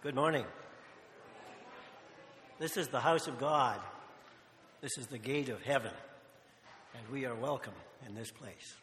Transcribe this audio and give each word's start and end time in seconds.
Good 0.00 0.14
morning. 0.14 0.44
This 2.60 2.76
is 2.76 2.86
the 2.86 3.00
house 3.00 3.26
of 3.26 3.40
God. 3.40 3.80
This 4.80 4.96
is 4.96 5.08
the 5.08 5.18
gate 5.18 5.48
of 5.48 5.60
heaven, 5.64 5.90
and 6.94 7.08
we 7.08 7.26
are 7.26 7.34
welcome 7.34 7.74
in 8.06 8.14
this 8.14 8.30
place. 8.30 8.76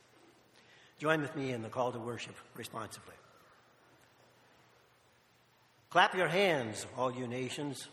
Join 1.00 1.22
with 1.22 1.34
me 1.34 1.54
in 1.54 1.62
the 1.62 1.70
call 1.70 1.94
to 1.94 2.00
worship 2.00 2.36
responsively. 2.58 3.14
Clap 5.90 6.16
your 6.16 6.28
hands, 6.28 6.86
all 6.98 7.14
you 7.14 7.28
nations. 7.28 7.88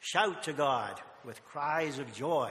Shout 0.00 0.42
to 0.42 0.52
God 0.52 1.00
with 1.24 1.44
cries 1.44 2.00
of 2.00 2.12
joy. 2.12 2.50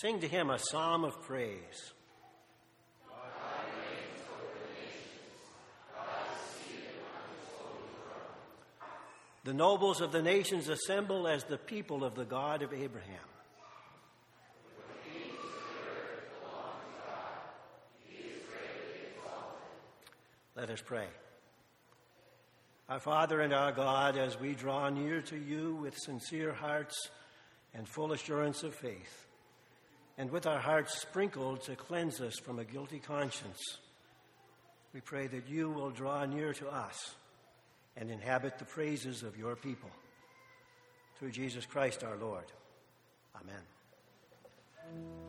Sing 0.00 0.20
to 0.20 0.28
him 0.28 0.48
a 0.48 0.60
psalm 0.60 1.02
of 1.02 1.20
praise. 1.22 1.92
The 9.42 9.52
nobles 9.52 10.00
of 10.00 10.12
the 10.12 10.22
nations 10.22 10.68
assemble 10.68 11.26
as 11.26 11.42
the 11.44 11.58
people 11.58 12.04
of 12.04 12.14
the 12.14 12.24
God 12.24 12.62
of 12.62 12.72
Abraham. 12.72 13.18
Let 20.54 20.70
us 20.70 20.80
pray. 20.80 21.06
Our 22.88 23.00
Father 23.00 23.40
and 23.40 23.52
our 23.52 23.72
God, 23.72 24.16
as 24.16 24.38
we 24.38 24.54
draw 24.54 24.90
near 24.90 25.22
to 25.22 25.36
you 25.36 25.74
with 25.74 25.96
sincere 25.96 26.52
hearts 26.52 27.08
and 27.74 27.88
full 27.88 28.12
assurance 28.12 28.62
of 28.62 28.74
faith, 28.74 29.27
and 30.18 30.30
with 30.30 30.46
our 30.46 30.58
hearts 30.58 31.00
sprinkled 31.00 31.62
to 31.62 31.76
cleanse 31.76 32.20
us 32.20 32.38
from 32.38 32.58
a 32.58 32.64
guilty 32.64 32.98
conscience, 32.98 33.78
we 34.92 35.00
pray 35.00 35.28
that 35.28 35.48
you 35.48 35.70
will 35.70 35.90
draw 35.90 36.26
near 36.26 36.52
to 36.54 36.68
us 36.68 37.14
and 37.96 38.10
inhabit 38.10 38.58
the 38.58 38.64
praises 38.64 39.22
of 39.22 39.38
your 39.38 39.54
people. 39.54 39.90
Through 41.18 41.30
Jesus 41.30 41.64
Christ 41.66 42.02
our 42.04 42.16
Lord. 42.16 42.44
Amen. 43.40 45.27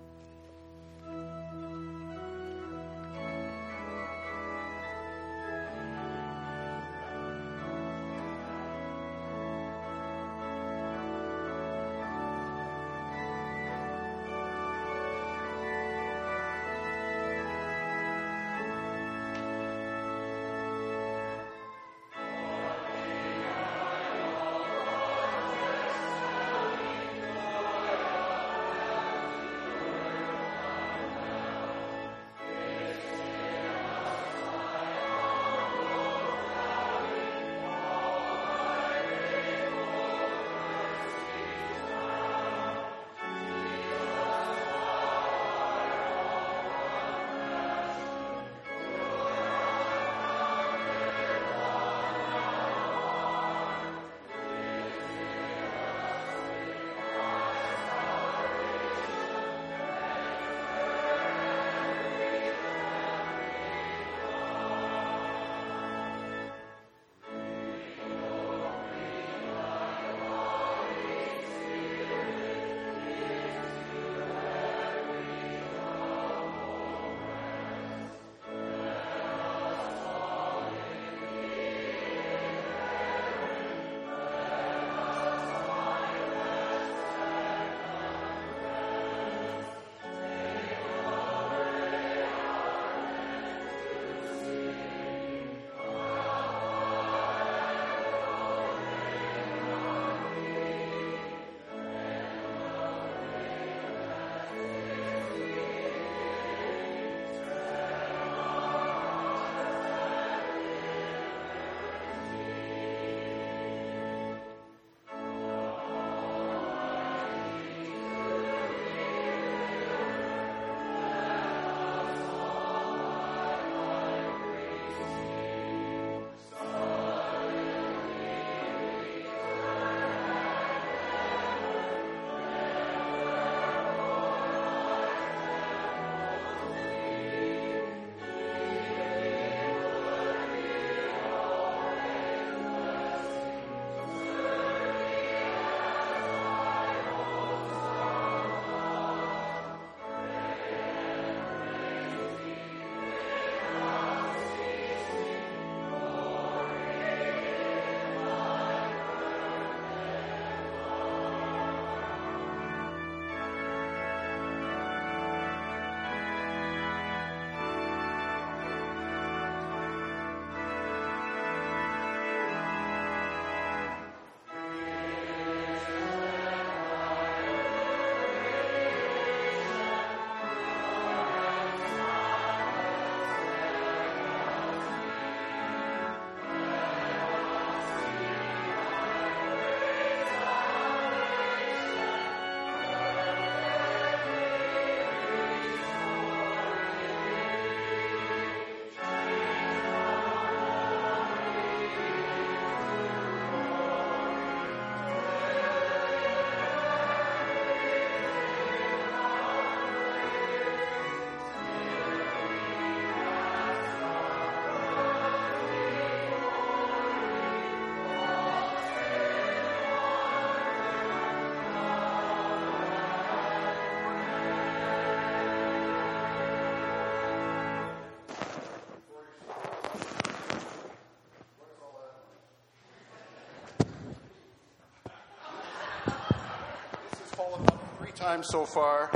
Times 238.19 238.49
so 238.49 238.65
far, 238.65 239.09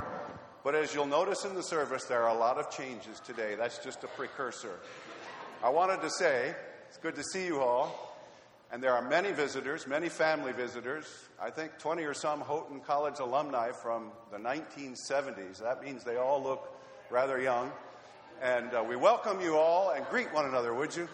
but 0.64 0.76
as 0.76 0.96
you'll 0.96 1.06
notice 1.06 1.44
in 1.44 1.56
the 1.56 1.62
service, 1.62 2.06
there 2.06 2.24
are 2.24 2.34
a 2.34 2.40
lot 2.40 2.58
of 2.58 2.70
changes 2.70 3.20
today. 3.20 3.54
That's 3.56 3.80
just 3.80 4.02
a 4.06 4.08
precursor. 4.08 4.80
I 5.62 5.70
wanted 5.72 6.00
to 6.04 6.10
say, 6.10 6.56
it's 6.88 6.98
good 7.00 7.16
to 7.16 7.24
see 7.24 7.46
you 7.46 7.60
all. 7.60 8.16
And 8.72 8.82
there 8.82 8.94
are 8.94 9.02
many 9.02 9.34
visitors, 9.34 9.88
many 9.88 10.08
family 10.08 10.54
visitors. 10.54 11.06
I 11.38 11.50
think 11.50 11.78
20 11.80 12.04
or 12.04 12.14
some 12.14 12.40
Houghton 12.40 12.80
College 12.80 13.20
alumni 13.20 13.74
from 13.74 14.12
the 14.32 14.38
1970s. 14.38 15.62
That 15.62 15.84
means 15.84 16.06
they 16.06 16.16
all 16.16 16.42
look 16.42 16.74
rather 17.10 17.42
young. 17.42 17.74
And 18.42 18.74
uh, 18.74 18.86
we 18.88 18.96
welcome 18.96 19.42
you 19.42 19.58
all 19.58 19.90
and 19.90 20.06
greet 20.06 20.34
one 20.34 20.46
another, 20.46 20.74
would 20.74 20.96
you? 20.96 21.10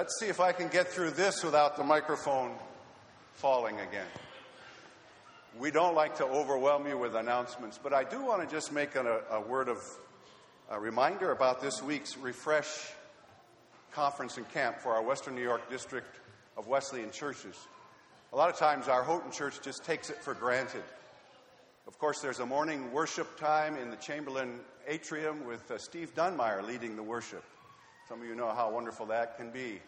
Let's 0.00 0.18
see 0.18 0.28
if 0.28 0.40
I 0.40 0.52
can 0.52 0.68
get 0.68 0.88
through 0.88 1.10
this 1.10 1.44
without 1.44 1.76
the 1.76 1.84
microphone 1.84 2.52
falling 3.34 3.78
again. 3.80 4.06
We 5.58 5.70
don't 5.70 5.94
like 5.94 6.16
to 6.16 6.24
overwhelm 6.24 6.86
you 6.86 6.96
with 6.96 7.14
announcements, 7.14 7.76
but 7.76 7.92
I 7.92 8.04
do 8.04 8.24
want 8.24 8.40
to 8.40 8.48
just 8.48 8.72
make 8.72 8.94
a, 8.94 9.20
a 9.30 9.42
word 9.42 9.68
of 9.68 9.76
a 10.70 10.80
reminder 10.80 11.32
about 11.32 11.60
this 11.60 11.82
week's 11.82 12.16
Refresh 12.16 12.94
conference 13.92 14.38
and 14.38 14.50
camp 14.52 14.78
for 14.78 14.94
our 14.94 15.02
Western 15.02 15.34
New 15.34 15.42
York 15.42 15.68
district 15.68 16.16
of 16.56 16.66
Wesleyan 16.66 17.10
churches. 17.10 17.68
A 18.32 18.36
lot 18.36 18.48
of 18.48 18.56
times 18.56 18.88
our 18.88 19.02
Houghton 19.02 19.30
church 19.30 19.60
just 19.60 19.84
takes 19.84 20.08
it 20.08 20.16
for 20.22 20.32
granted. 20.32 20.84
Of 21.86 21.98
course, 21.98 22.22
there's 22.22 22.40
a 22.40 22.46
morning 22.46 22.90
worship 22.90 23.38
time 23.38 23.76
in 23.76 23.90
the 23.90 23.96
Chamberlain 23.96 24.60
atrium 24.88 25.44
with 25.44 25.70
uh, 25.70 25.76
Steve 25.76 26.14
Dunmire 26.14 26.66
leading 26.66 26.96
the 26.96 27.02
worship. 27.02 27.44
Some 28.10 28.22
of 28.22 28.26
you 28.26 28.34
know 28.34 28.48
how 28.48 28.68
wonderful 28.72 29.06
that 29.06 29.36
can 29.36 29.52
be. 29.52 29.80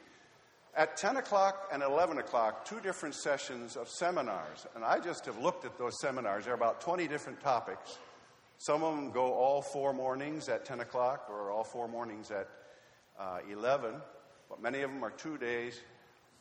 At 0.76 0.96
10 0.96 1.16
o'clock 1.16 1.68
and 1.72 1.82
11 1.82 2.18
o'clock, 2.18 2.64
two 2.64 2.78
different 2.78 3.16
sessions 3.16 3.74
of 3.74 3.88
seminars. 3.88 4.64
And 4.76 4.84
I 4.84 5.00
just 5.00 5.26
have 5.26 5.38
looked 5.38 5.64
at 5.64 5.76
those 5.76 5.98
seminars. 6.00 6.44
There 6.44 6.52
are 6.52 6.56
about 6.56 6.80
20 6.80 7.08
different 7.08 7.40
topics. 7.40 7.98
Some 8.58 8.84
of 8.84 8.94
them 8.94 9.10
go 9.10 9.32
all 9.32 9.60
four 9.60 9.92
mornings 9.92 10.48
at 10.48 10.64
10 10.64 10.78
o'clock 10.78 11.26
or 11.28 11.50
all 11.50 11.64
four 11.64 11.88
mornings 11.88 12.30
at 12.30 12.48
uh, 13.18 13.38
11, 13.50 13.92
but 14.48 14.62
many 14.62 14.82
of 14.82 14.90
them 14.92 15.02
are 15.02 15.10
two 15.10 15.36
days 15.36 15.80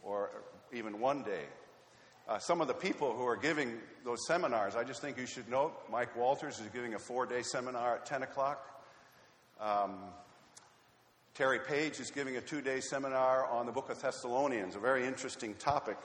or 0.03 0.29
even 0.71 0.99
one 0.99 1.23
day. 1.23 1.45
Uh, 2.29 2.37
some 2.37 2.61
of 2.61 2.67
the 2.67 2.75
people 2.75 3.11
who 3.11 3.25
are 3.25 3.35
giving 3.35 3.79
those 4.05 4.27
seminars, 4.27 4.75
I 4.75 4.83
just 4.83 5.01
think 5.01 5.17
you 5.17 5.25
should 5.25 5.49
note 5.49 5.73
Mike 5.91 6.15
Walters 6.15 6.59
is 6.59 6.67
giving 6.67 6.93
a 6.93 6.99
four 6.99 7.25
day 7.25 7.41
seminar 7.41 7.95
at 7.95 8.05
10 8.05 8.21
o'clock. 8.21 8.67
Um, 9.59 9.95
Terry 11.33 11.59
Page 11.59 12.01
is 12.01 12.11
giving 12.11 12.35
a 12.35 12.41
two 12.41 12.61
day 12.61 12.81
seminar 12.81 13.45
on 13.45 13.65
the 13.65 13.71
book 13.71 13.89
of 13.89 14.01
Thessalonians, 14.01 14.75
a 14.75 14.79
very 14.79 15.07
interesting 15.07 15.53
topic. 15.55 15.97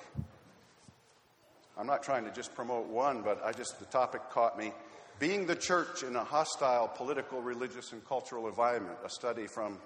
I'm 1.77 1.87
not 1.87 2.05
trying 2.05 2.25
to 2.27 2.31
just 2.31 2.55
promote 2.55 2.87
one, 2.87 3.23
but 3.23 3.45
I 3.45 3.51
just, 3.51 3.81
the 3.81 3.87
topic 3.87 4.21
caught 4.31 4.57
me. 4.57 4.73
Being 5.19 5.47
the 5.47 5.57
church 5.57 6.05
in 6.05 6.15
a 6.15 6.23
hostile 6.23 6.87
political, 6.87 7.43
religious, 7.43 7.93
and 7.93 8.07
cultural 8.07 8.47
environment, 8.47 8.99
a 9.05 9.11
study 9.11 9.49
from 9.49 9.79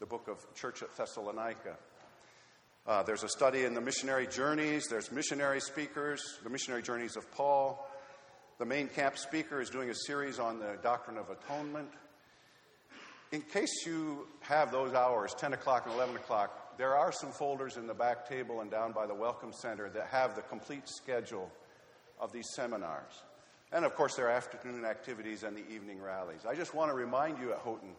the 0.00 0.06
book 0.06 0.26
of 0.26 0.44
Church 0.56 0.82
at 0.82 0.94
Thessalonica. 0.96 1.76
Uh, 2.84 3.04
there's 3.04 3.22
a 3.22 3.28
study 3.28 3.64
in 3.64 3.74
the 3.74 3.80
missionary 3.80 4.26
journeys, 4.26 4.88
there's 4.88 5.12
missionary 5.12 5.60
speakers, 5.60 6.40
the 6.42 6.50
missionary 6.50 6.82
journeys 6.82 7.16
of 7.16 7.30
Paul. 7.30 7.88
The 8.58 8.66
main 8.66 8.88
camp 8.88 9.18
speaker 9.18 9.60
is 9.60 9.70
doing 9.70 9.90
a 9.90 9.94
series 9.94 10.40
on 10.40 10.58
the 10.58 10.78
doctrine 10.82 11.16
of 11.16 11.30
atonement. 11.30 11.90
In 13.32 13.42
case 13.42 13.84
you 13.86 14.26
have 14.40 14.70
those 14.70 14.94
hours, 14.94 15.34
10 15.34 15.54
o'clock 15.54 15.86
and 15.86 15.94
11 15.94 16.16
o'clock, 16.16 16.76
there 16.78 16.96
are 16.96 17.12
some 17.12 17.30
folders 17.30 17.76
in 17.76 17.86
the 17.86 17.94
back 17.94 18.28
table 18.28 18.60
and 18.60 18.70
down 18.70 18.92
by 18.92 19.06
the 19.06 19.14
Welcome 19.14 19.52
Center 19.52 19.88
that 19.90 20.06
have 20.06 20.36
the 20.36 20.42
complete 20.42 20.88
schedule 20.88 21.50
of 22.20 22.32
these 22.32 22.46
seminars. 22.54 23.22
And 23.72 23.84
of 23.84 23.94
course, 23.94 24.14
there 24.14 24.26
are 24.26 24.30
afternoon 24.30 24.84
activities 24.84 25.42
and 25.42 25.56
the 25.56 25.68
evening 25.68 26.00
rallies. 26.00 26.46
I 26.48 26.54
just 26.54 26.74
want 26.74 26.90
to 26.90 26.94
remind 26.94 27.38
you 27.38 27.52
at 27.52 27.58
Houghton, 27.58 27.90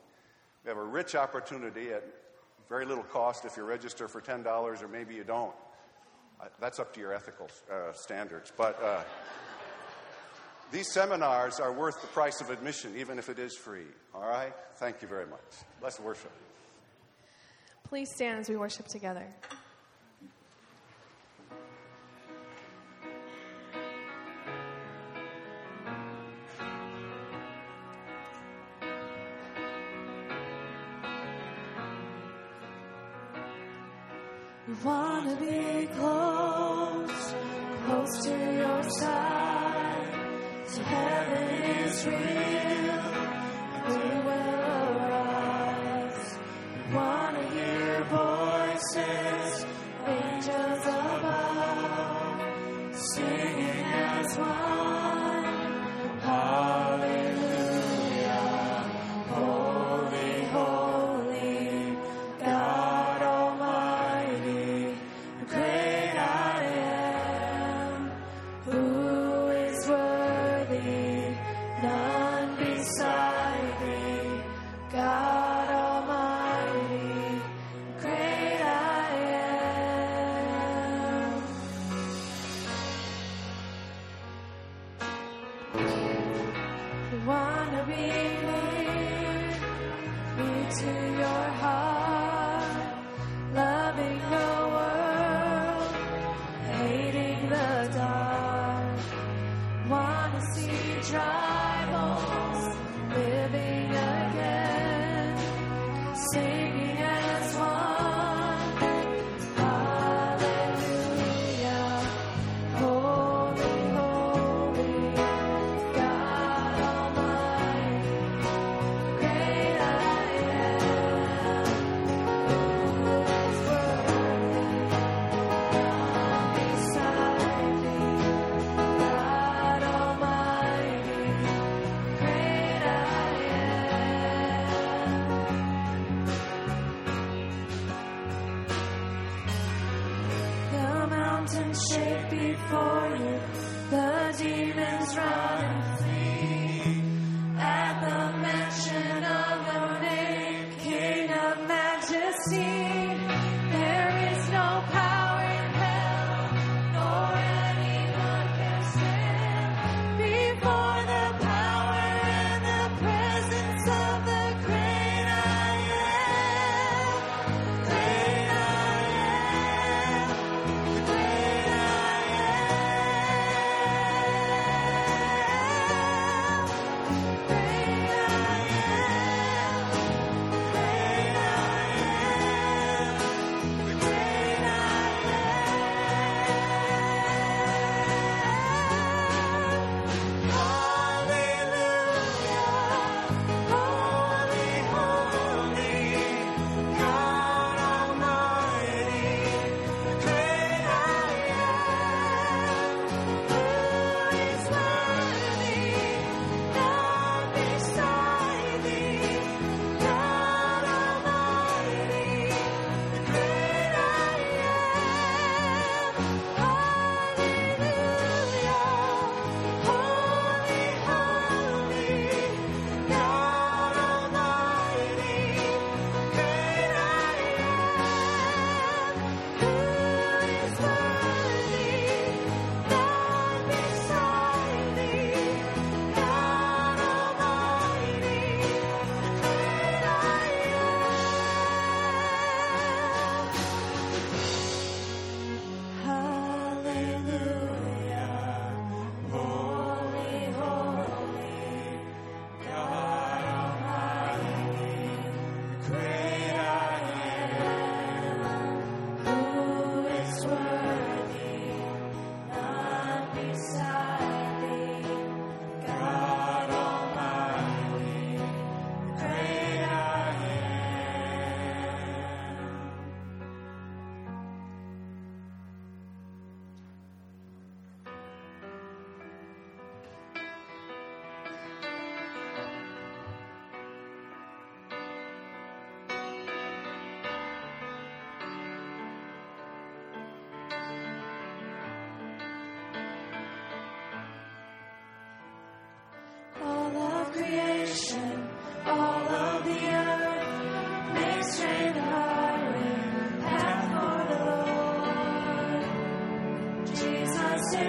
we 0.64 0.70
have 0.70 0.78
a 0.78 0.84
rich 0.84 1.16
opportunity 1.16 1.92
at 1.92 2.04
very 2.70 2.86
little 2.86 3.04
cost 3.04 3.46
if 3.46 3.58
you 3.58 3.64
register 3.64 4.08
for 4.08 4.22
$10 4.22 4.46
or 4.82 4.88
maybe 4.88 5.16
you 5.16 5.24
don't. 5.24 5.54
Uh, 6.40 6.46
that's 6.60 6.80
up 6.80 6.94
to 6.94 7.00
your 7.00 7.14
ethical 7.14 7.50
uh, 7.72 7.94
standards. 7.94 8.52
But 8.56 8.82
uh, 8.82 9.04
these 10.76 10.92
seminars 10.92 11.62
are 11.62 11.72
worth 11.72 12.02
the 12.02 12.08
price 12.08 12.42
of 12.42 12.50
admission, 12.50 12.94
even 12.98 13.18
if 13.18 13.30
it 13.30 13.40
is 13.40 13.56
free. 13.56 13.86
All 14.14 14.28
right? 14.28 14.52
Thank 14.76 15.02
you 15.02 15.08
very 15.08 15.26
much. 15.26 15.40
Let's 15.82 16.02
worship. 16.02 16.32
Please 17.88 18.10
stand 18.14 18.40
as 18.40 18.50
we 18.50 18.58
worship 18.58 18.86
together. 18.88 19.26
We 34.68 34.74
want 34.84 35.30
to 35.30 35.46
be 35.46 35.88
close, 35.96 36.15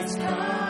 is 0.06 0.16
coming 0.16 0.65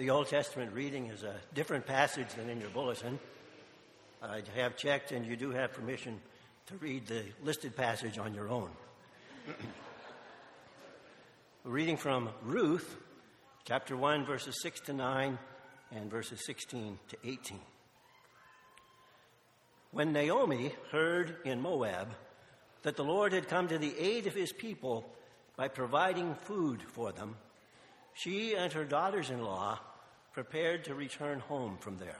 The 0.00 0.08
Old 0.08 0.28
Testament 0.28 0.72
reading 0.72 1.08
is 1.08 1.24
a 1.24 1.34
different 1.52 1.84
passage 1.84 2.28
than 2.34 2.48
in 2.48 2.58
your 2.58 2.70
bulletin. 2.70 3.18
I 4.22 4.40
have 4.56 4.74
checked, 4.74 5.12
and 5.12 5.26
you 5.26 5.36
do 5.36 5.50
have 5.50 5.74
permission 5.74 6.18
to 6.68 6.76
read 6.76 7.06
the 7.06 7.22
listed 7.44 7.76
passage 7.76 8.16
on 8.16 8.32
your 8.32 8.48
own. 8.48 8.70
reading 11.64 11.98
from 11.98 12.30
Ruth, 12.42 12.96
chapter 13.66 13.94
1, 13.94 14.24
verses 14.24 14.62
6 14.62 14.80
to 14.86 14.94
9, 14.94 15.38
and 15.92 16.10
verses 16.10 16.46
16 16.46 16.98
to 17.08 17.18
18. 17.22 17.60
When 19.90 20.14
Naomi 20.14 20.72
heard 20.92 21.36
in 21.44 21.60
Moab 21.60 22.08
that 22.84 22.96
the 22.96 23.04
Lord 23.04 23.34
had 23.34 23.48
come 23.48 23.68
to 23.68 23.76
the 23.76 23.98
aid 23.98 24.26
of 24.26 24.34
his 24.34 24.50
people 24.50 25.04
by 25.58 25.68
providing 25.68 26.36
food 26.36 26.80
for 26.80 27.12
them, 27.12 27.36
she 28.14 28.54
and 28.54 28.72
her 28.72 28.86
daughters 28.86 29.28
in 29.28 29.42
law 29.42 29.78
prepared 30.32 30.84
to 30.84 30.94
return 30.94 31.40
home 31.40 31.76
from 31.78 31.98
there. 31.98 32.18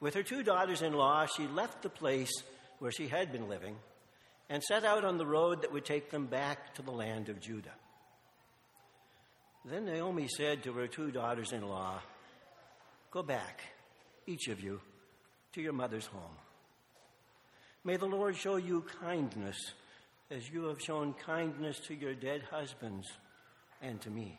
With 0.00 0.14
her 0.14 0.22
two 0.22 0.42
daughters 0.42 0.82
in 0.82 0.92
law, 0.92 1.26
she 1.26 1.46
left 1.46 1.82
the 1.82 1.88
place 1.88 2.32
where 2.78 2.92
she 2.92 3.08
had 3.08 3.32
been 3.32 3.48
living 3.48 3.76
and 4.48 4.62
set 4.62 4.84
out 4.84 5.04
on 5.04 5.18
the 5.18 5.26
road 5.26 5.62
that 5.62 5.72
would 5.72 5.84
take 5.84 6.10
them 6.10 6.26
back 6.26 6.74
to 6.74 6.82
the 6.82 6.92
land 6.92 7.28
of 7.28 7.40
Judah. 7.40 7.74
Then 9.64 9.84
Naomi 9.84 10.28
said 10.28 10.62
to 10.62 10.72
her 10.74 10.86
two 10.86 11.10
daughters 11.10 11.52
in 11.52 11.66
law, 11.68 12.00
Go 13.10 13.22
back, 13.22 13.60
each 14.26 14.48
of 14.48 14.60
you, 14.60 14.80
to 15.52 15.60
your 15.60 15.72
mother's 15.72 16.06
home. 16.06 16.36
May 17.84 17.96
the 17.96 18.06
Lord 18.06 18.36
show 18.36 18.56
you 18.56 18.84
kindness 19.00 19.56
as 20.30 20.48
you 20.48 20.64
have 20.64 20.80
shown 20.80 21.14
kindness 21.14 21.80
to 21.86 21.94
your 21.94 22.14
dead 22.14 22.42
husbands 22.50 23.08
and 23.82 24.00
to 24.02 24.10
me. 24.10 24.38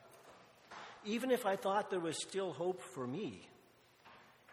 even 1.05 1.31
if 1.31 1.45
I 1.45 1.55
thought 1.55 1.89
there 1.89 1.99
was 1.99 2.21
still 2.21 2.53
hope 2.53 2.81
for 2.81 3.07
me, 3.07 3.47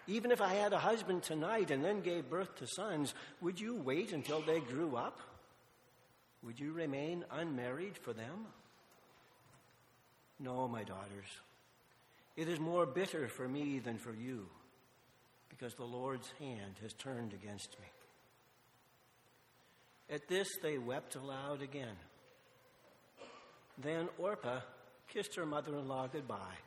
even 0.07 0.31
if 0.31 0.41
I 0.41 0.55
had 0.55 0.73
a 0.73 0.79
husband 0.79 1.23
tonight 1.23 1.71
and 1.71 1.85
then 1.85 2.01
gave 2.01 2.31
birth 2.31 2.57
to 2.57 2.67
sons, 2.67 3.15
would 3.41 3.61
you 3.61 3.75
wait 3.75 4.13
until 4.13 4.41
they 4.41 4.61
grew 4.61 4.97
up? 4.97 5.21
Would 6.43 6.59
you 6.59 6.73
remain 6.73 7.25
unmarried 7.31 7.99
for 7.99 8.13
them? 8.13 8.47
No, 10.41 10.67
my 10.69 10.85
daughters. 10.85 11.29
It 12.37 12.49
is 12.49 12.61
more 12.61 12.87
bitter 12.87 13.29
for 13.29 13.49
me 13.49 13.81
than 13.81 13.99
for 13.99 14.15
you, 14.15 14.47
because 15.49 15.75
the 15.75 15.85
Lord's 15.85 16.31
hand 16.39 16.77
has 16.81 16.93
turned 16.95 17.33
against 17.33 17.77
me. 17.81 17.87
At 20.09 20.29
this, 20.29 20.49
they 20.63 20.79
wept 20.79 21.17
aloud 21.17 21.61
again. 21.61 21.97
Then 23.77 24.09
Orpah 24.17 24.61
kissed 25.09 25.35
her 25.37 25.47
mother 25.47 25.77
in 25.77 25.89
law 25.89 26.07
goodbye. 26.07 26.59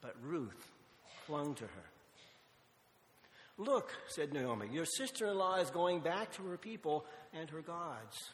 But 0.00 0.14
Ruth 0.22 0.70
clung 1.26 1.54
to 1.54 1.64
her. 1.64 1.90
Look, 3.58 3.90
said 4.08 4.32
Naomi, 4.32 4.68
your 4.70 4.84
sister 4.84 5.26
in 5.26 5.38
law 5.38 5.56
is 5.56 5.70
going 5.70 6.00
back 6.00 6.32
to 6.34 6.42
her 6.44 6.58
people 6.58 7.06
and 7.32 7.48
her 7.50 7.62
gods. 7.62 8.30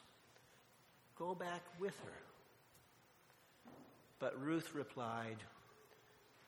Go 1.17 1.35
back 1.35 1.63
with 1.79 1.95
her. 2.05 3.73
But 4.19 4.41
Ruth 4.41 4.75
replied, 4.75 5.37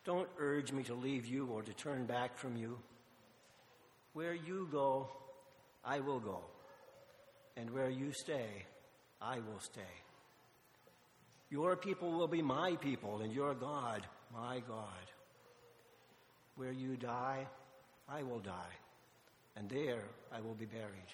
Don't 0.04 0.28
urge 0.38 0.72
me 0.72 0.82
to 0.84 0.94
leave 0.94 1.26
you 1.26 1.46
or 1.46 1.62
to 1.62 1.72
turn 1.72 2.06
back 2.06 2.36
from 2.36 2.56
you. 2.56 2.78
Where 4.12 4.34
you 4.34 4.68
go, 4.70 5.08
I 5.84 6.00
will 6.00 6.20
go. 6.20 6.40
And 7.56 7.70
where 7.70 7.90
you 7.90 8.12
stay, 8.12 8.64
I 9.20 9.36
will 9.36 9.60
stay. 9.60 9.82
Your 11.54 11.76
people 11.76 12.10
will 12.10 12.26
be 12.26 12.42
my 12.42 12.74
people, 12.80 13.20
and 13.22 13.32
your 13.32 13.54
God, 13.54 14.02
my 14.34 14.60
God. 14.66 15.06
Where 16.56 16.72
you 16.72 16.96
die, 16.96 17.46
I 18.08 18.24
will 18.24 18.40
die, 18.40 18.74
and 19.54 19.68
there 19.68 20.02
I 20.34 20.40
will 20.40 20.54
be 20.54 20.64
buried. 20.64 21.12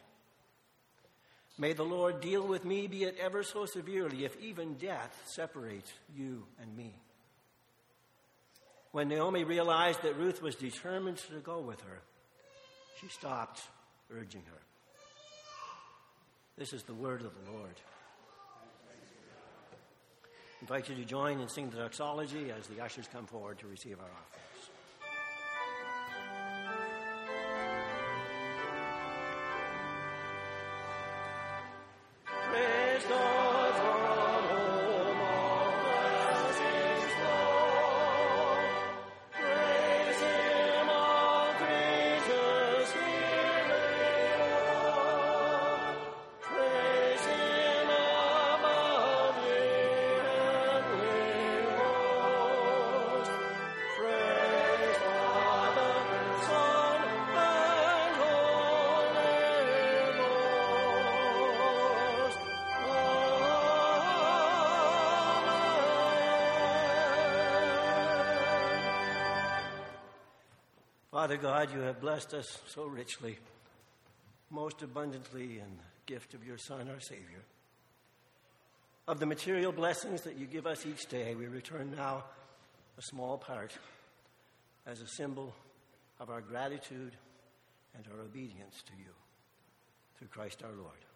May 1.59 1.75
the 1.75 1.83
Lord 1.83 2.23
deal 2.23 2.47
with 2.47 2.65
me, 2.65 2.87
be 2.87 3.05
it 3.05 3.19
ever 3.21 3.43
so 3.43 3.67
severely, 3.67 4.25
if 4.25 4.35
even 4.41 4.77
death 4.77 5.15
separates 5.27 5.93
you 6.17 6.47
and 6.59 6.75
me. 6.75 6.95
When 8.93 9.09
Naomi 9.09 9.45
realized 9.45 10.01
that 10.05 10.17
Ruth 10.17 10.41
was 10.41 10.55
determined 10.55 11.19
to 11.19 11.41
go 11.41 11.61
with 11.61 11.83
her, 11.83 12.01
she 12.99 13.09
stopped 13.09 13.61
urging 14.11 14.45
her. 14.47 14.63
This 16.57 16.73
is 16.73 16.85
the 16.85 16.95
word 16.95 17.21
of 17.21 17.33
the 17.45 17.53
Lord 17.53 17.75
invite 20.61 20.89
you 20.89 20.95
to 20.95 21.05
join 21.05 21.41
and 21.41 21.51
sing 21.51 21.71
the 21.71 21.79
doxology 21.79 22.51
as 22.51 22.67
the 22.67 22.81
ushers 22.83 23.09
come 23.13 23.27
forward 23.27 23.59
to 23.59 23.67
receive 23.67 23.99
our 23.99 24.05
offering. 24.05 24.41
Father 71.21 71.37
God, 71.37 71.71
you 71.75 71.81
have 71.81 72.01
blessed 72.01 72.33
us 72.33 72.63
so 72.67 72.87
richly, 72.87 73.37
most 74.49 74.81
abundantly 74.81 75.59
in 75.59 75.67
the 75.77 76.15
gift 76.15 76.33
of 76.33 76.47
your 76.47 76.57
Son, 76.57 76.89
our 76.89 76.99
Savior. 76.99 77.43
Of 79.07 79.21
the 79.21 79.27
material 79.27 79.71
blessings 79.71 80.23
that 80.23 80.39
you 80.39 80.47
give 80.47 80.67
us 80.67 80.87
each 80.87 81.11
day, 81.11 81.35
we 81.35 81.47
return 81.47 81.93
now 81.95 82.25
a 82.97 83.03
small 83.03 83.37
part 83.37 83.71
as 84.87 85.03
a 85.03 85.07
symbol 85.07 85.53
of 86.21 86.31
our 86.31 86.41
gratitude 86.41 87.13
and 87.95 88.05
our 88.15 88.23
obedience 88.23 88.83
to 88.87 88.93
you. 88.97 89.13
Through 90.17 90.29
Christ 90.29 90.63
our 90.63 90.73
Lord. 90.73 91.10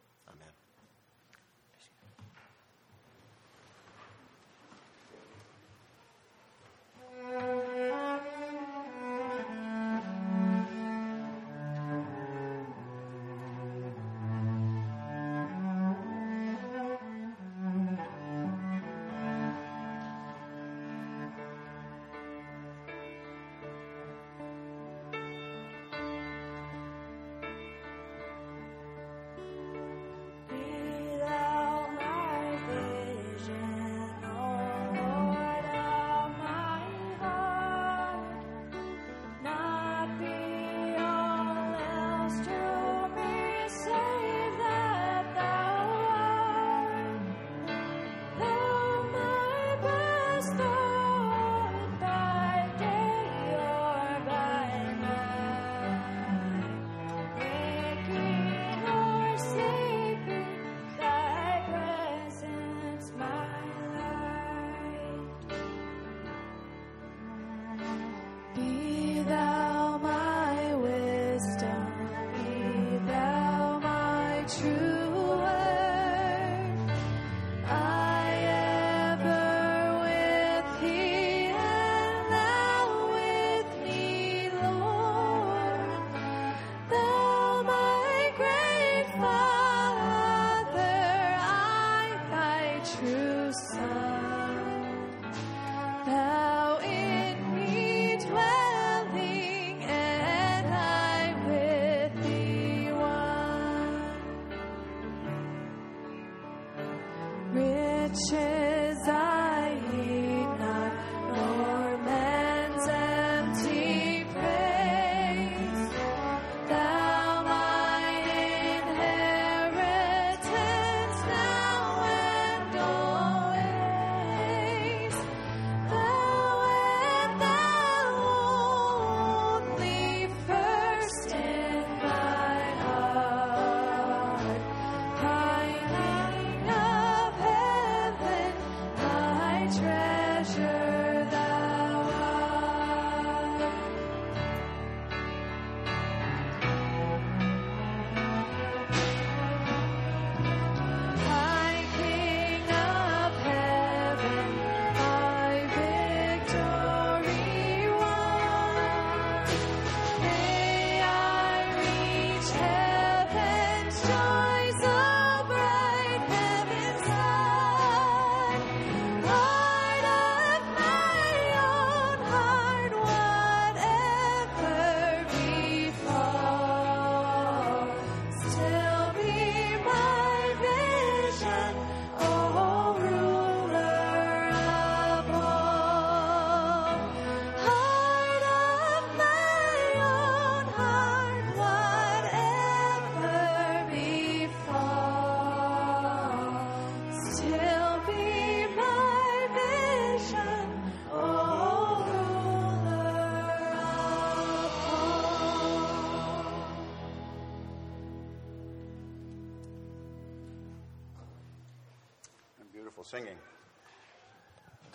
Singing. 108.14 108.53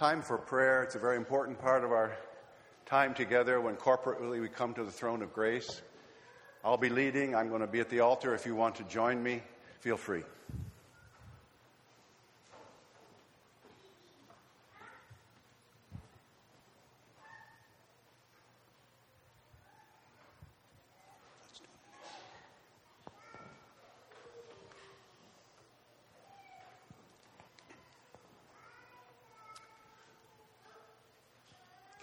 Time 0.09 0.23
for 0.23 0.39
prayer. 0.39 0.81
It's 0.81 0.95
a 0.95 0.99
very 0.99 1.17
important 1.17 1.61
part 1.61 1.83
of 1.83 1.91
our 1.91 2.17
time 2.87 3.13
together 3.13 3.61
when 3.61 3.75
corporately 3.75 4.41
we 4.41 4.49
come 4.49 4.73
to 4.73 4.83
the 4.83 4.89
throne 4.89 5.21
of 5.21 5.31
grace. 5.31 5.83
I'll 6.65 6.77
be 6.77 6.89
leading. 6.89 7.35
I'm 7.35 7.47
going 7.49 7.61
to 7.61 7.67
be 7.67 7.79
at 7.79 7.89
the 7.89 7.99
altar. 7.99 8.33
If 8.33 8.43
you 8.47 8.55
want 8.55 8.73
to 8.77 8.83
join 8.85 9.21
me, 9.21 9.43
feel 9.81 9.97
free. 9.97 10.23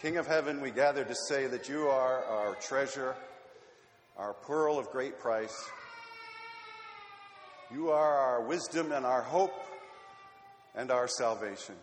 King 0.02 0.18
of 0.18 0.26
heaven, 0.26 0.60
we 0.60 0.70
gather 0.70 1.04
to 1.04 1.14
say 1.14 1.46
that 1.46 1.70
you 1.70 1.88
are 1.88 2.22
our 2.24 2.54
treasure, 2.56 3.14
our 4.18 4.34
pearl 4.34 4.78
of 4.78 4.90
great 4.90 5.18
price. 5.18 5.70
You 7.72 7.90
are 7.90 8.14
our 8.18 8.42
wisdom 8.42 8.92
and 8.92 9.06
our 9.06 9.22
hope 9.22 9.54
and 10.74 10.90
our 10.90 11.08
salvation. 11.08 11.76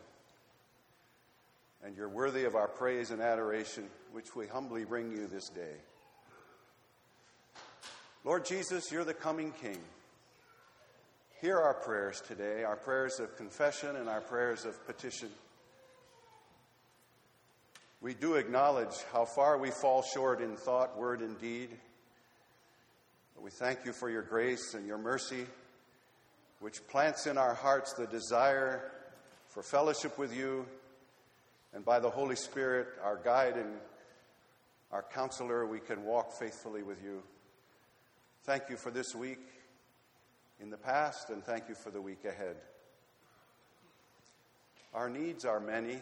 And 1.84 1.97
you're 1.97 2.07
worthy 2.07 2.45
of 2.45 2.55
our 2.55 2.68
praise 2.68 3.09
and 3.09 3.20
adoration, 3.20 3.86
which 4.11 4.36
we 4.36 4.45
humbly 4.45 4.86
bring 4.86 5.11
you 5.11 5.26
this 5.26 5.49
day. 5.49 5.76
Lord 8.24 8.45
Jesus, 8.45 8.91
you're 8.91 9.03
the 9.03 9.16
coming 9.16 9.51
King. 9.59 9.80
Hear 11.41 11.59
our 11.59 11.74
prayers 11.74 12.22
today, 12.22 12.64
our 12.64 12.78
prayers 12.78 13.20
of 13.20 13.36
confession 13.38 13.95
and 13.95 14.07
our 14.07 14.22
prayers 14.22 14.66
of 14.66 14.86
petition. 14.86 15.30
We 18.04 18.14
do 18.14 18.36
acknowledge 18.36 18.95
how 19.14 19.24
far 19.24 19.58
we 19.58 19.72
fall 19.72 20.01
short 20.01 20.41
in 20.41 20.58
thought, 20.58 20.97
word, 20.97 21.22
and 21.22 21.39
deed. 21.39 21.70
But 23.34 23.45
we 23.45 23.49
thank 23.49 23.86
you 23.86 23.93
for 23.93 24.10
your 24.10 24.24
grace 24.24 24.74
and 24.74 24.86
your 24.86 24.97
mercy, 24.97 25.45
which 26.60 26.86
plants 26.89 27.28
in 27.28 27.38
our 27.38 27.54
hearts 27.54 27.93
the 27.93 28.06
desire 28.06 28.91
for 29.47 29.64
fellowship 29.64 30.18
with 30.18 30.36
you, 30.36 30.66
and 31.74 31.86
by 31.86 32.01
the 32.01 32.10
Holy 32.10 32.36
Spirit, 32.36 32.88
our 33.01 33.22
guide 33.24 33.56
and 33.56 33.72
our 34.91 35.06
counselor, 35.14 35.66
we 35.66 35.80
can 35.80 36.04
walk 36.04 36.34
faithfully 36.34 36.84
with 36.84 37.01
you. 37.01 37.24
Thank 38.43 38.64
you 38.70 38.76
for 38.76 38.91
this 38.91 39.16
week 39.16 39.39
in 40.60 40.70
the 40.70 40.78
past, 40.78 41.30
and 41.30 41.41
thank 41.41 41.70
you 41.70 41.76
for 41.76 41.89
the 41.89 42.01
week 42.01 42.26
ahead. 42.26 42.58
Our 44.93 45.10
needs 45.10 45.45
are 45.45 45.62
many 45.62 46.01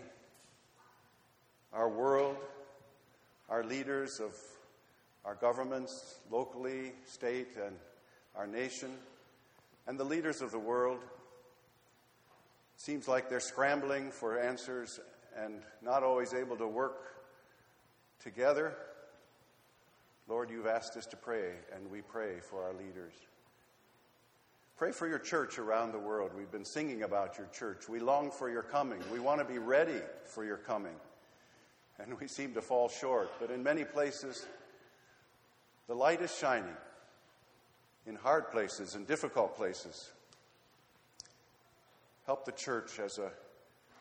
our 1.74 1.90
world, 1.90 2.38
our 3.50 3.64
leaders 3.64 4.20
of 4.20 4.36
our 5.24 5.36
governments, 5.36 6.16
locally, 6.32 6.94
state, 7.06 7.56
and 7.64 7.76
our 8.36 8.48
nation, 8.48 8.90
and 9.88 10.00
the 10.00 10.04
leaders 10.04 10.42
of 10.42 10.52
the 10.52 10.60
world. 10.60 11.00
Seems 12.76 13.08
like 13.08 13.30
they're 13.30 13.40
scrambling 13.40 14.10
for 14.10 14.40
answers 14.40 15.00
and 15.38 15.62
not 15.82 16.04
always 16.04 16.34
able 16.34 16.58
to 16.58 16.68
work 16.68 17.14
together. 18.24 18.74
Lord, 20.28 20.50
you've 20.50 20.68
asked 20.68 20.98
us 20.98 21.06
to 21.08 21.18
pray, 21.18 21.52
and 21.76 21.90
we 21.92 22.02
pray 22.02 22.40
for 22.40 22.64
our 22.64 22.74
leaders. 22.74 23.14
Pray 24.78 24.92
for 24.92 25.08
your 25.08 25.20
church 25.20 25.60
around 25.60 25.92
the 25.92 26.00
world. 26.00 26.32
We've 26.36 26.52
been 26.52 26.66
singing 26.66 27.04
about 27.04 27.38
your 27.38 27.48
church. 27.54 27.88
We 27.88 28.00
long 28.00 28.32
for 28.32 28.50
your 28.50 28.64
coming. 28.64 29.00
We 29.14 29.20
want 29.20 29.40
to 29.40 29.46
be 29.46 29.60
ready 29.60 30.02
for 30.26 30.44
your 30.44 30.58
coming 30.58 30.96
and 32.04 32.20
we 32.20 32.28
seem 32.28 32.54
to 32.54 32.62
fall 32.62 32.90
short. 32.90 33.32
But 33.40 33.52
in 33.52 33.64
many 33.64 33.84
places, 33.84 34.46
the 35.88 35.96
light 35.96 36.22
is 36.22 36.36
shining 36.36 36.76
in 38.08 38.16
hard 38.16 38.52
places 38.52 38.96
and 38.96 39.08
difficult 39.08 39.56
places. 39.56 40.12
Help 42.26 42.46
the 42.46 42.52
church 42.52 43.00
as 43.00 43.18
a 43.18 43.32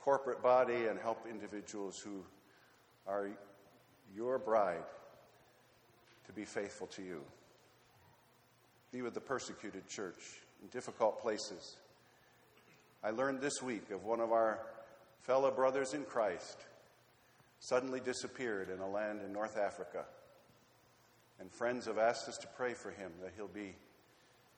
corporate 0.02 0.42
body 0.42 0.86
and 0.86 0.98
help 0.98 1.26
individuals 1.28 1.98
who 1.98 2.24
are 3.06 3.30
your 4.14 4.38
bride 4.38 4.84
to 6.26 6.32
be 6.32 6.44
faithful 6.44 6.86
to 6.88 7.02
you. 7.02 7.22
Be 8.92 9.02
with 9.02 9.14
the 9.14 9.20
persecuted 9.20 9.88
church 9.88 10.40
in 10.62 10.68
difficult 10.68 11.20
places. 11.20 11.76
I 13.02 13.10
learned 13.10 13.40
this 13.40 13.62
week 13.62 13.90
of 13.90 14.04
one 14.04 14.20
of 14.20 14.32
our 14.32 14.58
fellow 15.22 15.50
brothers 15.50 15.94
in 15.94 16.04
Christ 16.04 16.58
suddenly 17.60 18.00
disappeared 18.00 18.70
in 18.70 18.80
a 18.80 18.88
land 18.88 19.20
in 19.24 19.32
North 19.32 19.56
Africa. 19.56 20.04
And 21.38 21.50
friends 21.52 21.86
have 21.86 21.98
asked 21.98 22.28
us 22.28 22.36
to 22.38 22.46
pray 22.48 22.74
for 22.74 22.90
him 22.90 23.12
that 23.22 23.32
he'll 23.36 23.48
be 23.48 23.74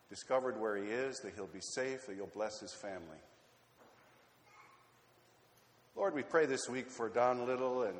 discovered 0.08 0.60
where 0.60 0.76
he 0.76 0.90
is, 0.90 1.18
that 1.20 1.34
he'll 1.34 1.46
be 1.46 1.60
safe, 1.60 2.06
that 2.06 2.16
you'll 2.16 2.26
bless 2.28 2.60
his 2.60 2.72
family. 2.72 3.18
Lord, 5.94 6.14
we 6.14 6.22
pray 6.22 6.46
this 6.46 6.68
week 6.68 6.90
for 6.90 7.08
Don 7.08 7.46
Little 7.46 7.82
and 7.82 7.98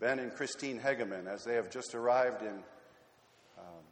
Ben 0.00 0.18
and 0.18 0.34
Christine 0.34 0.80
Hegeman 0.80 1.26
as 1.26 1.44
they 1.44 1.54
have 1.54 1.70
just 1.70 1.94
arrived 1.94 2.42
in 2.42 2.54
um, 3.58 3.84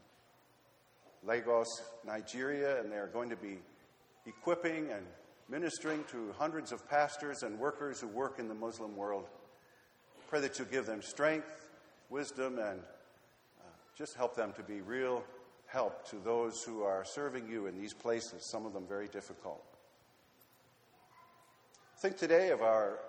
Lagos, 1.23 1.69
Nigeria, 2.05 2.81
and 2.81 2.91
they 2.91 2.97
are 2.97 3.07
going 3.07 3.31
to 3.31 3.37
be 3.37 3.59
equipping 4.27 4.91
and 4.91 5.07
ministering 5.49 6.05
to 6.11 6.35
hundreds 6.39 6.73
of 6.73 6.89
pastors 6.89 7.43
and 7.43 7.59
workers 7.59 8.01
who 8.01 8.09
work 8.09 8.39
in 8.39 8.49
the 8.49 8.55
Muslim 8.55 8.97
world. 8.97 9.27
Pray 10.33 10.41
that 10.41 10.59
you 10.59 10.65
give 10.65 10.87
them 10.87 11.03
strength, 11.03 11.69
wisdom, 12.09 12.59
and 12.59 12.81
uh, 12.81 13.65
just 13.95 14.15
help 14.15 14.35
them 14.35 14.55
to 14.57 14.63
be 14.63 14.81
real 14.81 15.23
help 15.67 16.09
to 16.09 16.17
those 16.25 16.63
who 16.63 16.83
are 16.85 17.05
serving 17.05 17.47
you 17.47 17.67
in 17.67 17.79
these 17.79 17.93
places, 17.93 18.43
some 18.51 18.65
of 18.65 18.73
them 18.73 18.87
very 18.89 19.09
difficult. 19.09 19.63
Think 21.99 22.17
today 22.17 22.49
of 22.49 22.63
our 22.63 23.01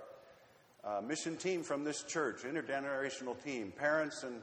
uh, 0.83 0.99
mission 0.99 1.37
team 1.37 1.63
from 1.63 1.85
this 1.85 2.03
church, 2.03 2.41
intergenerational 2.43 3.41
team, 3.41 3.71
parents 3.71 4.23
and, 4.23 4.41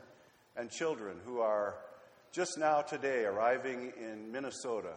and 0.56 0.70
children 0.70 1.18
who 1.26 1.40
are 1.40 1.74
just 2.32 2.56
now 2.56 2.80
today 2.80 3.26
arriving 3.26 3.92
in 4.00 4.32
Minnesota 4.32 4.94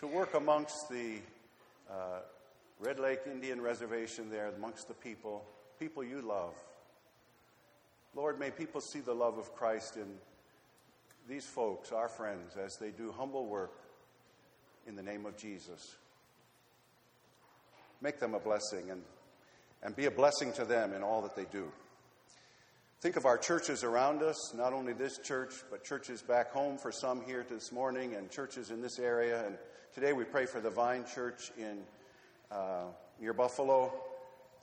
to 0.00 0.08
work 0.08 0.34
amongst 0.34 0.88
the 0.90 1.18
uh, 1.88 2.22
Red 2.80 2.98
Lake 2.98 3.20
Indian 3.32 3.60
Reservation 3.60 4.28
there, 4.28 4.48
amongst 4.48 4.88
the 4.88 4.94
people, 4.94 5.44
people 5.80 6.04
you 6.04 6.20
love. 6.20 6.52
Lord, 8.14 8.38
may 8.38 8.50
people 8.50 8.82
see 8.82 9.00
the 9.00 9.14
love 9.14 9.38
of 9.38 9.54
Christ 9.54 9.96
in 9.96 10.08
these 11.26 11.46
folks, 11.46 11.90
our 11.90 12.08
friends, 12.08 12.54
as 12.62 12.76
they 12.76 12.90
do 12.90 13.14
humble 13.16 13.46
work 13.46 13.72
in 14.86 14.94
the 14.94 15.02
name 15.02 15.24
of 15.24 15.38
Jesus. 15.38 15.96
Make 18.02 18.20
them 18.20 18.34
a 18.34 18.38
blessing 18.38 18.90
and, 18.90 19.00
and 19.82 19.96
be 19.96 20.04
a 20.04 20.10
blessing 20.10 20.52
to 20.54 20.66
them 20.66 20.92
in 20.92 21.02
all 21.02 21.22
that 21.22 21.34
they 21.34 21.46
do. 21.50 21.72
Think 23.00 23.16
of 23.16 23.24
our 23.24 23.38
churches 23.38 23.82
around 23.82 24.22
us, 24.22 24.52
not 24.54 24.74
only 24.74 24.92
this 24.92 25.16
church, 25.16 25.54
but 25.70 25.82
churches 25.82 26.20
back 26.20 26.52
home 26.52 26.76
for 26.76 26.92
some 26.92 27.22
here 27.22 27.46
this 27.48 27.72
morning 27.72 28.16
and 28.16 28.30
churches 28.30 28.70
in 28.70 28.82
this 28.82 28.98
area. 28.98 29.46
And 29.46 29.56
today 29.94 30.12
we 30.12 30.24
pray 30.24 30.44
for 30.44 30.60
the 30.60 30.68
Vine 30.70 31.06
Church 31.14 31.50
in 31.56 31.78
uh, 32.50 32.84
near 33.18 33.32
Buffalo 33.32 34.09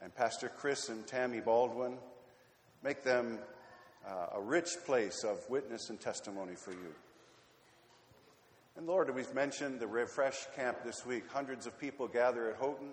and 0.01 0.13
Pastor 0.13 0.49
Chris 0.49 0.89
and 0.89 1.05
Tammy 1.07 1.39
Baldwin. 1.39 1.97
Make 2.83 3.03
them 3.03 3.39
uh, 4.07 4.27
a 4.35 4.41
rich 4.41 4.69
place 4.85 5.23
of 5.23 5.37
witness 5.49 5.89
and 5.89 5.99
testimony 5.99 6.55
for 6.55 6.71
you. 6.71 6.93
And 8.75 8.85
Lord, 8.85 9.13
we've 9.13 9.33
mentioned 9.33 9.79
the 9.79 9.87
Refresh 9.87 10.37
Camp 10.55 10.83
this 10.83 11.05
week. 11.05 11.23
Hundreds 11.29 11.65
of 11.65 11.79
people 11.79 12.07
gather 12.07 12.51
at 12.51 12.57
Houghton 12.57 12.91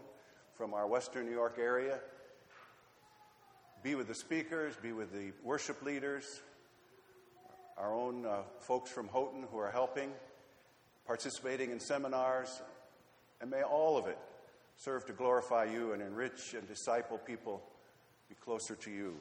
from 0.56 0.72
our 0.72 0.86
Western 0.86 1.26
New 1.26 1.32
York 1.32 1.56
area 1.58 1.98
be 3.84 3.94
with 3.94 4.08
the 4.08 4.14
speakers, 4.14 4.74
be 4.80 4.92
with 4.92 5.12
the 5.12 5.30
worship 5.42 5.82
leaders, 5.82 6.40
our 7.76 7.92
own 7.92 8.24
uh, 8.24 8.38
folks 8.60 8.90
from 8.90 9.08
Houghton 9.08 9.44
who 9.52 9.58
are 9.58 9.70
helping, 9.70 10.10
participating 11.06 11.70
in 11.70 11.78
seminars, 11.78 12.62
and 13.42 13.50
may 13.50 13.62
all 13.62 13.98
of 13.98 14.06
it 14.06 14.16
serve 14.76 15.06
to 15.06 15.12
glorify 15.12 15.64
you 15.64 15.92
and 15.92 16.02
enrich 16.02 16.54
and 16.54 16.66
disciple 16.68 17.18
people, 17.18 17.62
be 18.28 18.34
closer 18.44 18.74
to 18.74 18.90
you, 18.90 19.14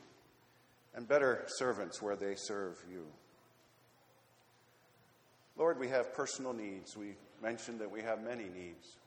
and 0.95 1.07
better 1.07 1.43
servants 1.47 2.01
where 2.01 2.15
they 2.15 2.35
serve 2.35 2.77
you. 2.91 3.05
Lord, 5.57 5.79
we 5.79 5.87
have 5.89 6.13
personal 6.13 6.53
needs. 6.53 6.97
We 6.97 7.15
mentioned 7.41 7.79
that 7.79 7.91
we 7.91 8.01
have 8.01 8.23
many 8.23 8.45
needs. 8.45 8.97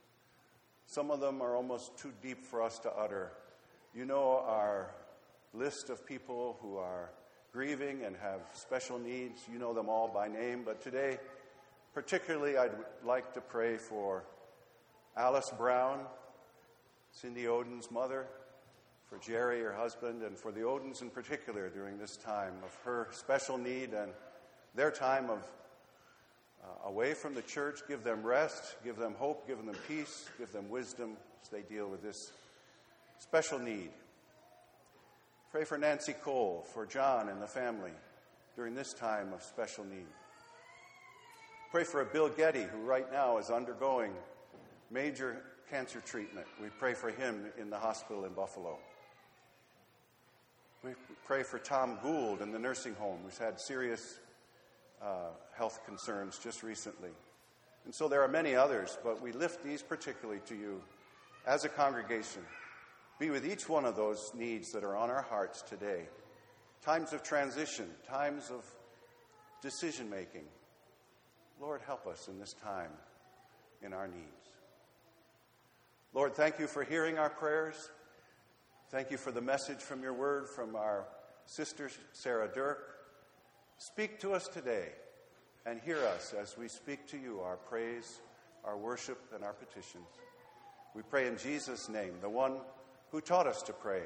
Some 0.85 1.11
of 1.11 1.19
them 1.19 1.41
are 1.41 1.55
almost 1.55 1.97
too 1.97 2.13
deep 2.21 2.45
for 2.45 2.61
us 2.61 2.79
to 2.79 2.91
utter. 2.93 3.31
You 3.93 4.05
know 4.05 4.43
our 4.47 4.91
list 5.53 5.89
of 5.89 6.05
people 6.05 6.57
who 6.61 6.77
are 6.77 7.09
grieving 7.51 8.03
and 8.05 8.15
have 8.17 8.41
special 8.53 8.97
needs. 8.97 9.41
You 9.51 9.59
know 9.59 9.73
them 9.73 9.89
all 9.89 10.07
by 10.07 10.27
name, 10.27 10.61
but 10.63 10.81
today, 10.81 11.17
particularly, 11.93 12.57
I'd 12.57 12.71
like 13.03 13.33
to 13.33 13.41
pray 13.41 13.77
for 13.77 14.23
Alice 15.17 15.51
Brown, 15.57 15.99
Cindy 17.19 17.47
Oden's 17.47 17.89
mother, 17.89 18.27
for 19.09 19.17
Jerry, 19.17 19.61
her 19.61 19.73
husband, 19.73 20.21
and 20.21 20.37
for 20.37 20.51
the 20.51 20.61
Odens 20.61 21.01
in 21.01 21.09
particular 21.09 21.67
during 21.67 21.97
this 21.97 22.15
time 22.15 22.53
of 22.63 22.77
her 22.85 23.07
special 23.11 23.57
need 23.57 23.93
and 23.93 24.11
their 24.75 24.91
time 24.91 25.31
of 25.31 25.39
uh, 26.63 26.89
away 26.89 27.15
from 27.15 27.33
the 27.33 27.41
church. 27.41 27.79
Give 27.87 28.03
them 28.03 28.21
rest, 28.21 28.75
give 28.83 28.97
them 28.97 29.15
hope, 29.17 29.47
give 29.47 29.57
them 29.65 29.75
peace, 29.87 30.29
give 30.37 30.51
them 30.51 30.69
wisdom 30.69 31.17
as 31.41 31.49
they 31.49 31.61
deal 31.61 31.87
with 31.89 32.03
this 32.03 32.31
special 33.17 33.57
need. 33.57 33.89
Pray 35.51 35.63
for 35.63 35.79
Nancy 35.79 36.13
Cole, 36.13 36.67
for 36.71 36.85
John 36.85 37.29
and 37.29 37.41
the 37.41 37.47
family 37.47 37.93
during 38.55 38.75
this 38.75 38.93
time 38.93 39.33
of 39.33 39.41
special 39.41 39.85
need. 39.85 40.05
Pray 41.71 41.83
for 41.83 42.01
a 42.01 42.05
Bill 42.05 42.29
Getty, 42.29 42.63
who 42.63 42.77
right 42.81 43.11
now 43.11 43.39
is 43.39 43.49
undergoing 43.49 44.11
major 44.91 45.41
cancer 45.69 46.01
treatment. 46.01 46.47
We 46.61 46.69
pray 46.69 46.93
for 46.93 47.09
him 47.09 47.45
in 47.57 47.69
the 47.69 47.77
hospital 47.77 48.25
in 48.25 48.33
Buffalo. 48.33 48.77
We 50.83 50.91
pray 51.25 51.43
for 51.43 51.59
Tom 51.59 51.97
Gould 52.01 52.41
in 52.41 52.51
the 52.51 52.59
nursing 52.59 52.95
home, 52.95 53.19
who's 53.25 53.37
had 53.37 53.59
serious 53.59 54.19
uh, 55.01 55.29
health 55.55 55.81
concerns 55.85 56.37
just 56.37 56.63
recently. 56.63 57.09
And 57.85 57.93
so 57.93 58.07
there 58.07 58.21
are 58.21 58.27
many 58.27 58.55
others, 58.55 58.97
but 59.03 59.21
we 59.21 59.31
lift 59.31 59.63
these 59.63 59.81
particularly 59.81 60.41
to 60.47 60.55
you 60.55 60.81
as 61.45 61.65
a 61.65 61.69
congregation. 61.69 62.41
Be 63.19 63.29
with 63.29 63.45
each 63.45 63.67
one 63.67 63.85
of 63.85 63.95
those 63.95 64.31
needs 64.35 64.71
that 64.71 64.83
are 64.83 64.95
on 64.95 65.09
our 65.09 65.23
hearts 65.23 65.61
today. 65.63 66.07
Times 66.83 67.11
of 67.13 67.23
transition, 67.23 67.87
times 68.07 68.51
of 68.51 68.63
decision 69.61 70.09
making. 70.09 70.43
Lord, 71.59 71.81
help 71.85 72.05
us 72.05 72.27
in 72.27 72.39
this 72.39 72.53
time 72.53 72.91
in 73.81 73.93
our 73.93 74.07
needs. 74.07 74.36
Lord, 76.13 76.35
thank 76.35 76.59
you 76.59 76.67
for 76.67 76.83
hearing 76.83 77.17
our 77.17 77.29
prayers. 77.29 77.89
Thank 78.89 79.11
you 79.11 79.17
for 79.17 79.31
the 79.31 79.41
message 79.41 79.79
from 79.79 80.01
your 80.01 80.13
word 80.13 80.47
from 80.47 80.75
our 80.75 81.05
sister 81.45 81.89
Sarah 82.13 82.49
Dirk. 82.53 82.79
Speak 83.77 84.19
to 84.21 84.33
us 84.33 84.47
today 84.47 84.89
and 85.65 85.81
hear 85.81 85.99
us 85.99 86.33
as 86.39 86.57
we 86.57 86.69
speak 86.69 87.05
to 87.07 87.17
you 87.17 87.41
our 87.41 87.57
praise, 87.57 88.21
our 88.63 88.77
worship, 88.77 89.19
and 89.35 89.43
our 89.43 89.53
petitions. 89.53 90.07
We 90.95 91.01
pray 91.03 91.27
in 91.27 91.37
Jesus' 91.37 91.89
name, 91.89 92.13
the 92.21 92.29
one 92.29 92.55
who 93.11 93.21
taught 93.21 93.45
us 93.45 93.61
to 93.63 93.73
pray, 93.73 94.03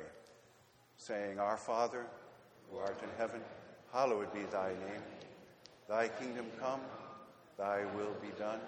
saying, 0.97 1.39
Our 1.39 1.57
Father, 1.57 2.05
who 2.69 2.77
art 2.77 2.99
in 3.03 3.09
heaven, 3.17 3.41
hallowed 3.93 4.33
be 4.33 4.41
thy 4.51 4.69
name. 4.69 5.03
Thy 5.87 6.07
kingdom 6.07 6.47
come, 6.59 6.81
thy 7.57 7.85
will 7.95 8.15
be 8.21 8.29
done, 8.39 8.59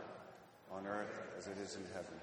on 0.72 0.86
earth 0.86 1.14
as 1.38 1.48
it 1.48 1.58
is 1.58 1.76
in 1.76 1.84
heaven. 1.94 2.23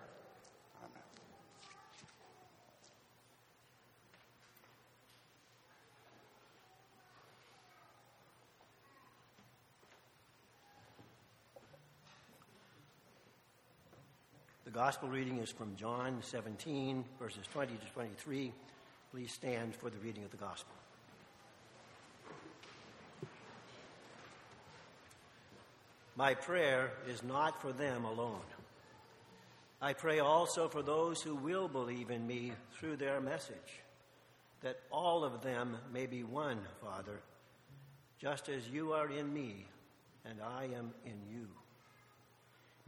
The 14.71 14.79
gospel 14.79 15.09
reading 15.09 15.39
is 15.39 15.51
from 15.51 15.75
John 15.75 16.19
17, 16.21 17.03
verses 17.19 17.45
20 17.51 17.73
to 17.73 17.85
23. 17.93 18.53
Please 19.11 19.33
stand 19.33 19.75
for 19.75 19.89
the 19.89 19.97
reading 19.97 20.23
of 20.23 20.31
the 20.31 20.37
gospel. 20.37 20.73
My 26.15 26.35
prayer 26.35 26.93
is 27.05 27.21
not 27.21 27.61
for 27.61 27.73
them 27.73 28.05
alone. 28.05 28.39
I 29.81 29.91
pray 29.91 30.19
also 30.19 30.69
for 30.69 30.81
those 30.81 31.21
who 31.21 31.35
will 31.35 31.67
believe 31.67 32.09
in 32.09 32.25
me 32.25 32.53
through 32.79 32.95
their 32.95 33.19
message, 33.19 33.81
that 34.61 34.79
all 34.89 35.25
of 35.25 35.41
them 35.41 35.75
may 35.91 36.05
be 36.05 36.23
one, 36.23 36.59
Father, 36.81 37.19
just 38.21 38.47
as 38.47 38.69
you 38.69 38.93
are 38.93 39.11
in 39.11 39.33
me 39.33 39.65
and 40.23 40.39
I 40.41 40.69
am 40.73 40.93
in 41.03 41.19
you. 41.29 41.49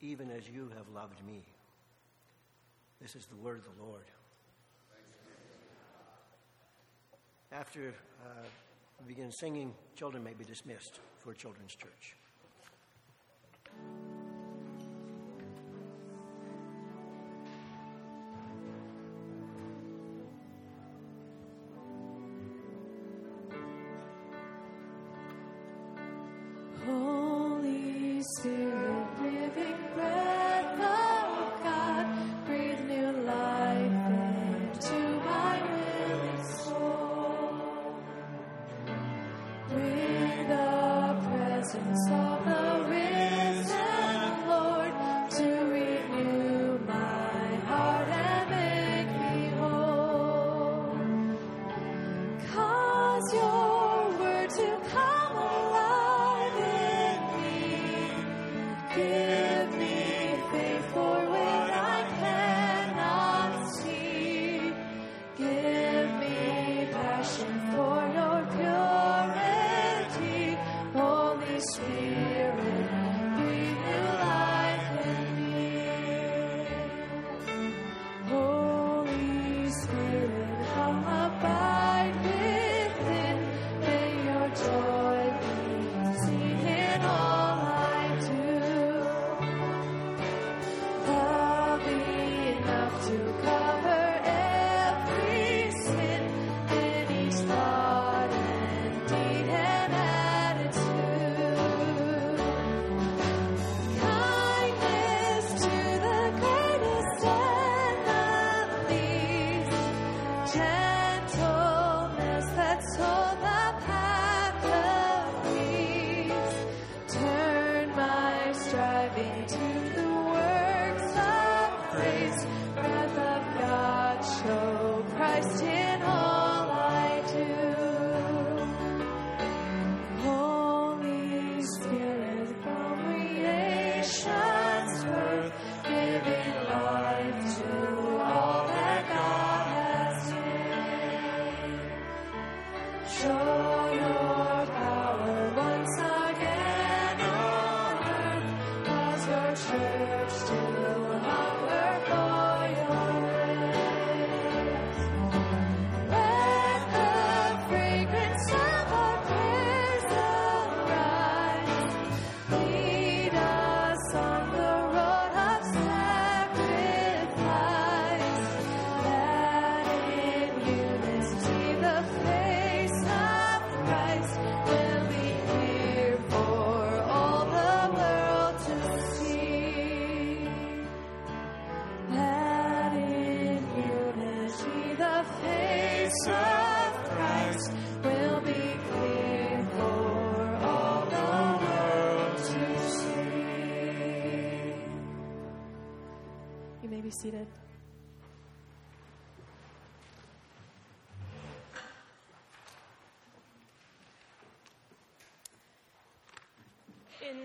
even 0.00 0.30
as 0.30 0.48
you 0.48 0.70
have 0.76 0.88
loved 0.94 1.24
me. 1.26 1.42
This 3.00 3.16
is 3.16 3.26
the 3.26 3.36
word 3.36 3.58
of 3.58 3.76
the 3.76 3.82
Lord. 3.82 4.04
After 7.52 7.94
uh, 8.24 8.46
we 9.00 9.14
begin 9.14 9.30
singing, 9.30 9.74
children 9.96 10.24
may 10.24 10.34
be 10.34 10.44
dismissed 10.44 11.00
for 11.18 11.34
Children's 11.34 11.74
Church. 11.74 12.16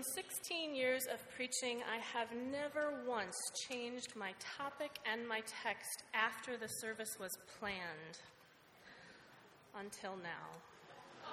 In 0.00 0.04
16 0.04 0.74
years 0.74 1.04
of 1.12 1.20
preaching, 1.36 1.82
I 1.84 1.98
have 2.16 2.28
never 2.50 3.04
once 3.06 3.36
changed 3.68 4.16
my 4.16 4.32
topic 4.56 4.96
and 5.04 5.28
my 5.28 5.42
text 5.62 6.04
after 6.14 6.56
the 6.56 6.68
service 6.80 7.18
was 7.20 7.28
planned. 7.58 8.16
Until 9.78 10.16
now. 10.16 10.48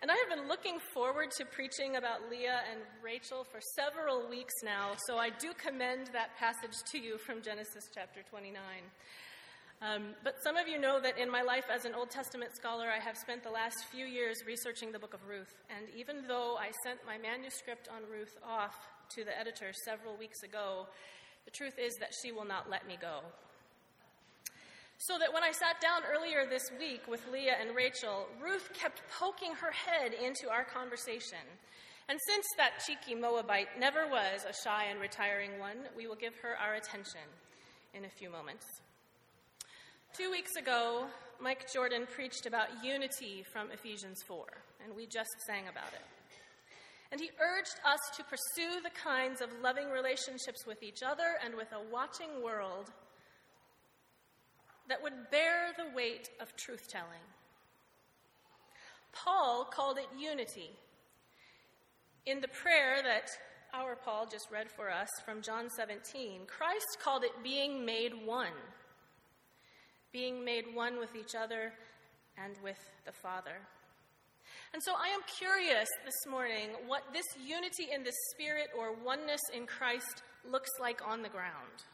And 0.00 0.12
I 0.12 0.14
have 0.14 0.38
been 0.38 0.46
looking 0.46 0.78
forward 0.94 1.32
to 1.32 1.44
preaching 1.44 1.96
about 1.96 2.30
Leah 2.30 2.60
and 2.70 2.80
Rachel 3.02 3.42
for 3.42 3.58
several 3.74 4.30
weeks 4.30 4.54
now, 4.62 4.92
so 5.08 5.18
I 5.18 5.30
do 5.30 5.50
commend 5.58 6.10
that 6.12 6.36
passage 6.38 6.78
to 6.92 6.98
you 7.00 7.18
from 7.18 7.42
Genesis 7.42 7.90
chapter 7.92 8.20
29. 8.30 8.54
Um, 9.80 10.14
but 10.24 10.42
some 10.42 10.56
of 10.56 10.66
you 10.66 10.80
know 10.80 10.98
that 11.00 11.18
in 11.18 11.30
my 11.30 11.42
life 11.42 11.66
as 11.72 11.84
an 11.84 11.94
Old 11.94 12.10
Testament 12.10 12.50
scholar, 12.56 12.86
I 12.90 12.98
have 12.98 13.16
spent 13.16 13.44
the 13.44 13.50
last 13.50 13.86
few 13.92 14.06
years 14.06 14.42
researching 14.44 14.90
the 14.90 14.98
book 14.98 15.14
of 15.14 15.20
Ruth. 15.28 15.54
And 15.70 15.86
even 15.96 16.26
though 16.26 16.56
I 16.58 16.72
sent 16.82 16.98
my 17.06 17.16
manuscript 17.16 17.88
on 17.88 18.02
Ruth 18.10 18.36
off 18.42 18.74
to 19.14 19.24
the 19.24 19.38
editor 19.38 19.72
several 19.84 20.16
weeks 20.16 20.42
ago, 20.42 20.88
the 21.44 21.52
truth 21.52 21.78
is 21.78 21.94
that 22.00 22.10
she 22.22 22.32
will 22.32 22.44
not 22.44 22.68
let 22.68 22.88
me 22.88 22.98
go. 23.00 23.20
So 24.98 25.16
that 25.20 25.32
when 25.32 25.44
I 25.44 25.52
sat 25.52 25.80
down 25.80 26.02
earlier 26.10 26.44
this 26.50 26.72
week 26.76 27.06
with 27.06 27.22
Leah 27.32 27.54
and 27.60 27.76
Rachel, 27.76 28.26
Ruth 28.42 28.70
kept 28.74 29.00
poking 29.16 29.54
her 29.54 29.70
head 29.70 30.12
into 30.12 30.50
our 30.50 30.64
conversation. 30.64 31.38
And 32.08 32.18
since 32.26 32.46
that 32.56 32.82
cheeky 32.84 33.14
Moabite 33.14 33.78
never 33.78 34.08
was 34.08 34.44
a 34.44 34.52
shy 34.52 34.86
and 34.90 34.98
retiring 34.98 35.60
one, 35.60 35.86
we 35.96 36.08
will 36.08 36.16
give 36.16 36.34
her 36.42 36.56
our 36.58 36.74
attention 36.74 37.22
in 37.94 38.06
a 38.06 38.08
few 38.08 38.28
moments. 38.28 38.66
Two 40.18 40.32
weeks 40.32 40.56
ago, 40.56 41.06
Mike 41.40 41.72
Jordan 41.72 42.04
preached 42.12 42.44
about 42.44 42.82
unity 42.82 43.44
from 43.52 43.70
Ephesians 43.70 44.20
4, 44.26 44.44
and 44.84 44.96
we 44.96 45.06
just 45.06 45.30
sang 45.46 45.68
about 45.70 45.92
it. 45.92 46.02
And 47.12 47.20
he 47.20 47.30
urged 47.40 47.78
us 47.86 48.00
to 48.16 48.24
pursue 48.24 48.80
the 48.82 48.90
kinds 48.90 49.40
of 49.40 49.48
loving 49.62 49.90
relationships 49.90 50.66
with 50.66 50.82
each 50.82 51.04
other 51.04 51.38
and 51.44 51.54
with 51.54 51.68
a 51.70 51.92
watching 51.92 52.42
world 52.42 52.90
that 54.88 55.00
would 55.00 55.30
bear 55.30 55.68
the 55.76 55.94
weight 55.94 56.28
of 56.40 56.48
truth 56.56 56.88
telling. 56.90 57.22
Paul 59.12 59.68
called 59.72 59.98
it 59.98 60.08
unity 60.18 60.70
In 62.26 62.40
the 62.40 62.48
prayer 62.48 63.04
that 63.04 63.30
our 63.72 63.94
Paul 63.94 64.26
just 64.26 64.50
read 64.50 64.68
for 64.68 64.90
us 64.90 65.10
from 65.24 65.42
John 65.42 65.70
17, 65.70 66.40
Christ 66.48 66.98
called 67.00 67.22
it 67.22 67.44
being 67.44 67.86
made 67.86 68.26
one. 68.26 68.58
Being 70.12 70.44
made 70.44 70.64
one 70.74 70.98
with 70.98 71.14
each 71.14 71.34
other 71.34 71.72
and 72.42 72.54
with 72.62 72.78
the 73.04 73.12
Father. 73.12 73.60
And 74.72 74.82
so 74.82 74.92
I 74.92 75.08
am 75.08 75.20
curious 75.38 75.88
this 76.04 76.30
morning 76.30 76.70
what 76.86 77.02
this 77.12 77.26
unity 77.42 77.88
in 77.94 78.04
the 78.04 78.12
Spirit 78.32 78.68
or 78.78 78.94
oneness 79.04 79.40
in 79.54 79.66
Christ 79.66 80.22
looks 80.50 80.70
like 80.80 81.00
on 81.06 81.22
the 81.22 81.28
ground. 81.28 81.84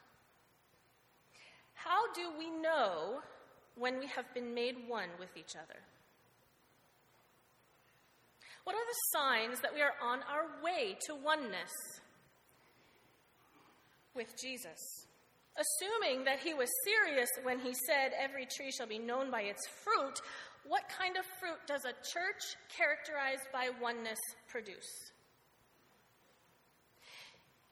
How 1.75 2.13
do 2.15 2.31
we 2.39 2.51
know 2.51 3.21
when 3.77 3.99
we 3.99 4.07
have 4.07 4.33
been 4.35 4.55
made 4.55 4.77
one 4.89 5.09
with 5.19 5.37
each 5.37 5.57
other? 5.57 5.81
What 8.65 8.75
are 8.75 8.87
the 8.87 9.19
signs 9.19 9.61
that 9.61 9.75
we 9.75 9.83
are 9.83 9.95
on 10.03 10.21
our 10.23 10.63
way 10.63 10.97
to 11.07 11.15
oneness 11.15 11.73
with 14.15 14.29
Jesus? 14.41 15.07
Assuming 15.57 16.25
that 16.25 16.41
he 16.41 16.53
was 16.53 16.69
serious 16.85 17.31
when 17.45 17.61
he 17.61 17.75
said, 17.87 18.13
Every 18.19 18.47
tree 18.47 18.73
shall 18.73 18.89
be 18.89 18.99
known 18.99 19.31
by 19.31 19.43
its 19.43 19.63
fruit, 19.85 20.21
what 20.67 20.89
kind 20.89 21.17
of 21.17 21.25
fruit 21.39 21.61
does 21.67 21.85
a 21.85 21.93
church 21.93 22.57
characterized 22.75 23.47
by 23.53 23.71
oneness 23.81 24.19
produce? 24.49 25.13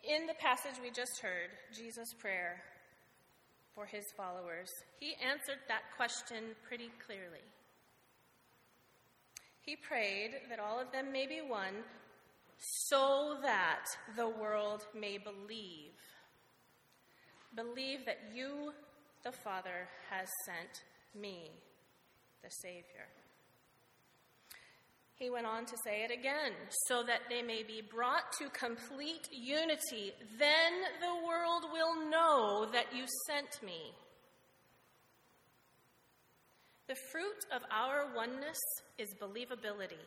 In 0.05 0.26
the 0.26 0.35
passage 0.35 0.80
we 0.83 0.91
just 0.91 1.20
heard, 1.20 1.51
Jesus' 1.74 2.12
prayer 2.18 2.62
for 3.74 3.87
his 3.87 4.05
followers, 4.16 4.68
he 5.01 5.14
answered 5.14 5.62
that 5.68 5.83
question 5.97 6.55
pretty 6.66 6.91
clearly. 7.07 7.43
He 9.61 9.76
prayed 9.76 10.33
that 10.51 10.59
all 10.59 10.80
of 10.80 10.91
them 10.93 11.12
may 11.12 11.26
be 11.26 11.41
one 11.41 11.85
so 12.91 13.37
that 13.43 13.87
the 14.16 14.28
world 14.28 14.87
may 14.95 15.18
believe. 15.18 15.93
Believe 17.55 18.07
that 18.07 18.18
you, 18.34 18.72
the 19.24 19.32
Father, 19.32 19.88
has 20.11 20.28
sent 20.46 20.82
me 21.20 21.50
the 22.42 22.50
Savior. 22.50 23.07
He 25.16 25.30
went 25.30 25.46
on 25.46 25.66
to 25.66 25.76
say 25.84 26.03
it 26.03 26.11
again, 26.11 26.53
so 26.88 27.05
that 27.05 27.20
they 27.28 27.42
may 27.42 27.62
be 27.62 27.80
brought 27.80 28.32
to 28.40 28.48
complete 28.48 29.28
unity. 29.30 30.12
Then 30.38 30.72
the 31.00 31.26
world 31.26 31.64
will 31.72 32.11
know 32.11 32.66
that 32.72 32.86
you 32.92 33.05
sent 33.28 33.62
me. 33.62 33.92
The 36.88 36.96
fruit 37.12 37.44
of 37.55 37.62
our 37.70 38.14
oneness 38.16 38.59
is 38.98 39.14
believability. 39.20 40.03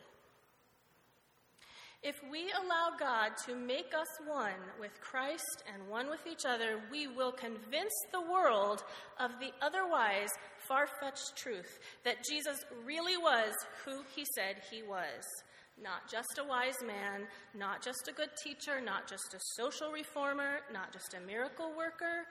If 2.02 2.16
we 2.30 2.52
allow 2.52 2.96
God 2.98 3.32
to 3.46 3.56
make 3.56 3.92
us 3.94 4.06
one 4.26 4.62
with 4.78 5.00
Christ 5.00 5.64
and 5.72 5.88
one 5.88 6.08
with 6.08 6.26
each 6.30 6.44
other, 6.46 6.80
we 6.90 7.08
will 7.08 7.32
convince 7.32 7.92
the 8.12 8.20
world 8.20 8.84
of 9.18 9.32
the 9.40 9.50
otherwise 9.60 10.28
far 10.68 10.86
fetched 11.00 11.36
truth 11.36 11.80
that 12.04 12.24
Jesus 12.28 12.58
really 12.84 13.16
was 13.16 13.54
who 13.84 14.02
he 14.14 14.24
said 14.34 14.62
he 14.70 14.82
was. 14.82 15.24
Not 15.82 16.10
just 16.10 16.38
a 16.38 16.44
wise 16.44 16.80
man, 16.86 17.26
not 17.54 17.82
just 17.82 18.08
a 18.08 18.12
good 18.12 18.30
teacher, 18.42 18.80
not 18.80 19.08
just 19.08 19.34
a 19.34 19.40
social 19.56 19.90
reformer, 19.90 20.60
not 20.72 20.92
just 20.92 21.14
a 21.14 21.26
miracle 21.26 21.72
worker 21.76 22.24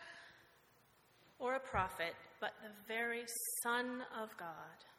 or 1.37 1.55
a 1.55 1.59
prophet, 1.59 2.15
but 2.39 2.53
the 2.63 2.71
very 2.87 3.25
Son 3.61 4.01
of 4.19 4.29
God. 4.37 4.94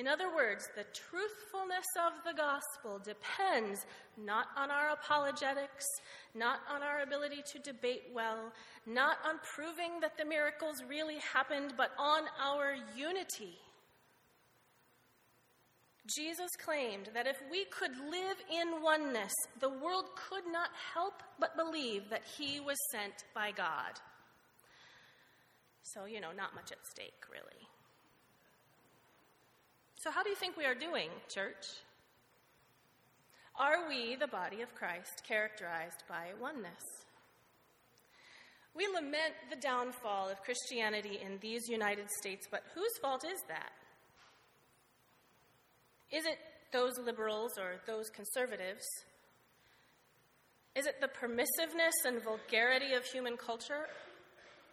In 0.00 0.08
other 0.08 0.34
words, 0.34 0.66
the 0.74 0.86
truthfulness 0.94 1.84
of 2.00 2.24
the 2.24 2.32
gospel 2.32 2.98
depends 3.04 3.84
not 4.16 4.46
on 4.56 4.70
our 4.70 4.92
apologetics, 4.92 5.84
not 6.34 6.60
on 6.74 6.82
our 6.82 7.02
ability 7.02 7.42
to 7.52 7.58
debate 7.58 8.04
well, 8.14 8.50
not 8.86 9.18
on 9.28 9.34
proving 9.54 10.00
that 10.00 10.16
the 10.16 10.24
miracles 10.24 10.76
really 10.88 11.18
happened, 11.34 11.74
but 11.76 11.90
on 11.98 12.22
our 12.42 12.76
unity. 12.96 13.58
Jesus 16.16 16.50
claimed 16.64 17.10
that 17.12 17.26
if 17.26 17.36
we 17.50 17.66
could 17.66 17.92
live 18.10 18.38
in 18.50 18.82
oneness, 18.82 19.34
the 19.60 19.68
world 19.68 20.06
could 20.16 20.50
not 20.50 20.70
help 20.94 21.22
but 21.38 21.58
believe 21.58 22.08
that 22.08 22.22
he 22.38 22.58
was 22.58 22.78
sent 22.90 23.24
by 23.34 23.52
God. 23.52 24.00
So, 25.82 26.06
you 26.06 26.22
know, 26.22 26.32
not 26.34 26.54
much 26.54 26.72
at 26.72 26.78
stake, 26.90 27.26
really. 27.30 27.69
So, 30.02 30.10
how 30.10 30.22
do 30.22 30.30
you 30.30 30.36
think 30.36 30.56
we 30.56 30.64
are 30.64 30.74
doing, 30.74 31.10
church? 31.28 31.66
Are 33.58 33.86
we, 33.86 34.16
the 34.16 34.28
body 34.28 34.62
of 34.62 34.74
Christ, 34.74 35.22
characterized 35.28 36.04
by 36.08 36.28
oneness? 36.40 36.80
We 38.74 38.86
lament 38.86 39.34
the 39.50 39.60
downfall 39.60 40.30
of 40.30 40.42
Christianity 40.42 41.20
in 41.22 41.36
these 41.42 41.68
United 41.68 42.10
States, 42.18 42.48
but 42.50 42.62
whose 42.74 42.96
fault 43.02 43.26
is 43.26 43.42
that? 43.48 43.72
Is 46.10 46.24
it 46.24 46.38
those 46.72 46.98
liberals 47.04 47.58
or 47.58 47.74
those 47.86 48.08
conservatives? 48.08 48.86
Is 50.76 50.86
it 50.86 51.02
the 51.02 51.08
permissiveness 51.08 52.06
and 52.06 52.24
vulgarity 52.24 52.94
of 52.94 53.04
human 53.04 53.36
culture 53.36 53.84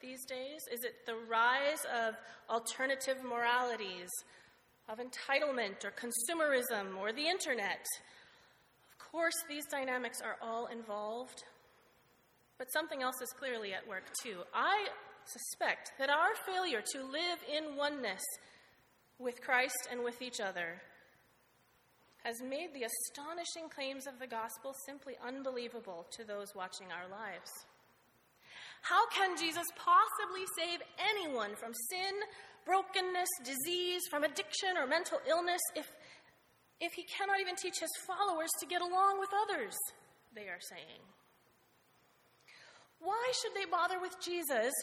these 0.01 0.23
days? 0.23 0.61
Is 0.71 0.85
it 0.85 1.05
the 1.05 1.17
rise 1.29 1.83
of 1.93 2.13
alternative 2.49 3.17
moralities 3.27 4.09
of 4.89 4.99
entitlement 4.99 5.83
or 5.83 5.91
consumerism 5.91 6.97
or 6.97 7.11
the 7.11 7.27
internet. 7.27 7.85
Of 8.91 9.11
course, 9.11 9.35
these 9.49 9.65
dynamics 9.65 10.21
are 10.21 10.37
all 10.41 10.67
involved, 10.67 11.43
but 12.57 12.71
something 12.71 13.01
else 13.01 13.21
is 13.21 13.33
clearly 13.37 13.73
at 13.73 13.87
work 13.87 14.03
too. 14.23 14.39
I 14.53 14.87
suspect 15.25 15.91
that 15.99 16.09
our 16.09 16.35
failure 16.45 16.81
to 16.93 17.03
live 17.03 17.39
in 17.51 17.75
oneness 17.75 18.23
with 19.19 19.41
Christ 19.41 19.87
and 19.91 20.03
with 20.03 20.21
each 20.21 20.39
other 20.39 20.81
has 22.23 22.41
made 22.41 22.73
the 22.73 22.83
astonishing 22.83 23.69
claims 23.73 24.07
of 24.07 24.19
the 24.19 24.27
gospel 24.27 24.73
simply 24.85 25.15
unbelievable 25.25 26.05
to 26.11 26.23
those 26.23 26.55
watching 26.55 26.87
our 26.91 27.09
lives. 27.09 27.51
How 28.81 29.07
can 29.09 29.37
Jesus 29.37 29.65
possibly 29.75 30.45
save 30.57 30.79
anyone 30.99 31.55
from 31.55 31.73
sin, 31.73 32.13
brokenness, 32.67 33.31
disease, 33.47 34.03
from 34.11 34.27
addiction 34.27 34.75
or 34.75 34.85
mental 34.85 35.23
illness 35.23 35.63
if, 35.75 35.87
if 36.83 36.91
he 36.93 37.07
cannot 37.07 37.39
even 37.39 37.55
teach 37.55 37.79
his 37.79 37.95
followers 38.03 38.51
to 38.59 38.67
get 38.67 38.83
along 38.83 39.19
with 39.23 39.31
others, 39.47 39.73
they 40.35 40.51
are 40.51 40.59
saying. 40.59 40.99
Why 42.99 43.31
should 43.39 43.55
they 43.55 43.69
bother 43.71 44.03
with 44.03 44.19
Jesus 44.19 44.73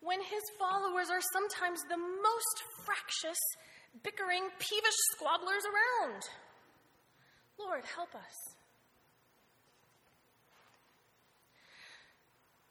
when 0.00 0.22
his 0.22 0.46
followers 0.58 1.10
are 1.10 1.24
sometimes 1.34 1.82
the 1.90 1.98
most 1.98 2.56
fractious, 2.86 3.40
bickering, 4.06 4.46
peevish 4.62 5.00
squabblers 5.18 5.66
around? 5.66 6.22
Lord, 7.58 7.82
help 7.84 8.14
us. 8.14 8.57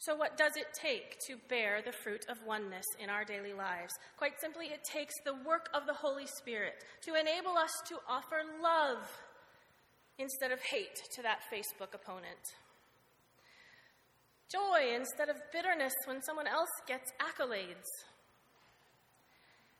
So, 0.08 0.16
what 0.16 0.38
does 0.38 0.56
it 0.56 0.68
take 0.74 1.20
to 1.28 1.36
bear 1.50 1.82
the 1.84 1.92
fruit 1.92 2.28
of 2.30 2.38
oneness 2.48 2.86
in 2.98 3.10
our 3.10 3.26
daily 3.26 3.52
lives? 3.52 3.92
Quite 4.16 4.40
simply, 4.40 4.68
it 4.68 4.80
takes 4.86 5.14
the 5.26 5.34
work 5.46 5.68
of 5.74 5.86
the 5.86 5.94
Holy 5.94 6.26
Spirit 6.26 6.76
to 7.02 7.16
enable 7.16 7.58
us 7.58 7.72
to 7.90 7.98
offer 8.08 8.40
love 8.64 9.04
instead 10.18 10.54
of 10.54 10.62
hate 10.62 10.96
to 11.14 11.22
that 11.24 11.40
Facebook 11.52 11.94
opponent. 11.94 12.40
Joy 14.50 14.96
instead 14.96 15.28
of 15.28 15.36
bitterness 15.52 15.94
when 16.06 16.24
someone 16.24 16.48
else 16.48 16.72
gets 16.88 17.12
accolades. 17.20 17.92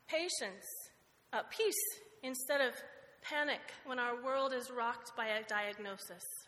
Patience, 0.08 0.66
uh, 1.32 1.40
peace 1.48 2.00
instead 2.22 2.60
of 2.60 2.74
panic 3.22 3.64
when 3.86 3.98
our 3.98 4.22
world 4.22 4.52
is 4.52 4.70
rocked 4.70 5.10
by 5.16 5.28
a 5.28 5.42
diagnosis 5.48 6.47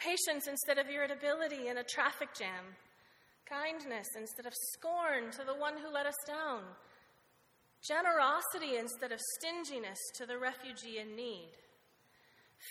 patience 0.00 0.48
instead 0.48 0.78
of 0.78 0.88
irritability 0.88 1.68
in 1.68 1.78
a 1.78 1.84
traffic 1.84 2.30
jam, 2.36 2.64
kindness 3.44 4.08
instead 4.16 4.46
of 4.46 4.54
scorn 4.72 5.30
to 5.30 5.44
the 5.44 5.54
one 5.54 5.74
who 5.76 5.92
let 5.92 6.06
us 6.06 6.16
down, 6.26 6.62
generosity 7.86 8.76
instead 8.76 9.12
of 9.12 9.20
stinginess 9.38 9.98
to 10.16 10.26
the 10.26 10.38
refugee 10.38 10.98
in 10.98 11.14
need. 11.14 11.52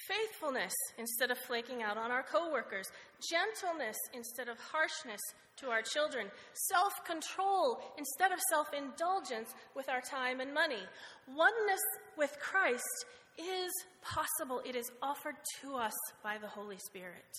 Faithfulness 0.07 0.73
instead 0.99 1.31
of 1.31 1.37
flaking 1.47 1.81
out 1.81 1.97
on 1.97 2.11
our 2.11 2.21
coworkers, 2.21 2.85
gentleness 3.27 3.97
instead 4.13 4.47
of 4.47 4.57
harshness 4.59 5.21
to 5.57 5.67
our 5.69 5.81
children, 5.81 6.27
self 6.69 6.93
control 7.05 7.81
instead 7.97 8.31
of 8.31 8.39
self 8.51 8.67
indulgence 8.71 9.49
with 9.75 9.89
our 9.89 10.01
time 10.01 10.41
and 10.41 10.53
money, 10.53 10.83
oneness 11.27 11.81
with 12.17 12.37
Christ 12.39 13.05
is 13.39 13.71
possible. 14.01 14.61
It 14.65 14.75
is 14.75 14.91
offered 15.01 15.35
to 15.61 15.75
us 15.75 15.93
by 16.23 16.37
the 16.37 16.47
Holy 16.47 16.77
Spirit. 16.77 17.31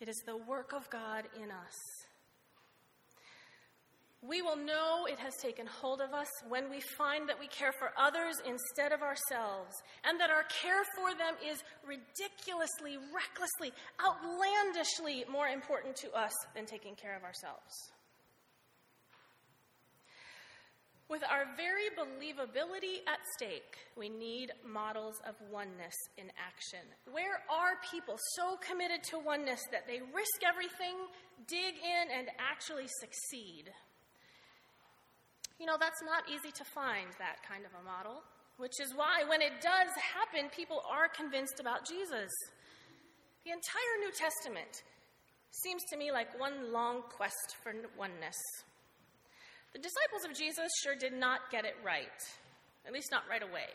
It 0.00 0.08
is 0.08 0.20
the 0.26 0.36
work 0.36 0.72
of 0.72 0.90
God 0.90 1.24
in 1.40 1.50
us. 1.50 1.74
We 4.26 4.40
will 4.40 4.56
know 4.56 5.04
it 5.06 5.18
has 5.18 5.34
taken 5.36 5.66
hold 5.66 6.00
of 6.00 6.14
us 6.14 6.28
when 6.48 6.70
we 6.70 6.80
find 6.96 7.28
that 7.28 7.38
we 7.38 7.46
care 7.46 7.72
for 7.72 7.90
others 7.98 8.36
instead 8.46 8.92
of 8.92 9.02
ourselves, 9.02 9.74
and 10.02 10.18
that 10.18 10.30
our 10.30 10.44
care 10.62 10.82
for 10.96 11.10
them 11.12 11.34
is 11.46 11.62
ridiculously, 11.86 12.96
recklessly, 13.14 13.72
outlandishly 14.00 15.24
more 15.30 15.48
important 15.48 15.94
to 15.96 16.10
us 16.12 16.32
than 16.54 16.64
taking 16.64 16.94
care 16.94 17.14
of 17.14 17.22
ourselves. 17.22 17.92
With 21.10 21.22
our 21.28 21.44
very 21.52 21.92
believability 21.92 23.04
at 23.04 23.20
stake, 23.36 23.76
we 23.96 24.08
need 24.08 24.52
models 24.64 25.20
of 25.28 25.34
oneness 25.52 25.94
in 26.16 26.32
action. 26.40 26.80
Where 27.12 27.44
are 27.52 27.76
people 27.92 28.16
so 28.36 28.56
committed 28.64 29.04
to 29.12 29.18
oneness 29.18 29.60
that 29.70 29.86
they 29.86 30.00
risk 30.00 30.40
everything, 30.40 30.96
dig 31.46 31.76
in, 31.76 32.08
and 32.08 32.28
actually 32.40 32.88
succeed? 33.00 33.68
You 35.60 35.66
know, 35.66 35.76
that's 35.78 36.02
not 36.02 36.24
easy 36.24 36.50
to 36.56 36.64
find, 36.64 37.12
that 37.20 37.44
kind 37.46 37.68
of 37.68 37.76
a 37.76 37.84
model, 37.84 38.24
which 38.56 38.80
is 38.80 38.96
why 38.96 39.28
when 39.28 39.42
it 39.42 39.60
does 39.60 39.92
happen, 40.00 40.48
people 40.56 40.80
are 40.88 41.12
convinced 41.12 41.60
about 41.60 41.86
Jesus. 41.86 42.32
The 43.44 43.52
entire 43.52 43.96
New 44.00 44.12
Testament 44.16 44.82
seems 45.52 45.82
to 45.92 45.98
me 45.98 46.10
like 46.10 46.32
one 46.40 46.72
long 46.72 47.02
quest 47.12 47.60
for 47.62 47.74
oneness. 47.96 48.40
The 49.74 49.80
disciples 49.82 50.24
of 50.24 50.38
Jesus 50.38 50.70
sure 50.82 50.94
did 50.94 51.12
not 51.12 51.50
get 51.50 51.64
it 51.64 51.74
right, 51.84 52.22
at 52.86 52.92
least 52.92 53.10
not 53.10 53.24
right 53.28 53.42
away. 53.42 53.74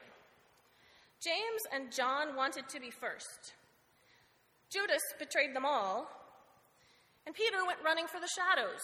James 1.21 1.61
and 1.73 1.91
John 1.91 2.37
wanted 2.37 2.69
to 2.69 2.79
be 2.79 2.89
first. 2.89 3.53
Judas 4.71 5.01
betrayed 5.19 5.53
them 5.53 5.65
all, 5.65 6.07
and 7.25 7.35
Peter 7.35 7.65
went 7.67 7.83
running 7.83 8.07
for 8.07 8.21
the 8.21 8.31
shadows. 8.31 8.79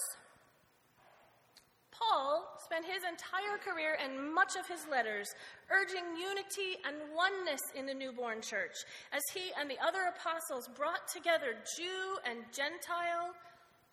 Paul 1.96 2.44
spent 2.66 2.84
his 2.84 3.08
entire 3.08 3.58
career 3.64 3.96
and 4.04 4.34
much 4.34 4.60
of 4.60 4.68
his 4.68 4.84
letters 4.92 5.32
urging 5.72 6.04
unity 6.20 6.76
and 6.84 6.98
oneness 7.16 7.62
in 7.74 7.86
the 7.86 7.94
newborn 7.94 8.42
church 8.42 8.76
as 9.14 9.24
he 9.34 9.56
and 9.58 9.70
the 9.70 9.80
other 9.80 10.12
apostles 10.12 10.68
brought 10.76 11.08
together 11.08 11.56
Jew 11.80 12.20
and 12.28 12.44
Gentile, 12.52 13.32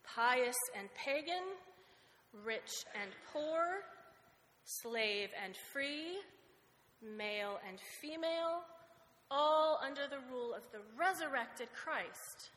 pious 0.03 0.59
and 0.77 0.89
pagan, 0.99 1.55
rich 2.45 2.85
and 3.01 3.11
poor, 3.33 3.85
slave 4.64 5.28
and 5.43 5.55
free, 5.72 6.18
male 7.03 7.59
and 7.68 7.78
female, 8.01 8.62
all 9.30 9.80
under 9.85 10.07
the 10.09 10.20
rule 10.30 10.55
of 10.55 10.62
the 10.72 10.80
resurrected 10.99 11.68
Christ. 11.72 12.51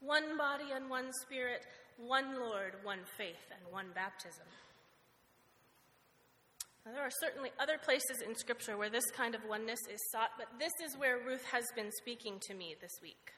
One 0.00 0.36
body 0.36 0.72
and 0.74 0.88
one 0.88 1.12
spirit, 1.12 1.66
one 1.96 2.38
Lord, 2.38 2.74
one 2.84 3.00
faith, 3.16 3.50
and 3.50 3.72
one 3.72 3.86
baptism. 3.94 4.46
Now, 6.86 6.92
there 6.92 7.02
are 7.02 7.10
certainly 7.20 7.50
other 7.58 7.76
places 7.76 8.22
in 8.26 8.34
Scripture 8.36 8.78
where 8.78 8.90
this 8.90 9.10
kind 9.10 9.34
of 9.34 9.42
oneness 9.48 9.80
is 9.92 10.00
sought, 10.12 10.30
but 10.38 10.46
this 10.58 10.72
is 10.84 10.96
where 10.96 11.18
Ruth 11.26 11.44
has 11.52 11.64
been 11.74 11.90
speaking 11.92 12.38
to 12.48 12.54
me 12.54 12.76
this 12.80 13.00
week. 13.02 13.32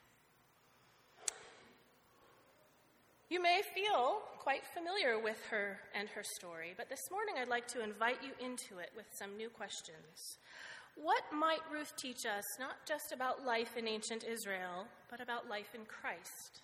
You 3.31 3.41
may 3.41 3.63
feel 3.77 4.23
quite 4.41 4.67
familiar 4.75 5.17
with 5.17 5.41
her 5.51 5.79
and 5.95 6.09
her 6.09 6.25
story, 6.37 6.75
but 6.77 6.89
this 6.89 7.13
morning 7.13 7.37
I'd 7.39 7.47
like 7.49 7.69
to 7.69 7.81
invite 7.81 8.19
you 8.25 8.33
into 8.45 8.79
it 8.79 8.91
with 8.97 9.07
some 9.17 9.37
new 9.37 9.49
questions. 9.49 10.37
What 10.97 11.23
might 11.33 11.61
Ruth 11.73 11.93
teach 11.97 12.27
us, 12.27 12.43
not 12.59 12.85
just 12.89 13.13
about 13.15 13.47
life 13.47 13.77
in 13.77 13.87
ancient 13.87 14.25
Israel, 14.25 14.89
but 15.09 15.21
about 15.21 15.49
life 15.49 15.77
in 15.77 15.83
Christ? 15.85 16.63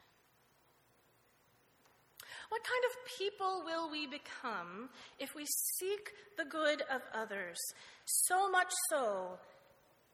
What 2.48 2.62
kind 2.64 2.82
of 2.90 3.16
people 3.16 3.62
will 3.64 3.88
we 3.88 4.08
become 4.08 4.88
if 5.20 5.36
we 5.36 5.46
seek 5.78 6.10
the 6.36 6.46
good 6.46 6.82
of 6.90 7.02
others, 7.14 7.58
so 8.06 8.50
much 8.50 8.72
so 8.90 9.38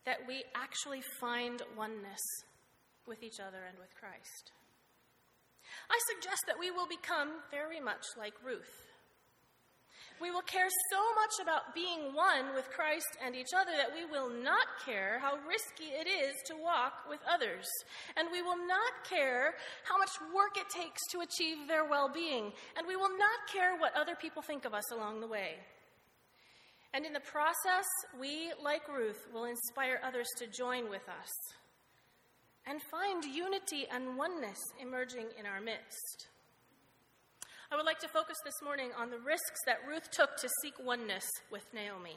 that 0.05 0.19
we 0.29 0.45
actually 0.55 1.01
find 1.19 1.63
oneness 1.79 2.21
with 3.07 3.23
each 3.23 3.41
other 3.41 3.65
and 3.67 3.79
with 3.79 3.95
Christ? 3.99 4.53
I 5.91 5.99
suggest 6.15 6.45
that 6.47 6.59
we 6.59 6.71
will 6.71 6.87
become 6.87 7.43
very 7.51 7.81
much 7.81 8.05
like 8.19 8.35
Ruth. 8.45 8.93
We 10.21 10.31
will 10.31 10.43
care 10.43 10.69
so 10.91 11.03
much 11.19 11.43
about 11.43 11.75
being 11.75 12.15
one 12.15 12.55
with 12.55 12.71
Christ 12.71 13.19
and 13.25 13.35
each 13.35 13.51
other 13.59 13.73
that 13.77 13.93
we 13.93 14.05
will 14.05 14.31
not 14.31 14.67
care 14.87 15.19
how 15.19 15.35
risky 15.49 15.91
it 15.91 16.07
is 16.07 16.35
to 16.47 16.55
walk 16.55 17.11
with 17.11 17.19
others. 17.29 17.67
And 18.17 18.29
we 18.31 18.41
will 18.41 18.57
not 18.57 18.93
care 19.09 19.55
how 19.83 19.99
much 19.99 20.11
work 20.33 20.55
it 20.57 20.71
takes 20.71 21.01
to 21.11 21.27
achieve 21.27 21.67
their 21.67 21.85
well 21.85 22.09
being. 22.09 22.53
And 22.79 22.87
we 22.87 22.95
will 22.95 23.11
not 23.11 23.51
care 23.53 23.77
what 23.77 23.97
other 23.97 24.15
people 24.15 24.43
think 24.43 24.65
of 24.65 24.75
us 24.75 24.93
along 24.93 25.21
the 25.21 25.27
way. 25.27 25.57
And 26.95 27.05
in 27.05 27.13
the 27.13 27.21
process, 27.21 27.87
we, 28.21 28.53
like 28.63 28.87
Ruth, 28.87 29.27
will 29.33 29.45
inspire 29.45 29.99
others 30.07 30.29
to 30.39 30.47
join 30.47 30.89
with 30.91 31.09
us 31.09 31.31
and 32.67 32.81
find 32.91 33.25
unity 33.25 33.87
and 33.91 34.17
oneness 34.17 34.59
emerging 34.81 35.27
in 35.39 35.47
our 35.47 35.61
midst. 35.61 36.29
I 37.71 37.77
would 37.77 37.87
like 37.87 38.01
to 38.01 38.09
focus 38.09 38.37
this 38.45 38.61
morning 38.63 38.91
on 38.99 39.11
the 39.11 39.19
risks 39.19 39.61
that 39.67 39.81
Ruth 39.89 40.11
took 40.11 40.37
to 40.37 40.49
seek 40.61 40.75
oneness 40.79 41.25
with 41.51 41.65
Naomi. 41.73 42.17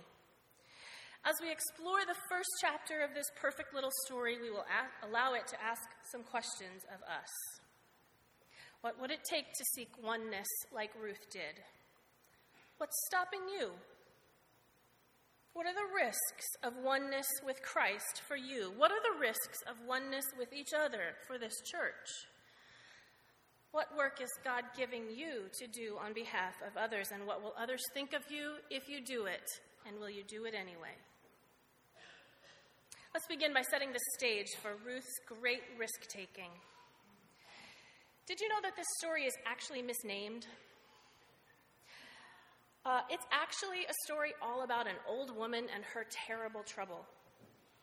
As 1.23 1.35
we 1.41 1.49
explore 1.49 2.05
the 2.05 2.19
first 2.29 2.49
chapter 2.61 3.01
of 3.01 3.15
this 3.15 3.31
perfect 3.41 3.73
little 3.73 3.93
story, 4.05 4.37
we 4.39 4.51
will 4.51 4.67
a- 4.67 5.07
allow 5.07 5.33
it 5.33 5.47
to 5.47 5.63
ask 5.63 5.81
some 6.11 6.21
questions 6.23 6.83
of 6.93 7.01
us. 7.09 7.31
What 8.81 9.01
would 9.01 9.09
it 9.09 9.23
take 9.27 9.45
to 9.47 9.65
seek 9.73 9.89
oneness 10.03 10.45
like 10.71 10.91
Ruth 11.01 11.25
did? 11.31 11.63
What's 12.77 12.95
stopping 13.07 13.41
you? 13.49 13.71
What 15.55 15.67
are 15.67 15.73
the 15.73 15.95
risks 15.95 16.47
of 16.63 16.83
oneness 16.83 17.27
with 17.45 17.63
Christ 17.63 18.21
for 18.27 18.35
you? 18.35 18.73
What 18.75 18.91
are 18.91 18.99
the 18.99 19.21
risks 19.21 19.59
of 19.71 19.77
oneness 19.87 20.25
with 20.37 20.51
each 20.51 20.73
other 20.75 21.15
for 21.27 21.37
this 21.37 21.61
church? 21.63 22.27
What 23.71 23.87
work 23.95 24.19
is 24.21 24.27
God 24.43 24.65
giving 24.75 25.03
you 25.15 25.47
to 25.57 25.67
do 25.67 25.95
on 26.03 26.11
behalf 26.11 26.55
of 26.59 26.75
others, 26.75 27.07
and 27.13 27.25
what 27.25 27.41
will 27.41 27.53
others 27.57 27.79
think 27.93 28.11
of 28.11 28.23
you 28.29 28.55
if 28.69 28.89
you 28.89 28.99
do 28.99 29.27
it? 29.27 29.47
And 29.87 29.97
will 29.97 30.09
you 30.09 30.23
do 30.27 30.43
it 30.43 30.53
anyway? 30.53 30.91
Let's 33.13 33.27
begin 33.27 33.53
by 33.53 33.61
setting 33.61 33.93
the 33.93 34.03
stage 34.19 34.51
for 34.61 34.75
Ruth's 34.85 35.19
great 35.39 35.63
risk 35.79 36.09
taking. 36.09 36.51
Did 38.27 38.41
you 38.41 38.49
know 38.49 38.59
that 38.61 38.75
this 38.75 38.91
story 38.99 39.23
is 39.23 39.33
actually 39.45 39.83
misnamed? 39.83 40.47
Uh, 42.85 43.01
it's 43.09 43.25
actually 43.33 43.81
a 43.89 43.93
story 44.05 44.33
all 44.41 44.63
about 44.63 44.85
an 44.87 44.95
old 45.09 45.35
woman 45.35 45.65
and 45.73 45.83
her 45.83 46.05
terrible 46.27 46.61
trouble. 46.61 47.03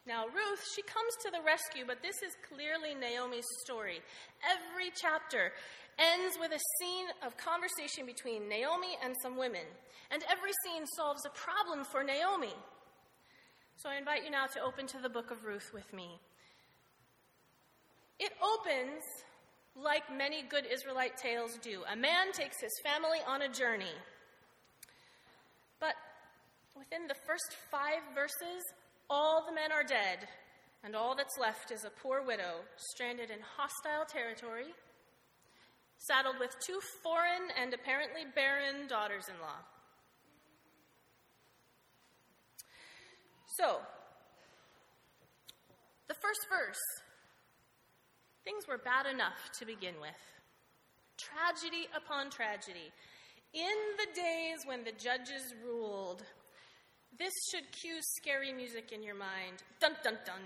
Now, 0.06 0.26
Ruth, 0.26 0.62
she 0.74 0.82
comes 0.82 1.14
to 1.22 1.30
the 1.30 1.42
rescue, 1.44 1.84
but 1.86 2.02
this 2.02 2.22
is 2.22 2.34
clearly 2.46 2.94
Naomi's 2.94 3.46
story. 3.64 4.00
Every 4.42 4.90
chapter 4.94 5.52
ends 5.98 6.36
with 6.38 6.50
a 6.50 6.62
scene 6.78 7.06
of 7.26 7.36
conversation 7.36 8.06
between 8.06 8.48
Naomi 8.48 8.94
and 9.02 9.14
some 9.22 9.36
women, 9.36 9.66
and 10.10 10.22
every 10.30 10.50
scene 10.64 10.86
solves 10.96 11.26
a 11.26 11.30
problem 11.30 11.84
for 11.84 12.02
Naomi. 12.02 12.54
So 13.76 13.90
I 13.90 13.96
invite 13.96 14.24
you 14.24 14.30
now 14.30 14.46
to 14.46 14.62
open 14.62 14.86
to 14.88 14.98
the 14.98 15.08
book 15.08 15.30
of 15.30 15.44
Ruth 15.44 15.70
with 15.74 15.92
me. 15.92 16.18
It 18.18 18.32
opens 18.38 19.02
like 19.74 20.02
many 20.16 20.42
good 20.42 20.66
Israelite 20.66 21.16
tales 21.16 21.58
do. 21.62 21.82
A 21.90 21.96
man 21.96 22.30
takes 22.32 22.60
his 22.60 22.72
family 22.84 23.18
on 23.26 23.42
a 23.42 23.48
journey. 23.48 23.94
But 25.82 25.98
within 26.78 27.08
the 27.08 27.18
first 27.26 27.58
five 27.72 28.06
verses, 28.14 28.62
all 29.10 29.44
the 29.44 29.52
men 29.52 29.72
are 29.72 29.82
dead, 29.82 30.28
and 30.84 30.94
all 30.94 31.16
that's 31.16 31.36
left 31.40 31.72
is 31.72 31.82
a 31.82 31.90
poor 31.90 32.22
widow 32.22 32.62
stranded 32.76 33.30
in 33.30 33.42
hostile 33.58 34.06
territory 34.06 34.70
saddled 35.98 36.38
with 36.38 36.50
two 36.66 36.78
foreign 37.02 37.50
and 37.60 37.74
apparently 37.74 38.22
barren 38.34 38.86
daughters 38.88 39.24
in 39.28 39.40
law. 39.40 39.58
So, 43.58 43.78
the 46.08 46.14
first 46.14 46.46
verse 46.48 46.82
things 48.44 48.66
were 48.66 48.78
bad 48.78 49.06
enough 49.06 49.50
to 49.58 49.66
begin 49.66 49.94
with. 50.00 50.18
Tragedy 51.18 51.86
upon 51.94 52.30
tragedy. 52.30 52.90
In 53.54 53.78
the 53.98 54.08
days 54.14 54.58
when 54.64 54.84
the 54.84 54.92
judges 54.92 55.54
ruled, 55.64 56.22
this 57.18 57.32
should 57.50 57.70
cue 57.70 57.98
scary 58.16 58.52
music 58.52 58.92
in 58.92 59.02
your 59.02 59.14
mind. 59.14 59.62
Dun 59.78 59.92
dun 60.02 60.16
dun. 60.24 60.40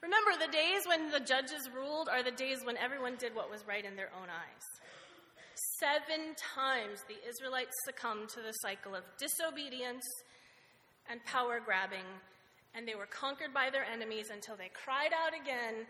Remember, 0.00 0.30
the 0.38 0.50
days 0.52 0.86
when 0.86 1.10
the 1.10 1.20
judges 1.20 1.68
ruled 1.74 2.08
are 2.08 2.22
the 2.22 2.30
days 2.30 2.60
when 2.64 2.76
everyone 2.76 3.16
did 3.16 3.34
what 3.34 3.50
was 3.50 3.66
right 3.66 3.84
in 3.84 3.96
their 3.96 4.10
own 4.16 4.28
eyes. 4.30 4.66
Seven 5.80 6.34
times 6.54 7.02
the 7.08 7.18
Israelites 7.28 7.74
succumbed 7.84 8.28
to 8.30 8.40
the 8.40 8.52
cycle 8.62 8.94
of 8.94 9.02
disobedience 9.18 10.04
and 11.10 11.24
power 11.24 11.60
grabbing, 11.62 12.06
and 12.74 12.86
they 12.86 12.94
were 12.94 13.06
conquered 13.06 13.52
by 13.52 13.70
their 13.70 13.84
enemies 13.84 14.30
until 14.32 14.56
they 14.56 14.70
cried 14.72 15.10
out 15.12 15.34
again 15.34 15.86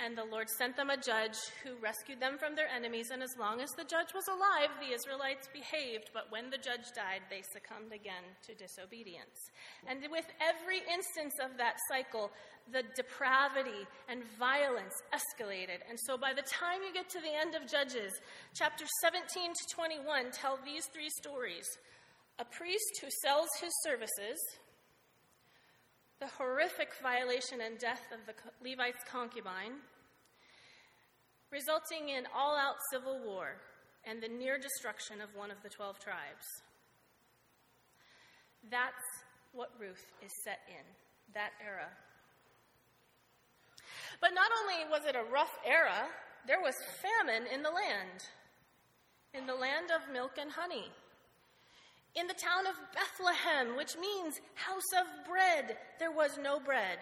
And 0.00 0.16
the 0.16 0.24
Lord 0.24 0.48
sent 0.48 0.76
them 0.76 0.88
a 0.88 0.96
judge 0.96 1.36
who 1.62 1.76
rescued 1.76 2.20
them 2.20 2.38
from 2.38 2.56
their 2.56 2.68
enemies. 2.68 3.10
And 3.12 3.22
as 3.22 3.36
long 3.38 3.60
as 3.60 3.68
the 3.76 3.84
judge 3.84 4.16
was 4.16 4.24
alive, 4.28 4.72
the 4.80 4.96
Israelites 4.96 5.48
behaved. 5.52 6.10
But 6.14 6.32
when 6.32 6.48
the 6.48 6.56
judge 6.56 6.88
died, 6.96 7.20
they 7.28 7.44
succumbed 7.52 7.92
again 7.92 8.24
to 8.48 8.54
disobedience. 8.56 9.36
And 9.84 10.00
with 10.08 10.24
every 10.40 10.80
instance 10.88 11.36
of 11.44 11.56
that 11.60 11.76
cycle, 11.92 12.32
the 12.72 12.84
depravity 12.96 13.84
and 14.08 14.24
violence 14.38 14.96
escalated. 15.12 15.84
And 15.84 16.00
so 16.08 16.16
by 16.16 16.32
the 16.32 16.48
time 16.48 16.80
you 16.80 16.96
get 16.96 17.10
to 17.10 17.20
the 17.20 17.36
end 17.36 17.52
of 17.52 17.68
Judges, 17.68 18.16
chapter 18.56 18.84
17 19.04 19.52
to 19.52 19.64
21 19.74 20.32
tell 20.32 20.58
these 20.64 20.88
three 20.94 21.10
stories 21.20 21.68
a 22.38 22.44
priest 22.44 23.04
who 23.04 23.08
sells 23.20 23.48
his 23.60 23.72
services 23.84 24.40
the 26.20 26.26
horrific 26.36 26.90
violation 27.02 27.62
and 27.64 27.78
death 27.78 28.04
of 28.12 28.20
the 28.28 28.34
Levite's 28.62 29.02
concubine, 29.10 29.80
resulting 31.52 32.08
in 32.10 32.24
all 32.34 32.56
out 32.56 32.76
civil 32.92 33.18
war 33.24 33.56
and 34.04 34.22
the 34.22 34.28
near 34.28 34.58
destruction 34.58 35.20
of 35.20 35.34
one 35.34 35.50
of 35.50 35.62
the 35.62 35.68
12 35.68 35.98
tribes. 36.00 36.46
That's 38.70 39.06
what 39.52 39.70
Ruth 39.78 40.04
is 40.24 40.32
set 40.44 40.60
in, 40.68 40.84
that 41.34 41.50
era. 41.64 41.88
But 44.20 44.34
not 44.34 44.50
only 44.62 44.90
was 44.90 45.08
it 45.08 45.16
a 45.16 45.32
rough 45.32 45.56
era, 45.66 46.06
there 46.46 46.60
was 46.60 46.74
famine 47.02 47.46
in 47.52 47.62
the 47.62 47.70
land, 47.70 48.24
in 49.34 49.46
the 49.46 49.54
land 49.54 49.90
of 49.90 50.12
milk 50.12 50.32
and 50.38 50.50
honey 50.50 50.90
in 52.14 52.26
the 52.26 52.34
town 52.34 52.66
of 52.66 52.74
Bethlehem, 52.92 53.76
which 53.76 53.96
means 53.96 54.40
house 54.54 54.92
of 54.98 55.06
bread, 55.26 55.76
there 55.98 56.10
was 56.10 56.38
no 56.42 56.58
bread. 56.58 56.98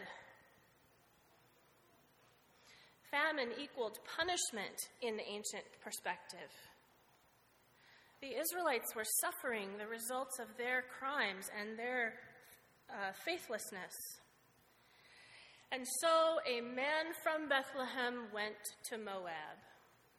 Famine 3.11 3.53
equaled 3.61 3.99
punishment 4.17 4.77
in 5.03 5.17
the 5.17 5.25
ancient 5.25 5.65
perspective. 5.83 6.53
The 8.21 8.35
Israelites 8.37 8.95
were 8.95 9.07
suffering 9.23 9.79
the 9.79 9.87
results 9.87 10.39
of 10.39 10.49
their 10.59 10.85
crimes 10.99 11.49
and 11.59 11.79
their 11.79 12.15
uh, 12.91 13.13
faithlessness. 13.25 13.95
And 15.71 15.87
so 16.01 16.41
a 16.49 16.61
man 16.61 17.13
from 17.23 17.49
Bethlehem 17.49 18.27
went 18.33 18.59
to 18.91 18.99
Moab. 18.99 19.57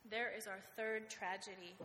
There 0.10 0.32
is 0.36 0.48
our 0.48 0.62
third 0.78 1.10
tragedy 1.10 1.76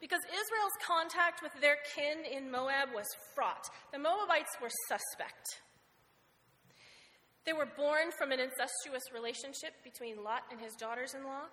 because 0.00 0.20
Israel's 0.28 0.78
contact 0.84 1.42
with 1.42 1.52
their 1.60 1.78
kin 1.94 2.26
in 2.30 2.50
Moab 2.50 2.92
was 2.94 3.06
fraught. 3.34 3.64
The 3.92 3.98
Moabites 3.98 4.52
were 4.60 4.70
suspect. 4.88 5.62
They 7.46 7.52
were 7.52 7.68
born 7.76 8.10
from 8.16 8.32
an 8.32 8.40
incestuous 8.40 9.12
relationship 9.12 9.74
between 9.84 10.24
Lot 10.24 10.42
and 10.50 10.60
his 10.60 10.74
daughters 10.74 11.14
in 11.14 11.24
law. 11.24 11.44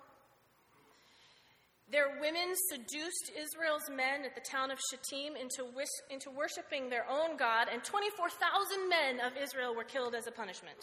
Their 1.90 2.18
women 2.20 2.54
seduced 2.70 3.32
Israel's 3.36 3.90
men 3.90 4.24
at 4.24 4.34
the 4.34 4.40
town 4.40 4.70
of 4.70 4.78
Shittim 4.88 5.36
into, 5.36 5.64
wish- 5.76 6.00
into 6.08 6.30
worshiping 6.30 6.88
their 6.88 7.04
own 7.08 7.36
God, 7.36 7.68
and 7.70 7.84
24,000 7.84 8.88
men 8.88 9.20
of 9.20 9.36
Israel 9.36 9.74
were 9.74 9.84
killed 9.84 10.14
as 10.14 10.26
a 10.26 10.32
punishment. 10.32 10.78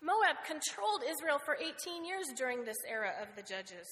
Moab 0.00 0.36
controlled 0.46 1.02
Israel 1.04 1.38
for 1.44 1.56
18 1.60 2.06
years 2.06 2.26
during 2.36 2.64
this 2.64 2.78
era 2.88 3.12
of 3.20 3.28
the 3.36 3.42
judges. 3.42 3.86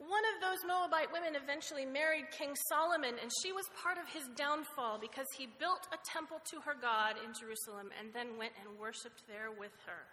One 0.00 0.24
of 0.32 0.40
those 0.40 0.64
Moabite 0.64 1.12
women 1.12 1.36
eventually 1.36 1.84
married 1.84 2.32
King 2.32 2.56
Solomon, 2.72 3.20
and 3.20 3.30
she 3.44 3.52
was 3.52 3.68
part 3.84 4.00
of 4.00 4.08
his 4.08 4.24
downfall 4.32 4.96
because 4.96 5.28
he 5.36 5.46
built 5.60 5.84
a 5.92 6.00
temple 6.08 6.40
to 6.50 6.60
her 6.64 6.72
God 6.72 7.20
in 7.20 7.36
Jerusalem 7.36 7.92
and 8.00 8.08
then 8.16 8.40
went 8.40 8.56
and 8.64 8.80
worshiped 8.80 9.28
there 9.28 9.52
with 9.52 9.76
her. 9.84 10.08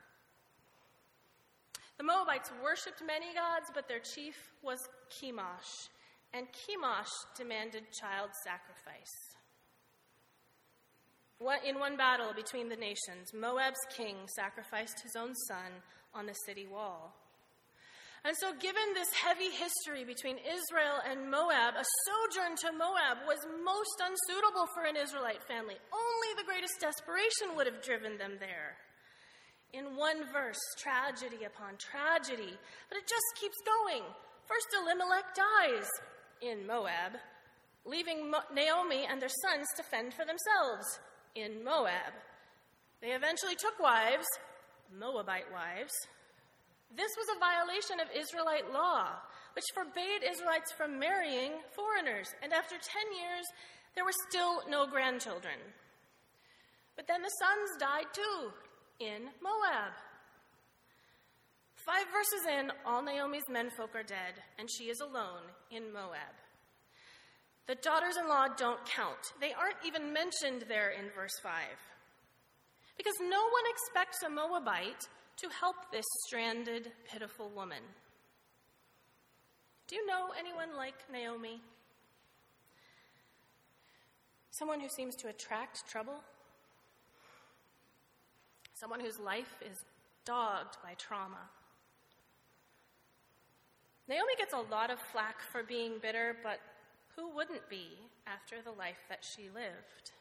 The 1.98 2.04
Moabites 2.04 2.52
worshiped 2.62 3.00
many 3.00 3.32
gods, 3.34 3.72
but 3.74 3.88
their 3.88 4.04
chief 4.04 4.36
was 4.62 4.78
Chemosh, 5.08 5.88
and 6.34 6.52
Chemosh 6.52 7.16
demanded 7.38 7.88
child 7.96 8.30
sacrifice. 8.44 9.16
In 11.64 11.80
one 11.80 11.96
battle 11.96 12.34
between 12.36 12.68
the 12.68 12.76
nations, 12.76 13.32
Moab's 13.34 13.80
king 13.96 14.28
sacrificed 14.36 15.00
his 15.02 15.16
own 15.16 15.34
son 15.48 15.80
on 16.14 16.26
the 16.26 16.36
city 16.46 16.68
wall. 16.68 17.16
And 18.26 18.36
so, 18.38 18.52
given 18.60 18.94
this 18.94 19.14
heavy 19.14 19.52
history 19.54 20.04
between 20.04 20.38
Israel 20.42 21.00
and 21.06 21.32
Moab, 21.32 21.76
a 21.78 21.86
sojourn 22.06 22.58
to 22.66 22.72
Moab 22.74 23.24
was 23.28 23.40
most 23.64 23.98
unsuitable 24.02 24.68
for 24.74 24.84
an 24.84 24.98
Israelite 24.98 25.44
family. 25.44 25.78
Only 25.94 26.32
the 26.36 26.48
greatest 26.48 26.82
desperation 26.82 27.56
would 27.56 27.68
have 27.68 27.82
driven 27.82 28.18
them 28.18 28.36
there. 28.40 28.76
In 29.74 29.96
one 29.96 30.26
verse, 30.34 30.60
tragedy 30.78 31.46
upon 31.46 31.78
tragedy, 31.78 32.58
but 32.90 32.98
it 32.98 33.08
just 33.08 33.30
keeps 33.40 33.58
going. 33.64 34.04
First, 34.48 34.68
Elimelech 34.76 35.36
dies 35.36 35.88
in 36.42 36.66
Moab, 36.66 37.20
leaving 37.86 38.32
Naomi 38.54 39.06
and 39.10 39.22
their 39.22 39.32
sons 39.44 39.68
to 39.76 39.84
fend 39.84 40.14
for 40.14 40.26
themselves 40.26 41.00
in 41.36 41.64
Moab. 41.64 42.16
They 43.02 43.12
eventually 43.12 43.56
took 43.56 43.80
wives, 43.80 44.28
Moabite 44.98 45.52
wives, 45.52 45.94
this 46.96 47.12
was 47.18 47.28
a 47.36 47.40
violation 47.40 48.00
of 48.00 48.08
Israelite 48.16 48.72
law, 48.72 49.20
which 49.54 49.66
forbade 49.74 50.24
Israelites 50.24 50.72
from 50.72 51.00
marrying 51.00 51.60
foreigners. 51.76 52.30
And 52.42 52.54
after 52.54 52.76
10 52.76 52.84
years, 53.12 53.46
there 53.96 54.06
were 54.06 54.16
still 54.30 54.62
no 54.70 54.88
grandchildren. 54.88 55.60
But 56.96 57.08
then 57.08 57.22
the 57.22 57.34
sons 57.42 57.80
died 57.80 58.10
too 58.14 58.52
in 59.00 59.30
Moab. 59.42 59.94
Five 61.76 62.08
verses 62.12 62.44
in, 62.60 62.72
all 62.86 63.02
Naomi's 63.02 63.48
menfolk 63.50 63.96
are 63.96 64.04
dead, 64.04 64.44
and 64.60 64.70
she 64.70 64.86
is 64.86 65.00
alone 65.00 65.48
in 65.72 65.94
Moab. 65.94 66.36
The 67.68 67.76
daughters 67.76 68.18
in 68.18 68.28
law 68.28 68.48
don't 68.58 68.84
count. 68.86 69.34
They 69.40 69.54
aren't 69.54 69.84
even 69.86 70.12
mentioned 70.12 70.66
there 70.68 70.92
in 70.92 71.10
verse 71.16 71.38
5. 71.44 71.52
Because 72.98 73.14
no 73.22 73.40
one 73.40 73.68
expects 73.70 74.24
a 74.24 74.30
Moabite 74.30 75.08
to 75.38 75.50
help 75.50 75.76
this 75.92 76.06
stranded, 76.26 76.92
pitiful 77.10 77.50
woman. 77.56 77.84
Do 79.88 79.96
you 79.96 80.06
know 80.06 80.30
anyone 80.38 80.76
like 80.76 80.96
Naomi? 81.12 81.62
Someone 84.52 84.80
who 84.80 84.90
seems 84.90 85.16
to 85.18 85.28
attract 85.28 85.88
trouble? 85.88 86.24
Someone 88.74 89.00
whose 89.00 89.20
life 89.20 89.56
is 89.62 89.78
dogged 90.26 90.78
by 90.84 90.94
trauma? 90.98 91.50
Naomi 94.08 94.34
gets 94.38 94.54
a 94.54 94.72
lot 94.72 94.90
of 94.90 95.00
flack 95.00 95.42
for 95.52 95.64
being 95.64 95.94
bitter, 96.02 96.36
but 96.42 96.60
who 97.16 97.30
wouldn't 97.36 97.70
be 97.70 97.98
after 98.26 98.58
the 98.64 98.72
life 98.72 99.04
that 99.10 99.24
she 99.24 99.50
lived? 99.54 100.12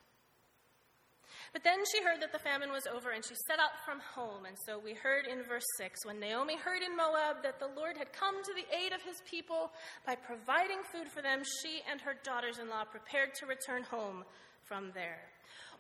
But 1.53 1.65
then 1.65 1.79
she 1.91 2.03
heard 2.03 2.21
that 2.21 2.33
the 2.33 2.43
famine 2.43 2.71
was 2.71 2.87
over 2.87 3.11
and 3.11 3.25
she 3.25 3.35
set 3.47 3.59
out 3.59 3.79
from 3.85 4.01
home. 4.01 4.45
And 4.47 4.57
so 4.67 4.79
we 4.79 4.95
heard 4.95 5.27
in 5.27 5.43
verse 5.43 5.67
6 5.79 6.05
when 6.05 6.21
Naomi 6.21 6.57
heard 6.57 6.83
in 6.83 6.97
Moab 6.97 7.43
that 7.43 7.59
the 7.59 7.71
Lord 7.75 7.97
had 7.97 8.13
come 8.13 8.43
to 8.43 8.55
the 8.55 8.69
aid 8.75 8.93
of 8.93 9.03
his 9.03 9.23
people 9.29 9.71
by 10.05 10.15
providing 10.15 10.83
food 10.93 11.09
for 11.09 11.23
them, 11.23 11.43
she 11.63 11.81
and 11.91 12.01
her 12.01 12.17
daughters 12.25 12.59
in 12.59 12.69
law 12.69 12.85
prepared 12.85 13.35
to 13.41 13.47
return 13.47 13.83
home 13.85 14.25
from 14.65 14.91
there. 14.95 15.23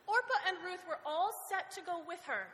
Orpah 0.07 0.43
and 0.47 0.57
Ruth 0.62 0.83
were 0.87 1.03
all 1.05 1.31
set 1.51 1.71
to 1.75 1.83
go 1.83 2.03
with 2.07 2.23
her. 2.27 2.47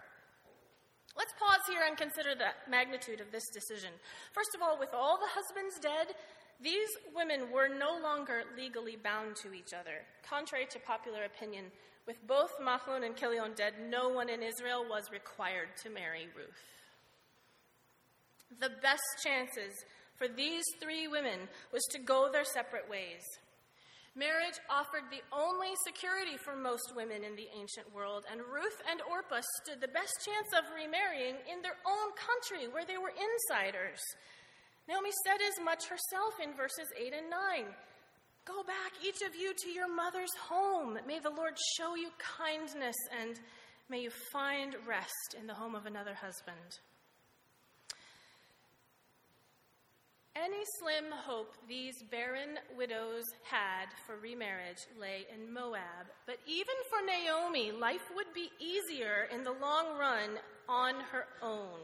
Let's 1.12 1.36
pause 1.36 1.60
here 1.68 1.84
and 1.86 1.96
consider 1.96 2.32
the 2.34 2.56
magnitude 2.70 3.20
of 3.20 3.30
this 3.30 3.44
decision. 3.52 3.92
First 4.32 4.56
of 4.56 4.62
all, 4.64 4.80
with 4.80 4.96
all 4.96 5.20
the 5.20 5.28
husbands 5.28 5.76
dead, 5.76 6.16
these 6.62 6.88
women 7.14 7.52
were 7.52 7.68
no 7.68 8.00
longer 8.00 8.44
legally 8.56 8.96
bound 8.96 9.36
to 9.44 9.52
each 9.52 9.74
other. 9.76 10.08
Contrary 10.24 10.64
to 10.70 10.78
popular 10.80 11.24
opinion, 11.24 11.66
with 12.06 12.16
both 12.26 12.50
Mahlon 12.60 13.04
and 13.04 13.16
Chilion 13.16 13.52
dead, 13.54 13.74
no 13.90 14.08
one 14.08 14.28
in 14.28 14.42
Israel 14.42 14.84
was 14.88 15.10
required 15.12 15.68
to 15.82 15.90
marry 15.90 16.28
Ruth. 16.36 16.62
The 18.60 18.70
best 18.82 19.02
chances 19.24 19.72
for 20.16 20.28
these 20.28 20.64
three 20.80 21.08
women 21.08 21.48
was 21.72 21.82
to 21.92 21.98
go 21.98 22.30
their 22.30 22.44
separate 22.44 22.88
ways. 22.88 23.22
Marriage 24.14 24.60
offered 24.68 25.08
the 25.08 25.24
only 25.32 25.72
security 25.88 26.36
for 26.36 26.54
most 26.54 26.92
women 26.94 27.24
in 27.24 27.32
the 27.32 27.48
ancient 27.56 27.88
world, 27.96 28.28
and 28.30 28.44
Ruth 28.44 28.76
and 28.84 29.00
Orpah 29.08 29.40
stood 29.64 29.80
the 29.80 29.88
best 29.88 30.12
chance 30.20 30.52
of 30.52 30.68
remarrying 30.76 31.40
in 31.48 31.64
their 31.64 31.80
own 31.88 32.12
country 32.12 32.68
where 32.68 32.84
they 32.84 33.00
were 33.00 33.16
insiders. 33.16 34.04
Naomi 34.84 35.08
said 35.24 35.40
as 35.40 35.64
much 35.64 35.88
herself 35.88 36.36
in 36.44 36.52
verses 36.52 36.92
8 36.92 37.14
and 37.24 37.30
9. 37.30 37.72
Go 38.44 38.64
back, 38.64 38.92
each 39.06 39.22
of 39.22 39.36
you, 39.36 39.54
to 39.54 39.68
your 39.70 39.92
mother's 39.94 40.34
home. 40.48 40.98
May 41.06 41.20
the 41.20 41.30
Lord 41.30 41.54
show 41.78 41.94
you 41.94 42.08
kindness 42.18 42.96
and 43.20 43.38
may 43.88 44.00
you 44.00 44.10
find 44.32 44.74
rest 44.86 45.36
in 45.38 45.46
the 45.46 45.54
home 45.54 45.74
of 45.74 45.86
another 45.86 46.14
husband. 46.14 46.80
Any 50.34 50.62
slim 50.78 51.12
hope 51.12 51.54
these 51.68 51.94
barren 52.10 52.58
widows 52.74 53.24
had 53.44 53.86
for 54.06 54.16
remarriage 54.16 54.78
lay 54.98 55.26
in 55.32 55.52
Moab. 55.52 56.08
But 56.26 56.38
even 56.46 56.74
for 56.88 57.04
Naomi, 57.04 57.70
life 57.70 58.10
would 58.16 58.32
be 58.34 58.50
easier 58.58 59.28
in 59.32 59.44
the 59.44 59.52
long 59.52 59.98
run 59.98 60.38
on 60.68 60.94
her 61.12 61.26
own. 61.42 61.80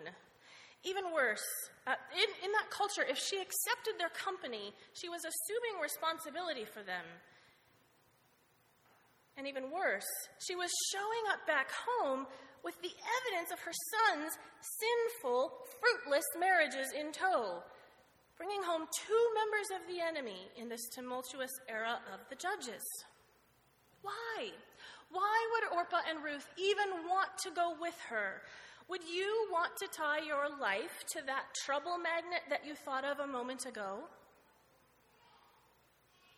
Even 0.84 1.12
worse, 1.12 1.44
uh, 1.86 1.98
in, 2.14 2.28
in 2.44 2.52
that 2.52 2.70
culture, 2.70 3.02
if 3.02 3.18
she 3.18 3.36
accepted 3.36 3.98
their 3.98 4.14
company, 4.14 4.72
she 4.94 5.08
was 5.08 5.22
assuming 5.26 5.82
responsibility 5.82 6.64
for 6.64 6.82
them. 6.82 7.04
And 9.36 9.46
even 9.46 9.70
worse, 9.70 10.06
she 10.38 10.54
was 10.54 10.70
showing 10.90 11.24
up 11.34 11.46
back 11.46 11.70
home 11.70 12.26
with 12.62 12.74
the 12.82 12.90
evidence 12.90 13.50
of 13.52 13.58
her 13.60 13.74
son's 13.74 14.32
sinful, 14.60 15.52
fruitless 15.78 16.26
marriages 16.38 16.90
in 16.94 17.12
tow 17.12 17.62
bringing 18.38 18.62
home 18.62 18.86
two 18.94 19.24
members 19.34 19.68
of 19.74 19.82
the 19.90 20.00
enemy 20.00 20.46
in 20.56 20.70
this 20.70 20.88
tumultuous 20.94 21.50
era 21.68 21.98
of 22.14 22.20
the 22.30 22.38
judges. 22.38 22.86
Why? 24.00 24.54
Why 25.10 25.36
would 25.52 25.76
Orpah 25.76 26.06
and 26.08 26.22
Ruth 26.22 26.46
even 26.56 27.02
want 27.10 27.30
to 27.42 27.50
go 27.50 27.74
with 27.80 27.98
her? 28.08 28.42
Would 28.88 29.02
you 29.04 29.48
want 29.52 29.76
to 29.76 29.86
tie 29.86 30.24
your 30.26 30.48
life 30.58 31.04
to 31.12 31.20
that 31.26 31.44
trouble 31.64 31.98
magnet 31.98 32.40
that 32.48 32.66
you 32.66 32.74
thought 32.74 33.04
of 33.04 33.18
a 33.18 33.26
moment 33.26 33.66
ago? 33.66 34.04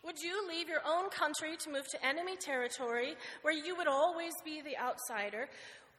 Would 0.03 0.19
you 0.19 0.47
leave 0.49 0.67
your 0.67 0.81
own 0.85 1.09
country 1.09 1.55
to 1.57 1.71
move 1.71 1.87
to 1.91 2.05
enemy 2.05 2.35
territory 2.35 3.15
where 3.43 3.53
you 3.53 3.77
would 3.77 3.87
always 3.87 4.33
be 4.43 4.61
the 4.61 4.77
outsider? 4.77 5.47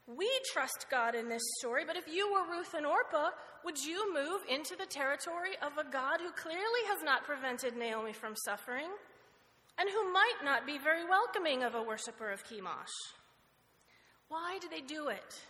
We 0.06 0.28
trust 0.52 0.86
God 0.90 1.14
in 1.14 1.28
this 1.28 1.42
story, 1.60 1.84
but 1.86 1.96
if 1.96 2.08
you 2.12 2.30
were 2.30 2.50
Ruth 2.50 2.74
and 2.74 2.84
Orpah, 2.84 3.30
would 3.64 3.78
you 3.78 4.12
move 4.12 4.42
into 4.50 4.76
the 4.76 4.86
territory 4.86 5.52
of 5.62 5.78
a 5.78 5.88
God 5.88 6.18
who 6.20 6.32
clearly 6.32 6.82
has 6.88 7.02
not 7.04 7.24
prevented 7.24 7.76
Naomi 7.76 8.12
from 8.12 8.34
suffering 8.44 8.90
and 9.78 9.88
who 9.88 10.12
might 10.12 10.40
not 10.44 10.66
be 10.66 10.76
very 10.78 11.08
welcoming 11.08 11.62
of 11.62 11.76
a 11.76 11.82
worshiper 11.82 12.30
of 12.30 12.44
Chemosh? 12.44 12.92
Why 14.28 14.58
do 14.60 14.68
they 14.68 14.80
do 14.80 15.08
it? 15.08 15.40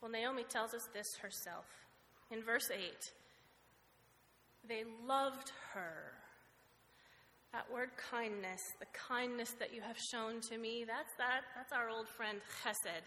Well, 0.00 0.10
Naomi 0.10 0.44
tells 0.48 0.74
us 0.74 0.88
this 0.94 1.16
herself. 1.16 1.66
In 2.30 2.42
verse 2.42 2.70
8, 2.70 2.80
they 4.68 4.84
loved 5.06 5.50
her. 5.72 6.12
That 7.52 7.72
word 7.72 7.90
kindness, 8.10 8.60
the 8.78 8.86
kindness 8.92 9.52
that 9.58 9.74
you 9.74 9.80
have 9.80 9.96
shown 9.98 10.40
to 10.42 10.58
me, 10.58 10.84
that's 10.86 11.14
that 11.16 11.40
that's 11.56 11.72
our 11.72 11.88
old 11.88 12.06
friend 12.06 12.38
chesed. 12.62 13.02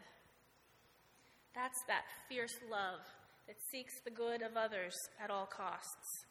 That's 1.53 1.83
that 1.87 2.05
fierce 2.27 2.55
love 2.69 3.01
that 3.47 3.57
seeks 3.71 4.01
the 4.03 4.09
good 4.09 4.41
of 4.41 4.57
others 4.57 4.95
at 5.23 5.29
all 5.29 5.45
costs. 5.45 6.25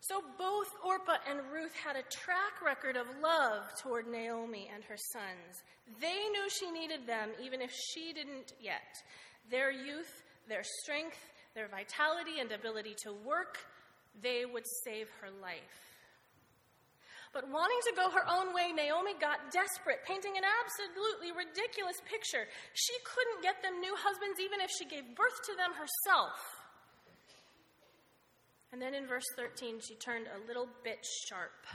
So 0.00 0.22
both 0.38 0.68
Orpah 0.84 1.18
and 1.28 1.40
Ruth 1.52 1.74
had 1.74 1.96
a 1.96 2.02
track 2.02 2.62
record 2.64 2.96
of 2.96 3.06
love 3.20 3.64
toward 3.82 4.06
Naomi 4.06 4.70
and 4.72 4.84
her 4.84 4.96
sons. 4.96 5.64
They 6.00 6.28
knew 6.30 6.48
she 6.48 6.70
needed 6.70 7.06
them, 7.06 7.30
even 7.42 7.60
if 7.60 7.72
she 7.72 8.12
didn't 8.12 8.52
yet. 8.60 9.02
Their 9.50 9.70
youth, 9.70 10.22
their 10.48 10.62
strength, 10.82 11.18
their 11.54 11.68
vitality 11.68 12.40
and 12.40 12.50
ability 12.52 12.94
to 13.04 13.12
work, 13.12 13.58
they 14.22 14.44
would 14.44 14.64
save 14.84 15.08
her 15.20 15.30
life. 15.42 15.86
But 17.32 17.52
wanting 17.52 17.82
to 17.90 17.92
go 17.92 18.08
her 18.08 18.24
own 18.32 18.54
way, 18.54 18.72
Naomi 18.72 19.12
got 19.20 19.52
desperate, 19.52 20.00
painting 20.08 20.40
an 20.40 20.44
absolutely 20.44 21.36
ridiculous 21.36 22.00
picture. 22.08 22.48
She 22.72 22.96
couldn't 23.04 23.44
get 23.44 23.60
them 23.60 23.76
new 23.80 23.92
husbands 23.92 24.40
even 24.40 24.60
if 24.64 24.70
she 24.72 24.88
gave 24.88 25.04
birth 25.12 25.36
to 25.44 25.52
them 25.52 25.76
herself. 25.76 26.32
And 28.72 28.80
then 28.80 28.94
in 28.94 29.06
verse 29.06 29.28
13, 29.36 29.80
she 29.80 29.94
turned 29.96 30.26
a 30.32 30.40
little 30.48 30.68
bit 30.82 31.04
sharp, 31.28 31.66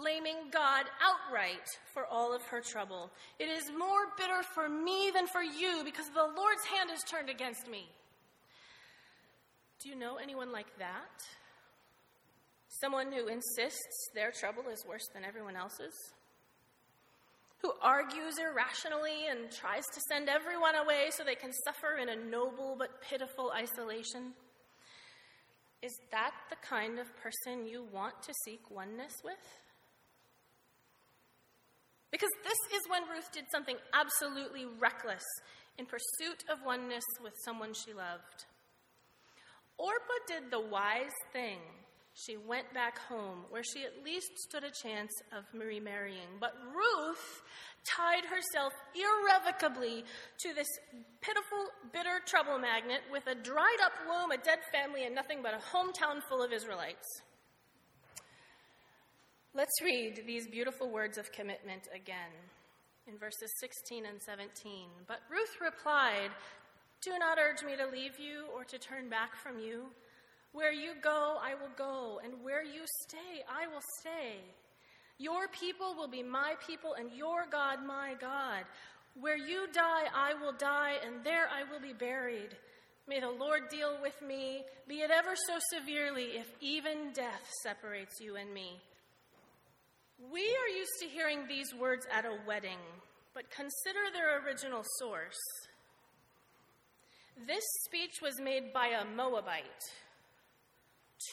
blaming 0.00 0.50
God 0.52 0.84
outright 1.02 1.66
for 1.92 2.06
all 2.06 2.34
of 2.34 2.42
her 2.42 2.60
trouble. 2.60 3.10
It 3.38 3.48
is 3.48 3.70
more 3.76 4.12
bitter 4.16 4.42
for 4.54 4.68
me 4.68 5.10
than 5.12 5.26
for 5.26 5.42
you 5.42 5.82
because 5.84 6.08
the 6.14 6.22
Lord's 6.22 6.64
hand 6.64 6.90
is 6.92 7.00
turned 7.10 7.30
against 7.30 7.68
me. 7.68 7.88
Do 9.82 9.88
you 9.88 9.96
know 9.96 10.16
anyone 10.16 10.52
like 10.52 10.78
that? 10.78 11.22
Someone 12.80 13.12
who 13.12 13.28
insists 13.28 14.10
their 14.14 14.32
trouble 14.32 14.64
is 14.72 14.84
worse 14.88 15.06
than 15.14 15.24
everyone 15.24 15.56
else's? 15.56 15.94
Who 17.62 17.72
argues 17.82 18.38
irrationally 18.38 19.26
and 19.28 19.50
tries 19.50 19.84
to 19.86 20.00
send 20.08 20.28
everyone 20.28 20.76
away 20.76 21.10
so 21.10 21.24
they 21.24 21.34
can 21.34 21.52
suffer 21.64 21.96
in 22.00 22.08
a 22.08 22.16
noble 22.16 22.76
but 22.78 23.02
pitiful 23.02 23.52
isolation? 23.54 24.32
Is 25.82 25.92
that 26.10 26.32
the 26.50 26.56
kind 26.56 26.98
of 26.98 27.06
person 27.16 27.66
you 27.66 27.84
want 27.92 28.20
to 28.22 28.34
seek 28.44 28.60
oneness 28.70 29.12
with? 29.24 29.34
Because 32.10 32.30
this 32.42 32.58
is 32.78 32.88
when 32.88 33.02
Ruth 33.08 33.30
did 33.32 33.44
something 33.52 33.76
absolutely 33.92 34.66
reckless 34.80 35.24
in 35.78 35.86
pursuit 35.86 36.44
of 36.50 36.64
oneness 36.64 37.04
with 37.22 37.34
someone 37.44 37.72
she 37.74 37.92
loved. 37.92 38.46
Orpah 39.78 40.22
did 40.26 40.50
the 40.50 40.60
wise 40.60 41.14
thing 41.32 41.58
she 42.14 42.36
went 42.36 42.72
back 42.74 42.98
home, 42.98 43.44
where 43.50 43.62
she 43.62 43.84
at 43.84 44.04
least 44.04 44.30
stood 44.48 44.64
a 44.64 44.72
chance 44.82 45.12
of 45.32 45.44
remarrying. 45.54 46.40
But 46.40 46.54
Ruth 46.74 47.42
tied 47.84 48.24
herself 48.24 48.72
irrevocably 48.94 50.04
to 50.38 50.54
this 50.54 50.66
pitiful, 51.20 51.68
bitter 51.92 52.20
trouble 52.26 52.58
magnet 52.58 53.02
with 53.12 53.26
a 53.28 53.36
dried 53.36 53.80
up 53.84 53.92
womb, 54.08 54.32
a 54.32 54.36
dead 54.36 54.58
family, 54.72 55.04
and 55.04 55.14
nothing 55.14 55.42
but 55.42 55.54
a 55.54 55.58
hometown 55.58 56.20
full 56.28 56.42
of 56.42 56.52
Israelites. 56.52 57.06
Let's 59.54 59.80
read 59.82 60.22
these 60.26 60.46
beautiful 60.46 60.90
words 60.90 61.16
of 61.16 61.32
commitment 61.32 61.88
again 61.94 62.30
in 63.06 63.16
verses 63.16 63.50
16 63.60 64.04
and 64.04 64.20
17. 64.20 64.88
But 65.06 65.20
Ruth 65.30 65.56
replied, 65.60 66.30
Do 67.02 67.12
not 67.18 67.38
urge 67.38 67.64
me 67.64 67.74
to 67.76 67.86
leave 67.86 68.20
you 68.20 68.44
or 68.54 68.64
to 68.64 68.78
turn 68.78 69.08
back 69.08 69.34
from 69.42 69.58
you. 69.58 69.86
Where 70.52 70.72
you 70.72 70.92
go, 71.02 71.38
I 71.42 71.54
will 71.54 71.72
go, 71.76 72.20
and 72.22 72.44
where 72.44 72.62
you 72.62 72.82
stay, 73.06 73.42
I 73.48 73.66
will 73.66 73.82
stay. 74.00 74.36
Your 75.18 75.48
people 75.48 75.94
will 75.96 76.08
be 76.08 76.22
my 76.22 76.54
people, 76.66 76.94
and 76.98 77.10
your 77.16 77.46
God 77.50 77.78
my 77.86 78.14
God. 78.20 78.64
Where 79.18 79.36
you 79.36 79.66
die, 79.72 80.04
I 80.14 80.34
will 80.34 80.52
die, 80.52 80.96
and 81.06 81.24
there 81.24 81.48
I 81.48 81.70
will 81.70 81.80
be 81.80 81.94
buried. 81.94 82.54
May 83.08 83.20
the 83.20 83.30
Lord 83.30 83.70
deal 83.70 83.96
with 84.02 84.20
me, 84.20 84.62
be 84.86 84.96
it 84.96 85.10
ever 85.10 85.34
so 85.46 85.58
severely, 85.74 86.36
if 86.36 86.46
even 86.60 87.12
death 87.14 87.50
separates 87.62 88.20
you 88.20 88.36
and 88.36 88.52
me. 88.52 88.80
We 90.18 90.40
are 90.40 90.76
used 90.76 90.98
to 91.00 91.06
hearing 91.06 91.46
these 91.46 91.72
words 91.74 92.04
at 92.12 92.24
a 92.24 92.36
wedding, 92.46 92.78
but 93.34 93.50
consider 93.50 94.00
their 94.12 94.44
original 94.44 94.82
source. 94.98 95.38
This 97.46 97.62
speech 97.86 98.20
was 98.20 98.34
made 98.42 98.72
by 98.72 98.88
a 98.88 99.04
Moabite 99.04 99.64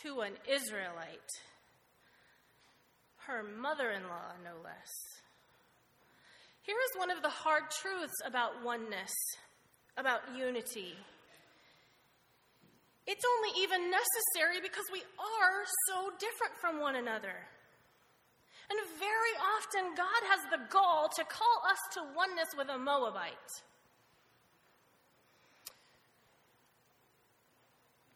to 0.04 0.22
an 0.22 0.34
Israelite, 0.48 1.32
her 3.26 3.42
mother 3.42 3.90
in 3.90 4.04
law, 4.04 4.34
no 4.44 4.62
less. 4.64 4.92
Here 6.62 6.78
is 6.78 7.00
one 7.00 7.10
of 7.10 7.24
the 7.24 7.30
hard 7.30 7.64
truths 7.82 8.22
about 8.24 8.64
oneness, 8.64 9.14
about 9.98 10.22
unity. 10.38 10.94
It's 13.08 13.26
only 13.26 13.62
even 13.64 13.90
necessary 13.90 14.62
because 14.62 14.86
we 14.94 15.00
are 15.00 15.66
so 15.88 16.12
different 16.20 16.54
from 16.62 16.80
one 16.80 16.96
another. 16.96 17.34
And 18.70 18.80
very 18.98 19.36
often, 19.58 19.96
God 19.96 20.22
has 20.32 20.42
the 20.50 20.66
gall 20.70 21.10
to 21.16 21.24
call 21.24 21.58
us 21.70 21.80
to 21.94 22.02
oneness 22.16 22.50
with 22.58 22.70
a 22.70 22.78
Moabite. 22.78 23.54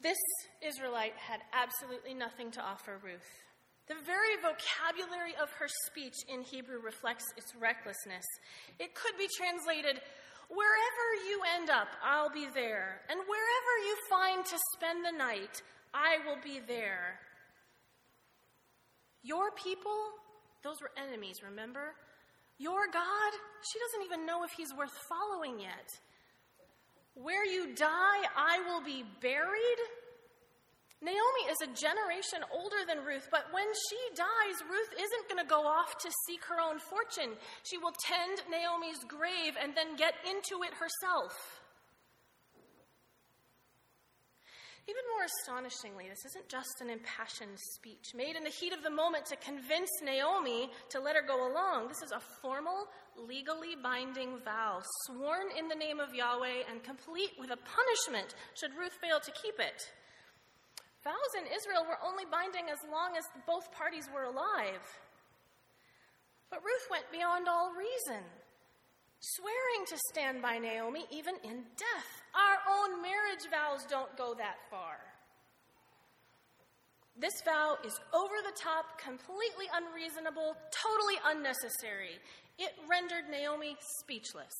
This 0.02 0.18
Israelite 0.66 1.16
had 1.18 1.41
absolutely 1.54 2.14
nothing 2.14 2.52
to 2.52 2.62
offer 2.62 3.00
Ruth. 3.04 3.43
The 3.88 4.00
very 4.06 4.38
vocabulary 4.38 5.34
of 5.41 5.50
her 5.60 5.68
speech 5.88 6.16
in 6.30 6.41
Hebrew 6.41 6.80
reflects 6.80 7.26
its 7.36 7.54
recklessness. 7.60 8.26
It 8.80 8.95
could 8.95 9.18
be 9.18 9.28
translated, 9.36 10.00
Wherever 10.50 11.06
you 11.30 11.41
end 11.58 11.70
up, 11.70 11.89
I'll 12.04 12.32
be 12.32 12.47
there. 12.54 13.02
And 13.10 13.20
wherever 13.20 13.74
you 13.86 13.95
find 14.10 14.45
to 14.45 14.58
spend 14.74 15.06
the 15.06 15.18
night, 15.18 15.62
I 15.93 16.18
will 16.26 16.41
be 16.43 16.60
there. 16.66 17.20
Your 19.22 19.52
people, 19.52 20.18
those 20.64 20.82
were 20.82 20.91
enemies, 20.97 21.41
remember? 21.43 21.95
Your 22.57 22.88
God, 22.91 23.32
she 23.64 23.80
doesn't 23.80 24.05
even 24.05 24.26
know 24.26 24.43
if 24.43 24.51
he's 24.51 24.74
worth 24.76 24.91
following 25.07 25.60
yet. 25.60 25.88
Where 27.16 27.45
you 27.45 27.74
die, 27.76 28.22
I 28.36 28.60
will 28.68 28.84
be 28.84 29.03
buried. 29.22 29.80
Naomi 31.01 31.43
is 31.47 31.64
a 31.64 31.72
generation 31.72 32.43
older 32.51 32.84
than 32.86 33.07
Ruth, 33.07 33.30
but 33.32 33.47
when 33.55 33.68
she 33.72 33.99
dies, 34.16 34.60
Ruth 34.68 34.91
isn't 34.99 35.30
going 35.32 35.39
to 35.39 35.47
go 35.47 35.64
off 35.64 35.97
to 36.03 36.12
seek 36.28 36.43
her 36.43 36.60
own 36.60 36.80
fortune. 36.80 37.39
She 37.64 37.78
will 37.78 37.95
tend 37.95 38.43
Naomi's 38.51 38.99
grave 39.07 39.55
and 39.55 39.72
then 39.76 39.95
get 39.95 40.16
into 40.28 40.64
it 40.68 40.76
herself. 40.76 41.59
Even 44.89 45.05
more 45.13 45.21
astonishingly, 45.21 46.09
this 46.09 46.25
isn't 46.33 46.49
just 46.49 46.81
an 46.81 46.89
impassioned 46.89 47.59
speech 47.77 48.15
made 48.15 48.35
in 48.35 48.43
the 48.43 48.49
heat 48.49 48.73
of 48.73 48.81
the 48.81 48.89
moment 48.89 49.23
to 49.29 49.35
convince 49.37 49.91
Naomi 50.01 50.71
to 50.89 50.99
let 50.99 51.13
her 51.15 51.21
go 51.21 51.45
along. 51.45 51.89
This 51.89 52.01
is 52.01 52.09
a 52.09 52.19
formal, 52.41 52.89
legally 53.13 53.77
binding 53.77 54.41
vow, 54.41 54.81
sworn 55.05 55.53
in 55.53 55.67
the 55.67 55.77
name 55.77 55.99
of 55.99 56.15
Yahweh 56.15 56.65
and 56.71 56.81
complete 56.81 57.37
with 57.37 57.51
a 57.53 57.61
punishment 57.69 58.33
should 58.57 58.73
Ruth 58.73 58.97
fail 58.97 59.19
to 59.21 59.31
keep 59.37 59.59
it. 59.61 59.77
Vows 61.03 61.33
in 61.37 61.45
Israel 61.53 61.85
were 61.85 62.01
only 62.01 62.25
binding 62.25 62.65
as 62.73 62.81
long 62.89 63.13
as 63.13 63.29
both 63.45 63.69
parties 63.71 64.09
were 64.09 64.25
alive. 64.25 64.81
But 66.49 66.65
Ruth 66.65 66.87
went 66.89 67.05
beyond 67.13 67.47
all 67.47 67.69
reason, 67.77 68.25
swearing 69.37 69.85
to 69.85 69.97
stand 70.09 70.41
by 70.41 70.57
Naomi 70.57 71.05
even 71.11 71.35
in 71.45 71.69
death. 71.77 72.18
Our 72.36 72.57
own 72.69 73.01
marriage 73.01 73.45
vows 73.49 73.86
don't 73.89 74.15
go 74.17 74.34
that 74.36 74.57
far. 74.69 74.97
This 77.19 77.41
vow 77.43 77.77
is 77.86 77.99
over 78.13 78.36
the 78.45 78.55
top, 78.55 78.97
completely 78.97 79.67
unreasonable, 79.75 80.55
totally 80.71 81.19
unnecessary. 81.25 82.15
It 82.57 82.71
rendered 82.89 83.30
Naomi 83.30 83.75
speechless. 83.99 84.55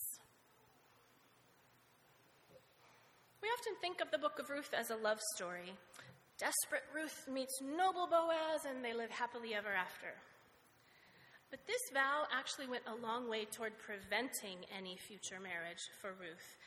We 3.42 3.48
often 3.48 3.80
think 3.80 4.02
of 4.02 4.12
the 4.12 4.18
book 4.18 4.40
of 4.40 4.50
Ruth 4.50 4.74
as 4.76 4.90
a 4.90 4.98
love 5.00 5.20
story. 5.36 5.72
Desperate 6.38 6.84
Ruth 6.94 7.28
meets 7.32 7.62
noble 7.62 8.08
Boaz, 8.08 8.68
and 8.68 8.84
they 8.84 8.94
live 8.94 9.10
happily 9.12 9.56
ever 9.56 9.72
after. 9.72 10.12
But 11.50 11.66
this 11.66 11.82
vow 11.94 12.28
actually 12.32 12.68
went 12.68 12.84
a 12.88 13.02
long 13.02 13.30
way 13.30 13.46
toward 13.46 13.80
preventing 13.80 14.68
any 14.76 14.98
future 15.08 15.40
marriage 15.40 15.82
for 16.02 16.12
Ruth. 16.20 16.59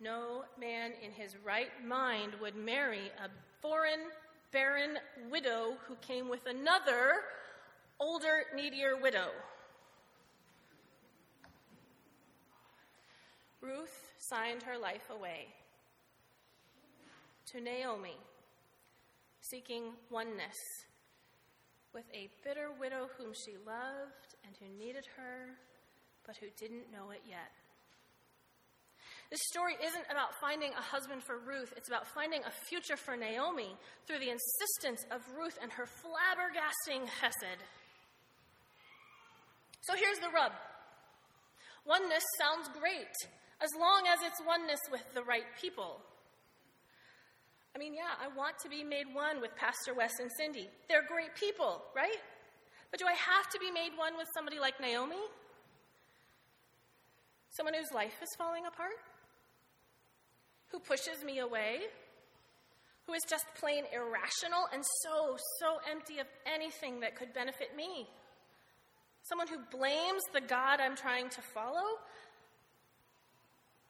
No 0.00 0.44
man 0.58 0.92
in 1.02 1.10
his 1.10 1.36
right 1.44 1.70
mind 1.84 2.32
would 2.40 2.54
marry 2.54 3.10
a 3.22 3.28
foreign, 3.60 4.00
barren 4.52 4.98
widow 5.30 5.76
who 5.86 5.96
came 5.96 6.28
with 6.28 6.46
another, 6.46 7.22
older, 7.98 8.44
needier 8.54 8.96
widow. 8.96 9.30
Ruth 13.60 14.12
signed 14.18 14.62
her 14.62 14.78
life 14.78 15.10
away 15.10 15.48
to 17.46 17.60
Naomi, 17.60 18.16
seeking 19.40 19.94
oneness 20.10 20.84
with 21.92 22.04
a 22.14 22.30
bitter 22.44 22.68
widow 22.78 23.08
whom 23.18 23.32
she 23.32 23.56
loved 23.66 24.36
and 24.44 24.54
who 24.60 24.78
needed 24.78 25.06
her, 25.16 25.56
but 26.24 26.36
who 26.36 26.46
didn't 26.56 26.92
know 26.92 27.10
it 27.10 27.22
yet. 27.28 27.50
This 29.30 29.40
story 29.52 29.76
isn't 29.76 30.06
about 30.10 30.32
finding 30.40 30.72
a 30.72 30.80
husband 30.80 31.22
for 31.22 31.36
Ruth, 31.36 31.74
it's 31.76 31.88
about 31.88 32.08
finding 32.08 32.40
a 32.44 32.50
future 32.50 32.96
for 32.96 33.14
Naomi 33.14 33.76
through 34.06 34.20
the 34.20 34.32
insistence 34.32 35.04
of 35.12 35.20
Ruth 35.36 35.58
and 35.60 35.70
her 35.72 35.84
flabbergasting 35.84 37.04
Hesed. 37.20 37.60
So 39.82 39.94
here's 39.94 40.18
the 40.18 40.32
rub 40.32 40.52
oneness 41.84 42.24
sounds 42.38 42.68
great 42.78 43.16
as 43.60 43.70
long 43.78 44.04
as 44.08 44.20
it's 44.24 44.40
oneness 44.46 44.80
with 44.90 45.04
the 45.14 45.22
right 45.22 45.48
people. 45.60 46.00
I 47.74 47.78
mean, 47.78 47.94
yeah, 47.94 48.16
I 48.20 48.28
want 48.36 48.56
to 48.62 48.68
be 48.68 48.82
made 48.82 49.06
one 49.12 49.40
with 49.40 49.54
Pastor 49.56 49.94
Wes 49.94 50.12
and 50.20 50.30
Cindy. 50.36 50.68
They're 50.88 51.06
great 51.06 51.34
people, 51.34 51.82
right? 51.94 52.20
But 52.90 53.00
do 53.00 53.06
I 53.06 53.12
have 53.12 53.48
to 53.52 53.58
be 53.58 53.70
made 53.70 53.92
one 53.96 54.16
with 54.16 54.26
somebody 54.34 54.58
like 54.58 54.80
Naomi? 54.80 55.20
Someone 57.50 57.74
whose 57.74 57.92
life 57.94 58.16
is 58.22 58.28
falling 58.36 58.66
apart? 58.66 58.96
Who 60.70 60.78
pushes 60.78 61.24
me 61.24 61.38
away? 61.38 61.80
Who 63.06 63.14
is 63.14 63.22
just 63.28 63.46
plain 63.58 63.84
irrational 63.92 64.68
and 64.72 64.84
so, 65.02 65.36
so 65.60 65.78
empty 65.90 66.18
of 66.18 66.26
anything 66.46 67.00
that 67.00 67.16
could 67.16 67.32
benefit 67.32 67.74
me? 67.76 68.06
Someone 69.22 69.48
who 69.48 69.58
blames 69.76 70.22
the 70.32 70.40
God 70.40 70.80
I'm 70.80 70.96
trying 70.96 71.30
to 71.30 71.40
follow? 71.54 71.98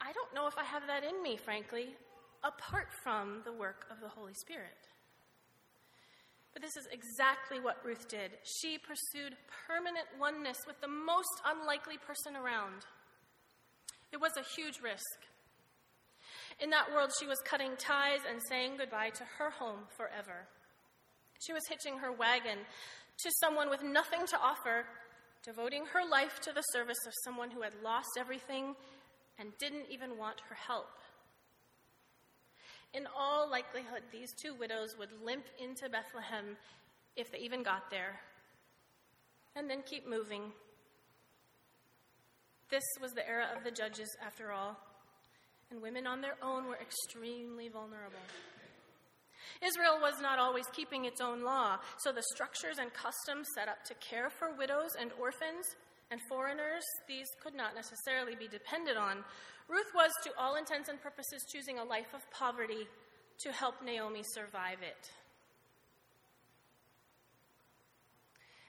I 0.01 0.13
don't 0.13 0.35
know 0.35 0.47
if 0.47 0.57
I 0.57 0.65
have 0.65 0.87
that 0.87 1.03
in 1.03 1.23
me, 1.23 1.37
frankly 1.37 1.97
apart 2.45 2.89
from 3.03 3.43
the 3.45 3.53
work 3.53 3.87
of 3.91 4.01
the 4.01 4.09
Holy 4.09 4.35
Spirit. 4.35 4.79
But 6.53 6.63
this 6.63 6.77
is 6.77 6.89
exactly 6.91 7.61
what 7.61 7.85
Ruth 7.85 8.09
did. 8.09 8.33
She 8.43 8.79
pursued 8.79 9.37
permanent 9.67 10.07
oneness 10.19 10.59
with 10.67 10.81
the 10.81 10.89
most 10.89 11.43
unlikely 11.45 11.99
person 11.99 12.37
around. 12.37 12.87
It 14.13 14.21
was 14.21 14.33
a 14.37 14.47
huge 14.57 14.81
risk. 14.83 15.28
In 16.61 16.71
that 16.71 16.93
world, 16.93 17.13
she 17.19 17.27
was 17.27 17.39
cutting 17.45 17.77
ties 17.79 18.21
and 18.29 18.41
saying 18.49 18.79
goodbye 18.79 19.11
to 19.11 19.25
her 19.39 19.51
home 19.51 19.87
forever. 19.97 20.49
She 21.41 21.53
was 21.53 21.63
hitching 21.69 21.99
her 21.99 22.11
wagon 22.11 22.59
to 23.19 23.31
someone 23.41 23.71
with 23.71 23.83
nothing 23.83 24.27
to 24.27 24.39
offer, 24.39 24.85
devoting 25.45 25.85
her 25.93 26.09
life 26.09 26.41
to 26.41 26.53
the 26.53 26.63
service 26.73 26.99
of 27.07 27.13
someone 27.25 27.51
who 27.51 27.63
had 27.63 27.73
lost 27.83 28.19
everything 28.19 28.75
and 29.39 29.57
didn't 29.59 29.87
even 29.89 30.19
want 30.19 30.41
her 30.49 30.57
help. 30.57 30.91
In 32.93 33.07
all 33.17 33.49
likelihood, 33.49 34.03
these 34.11 34.33
two 34.43 34.55
widows 34.55 34.97
would 34.99 35.11
limp 35.25 35.45
into 35.61 35.89
Bethlehem 35.89 36.57
if 37.17 37.31
they 37.31 37.39
even 37.39 37.63
got 37.63 37.91
there, 37.91 38.19
and 39.55 39.69
then 39.69 39.83
keep 39.83 40.09
moving. 40.09 40.53
This 42.71 42.85
was 43.01 43.13
the 43.13 43.29
era 43.29 43.47
of 43.57 43.65
the 43.65 43.71
judges, 43.71 44.09
after 44.25 44.53
all, 44.53 44.77
and 45.71 45.83
women 45.83 46.07
on 46.07 46.21
their 46.21 46.37
own 46.43 46.67
were 46.67 46.79
extremely 46.81 47.69
vulnerable. 47.69 48.25
Israel 49.63 49.99
was 50.01 50.21
not 50.21 50.39
always 50.39 50.67
keeping 50.73 51.05
its 51.05 51.21
own 51.21 51.43
law, 51.43 51.79
so 51.99 52.13
the 52.13 52.23
structures 52.35 52.79
and 52.79 52.93
customs 52.93 53.49
set 53.55 53.69
up 53.69 53.83
to 53.85 53.95
care 53.95 54.31
for 54.31 54.55
widows 54.57 54.91
and 55.01 55.11
orphans 55.21 55.67
and 56.11 56.21
foreigners, 56.29 56.85
these 57.07 57.27
could 57.43 57.55
not 57.55 57.75
necessarily 57.75 58.35
be 58.35 58.49
depended 58.49 58.97
on. 58.97 59.25
Ruth 59.69 59.91
was, 59.95 60.11
to 60.25 60.31
all 60.39 60.57
intents 60.57 60.89
and 60.89 61.01
purposes, 61.01 61.45
choosing 61.53 61.79
a 61.79 61.85
life 61.85 62.15
of 62.15 62.31
poverty 62.31 62.89
to 63.41 63.53
help 63.53 63.83
Naomi 63.85 64.23
survive 64.35 64.79
it. 64.81 65.11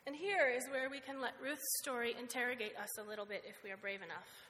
And 0.06 0.16
here 0.16 0.50
is 0.50 0.68
where 0.72 0.90
we 0.90 1.00
can 1.00 1.22
let 1.22 1.34
Ruth's 1.42 1.78
story 1.82 2.16
interrogate 2.20 2.76
us 2.82 2.98
a 2.98 3.08
little 3.08 3.26
bit 3.26 3.44
if 3.48 3.64
we 3.64 3.72
are 3.72 3.78
brave 3.78 4.02
enough. 4.02 4.49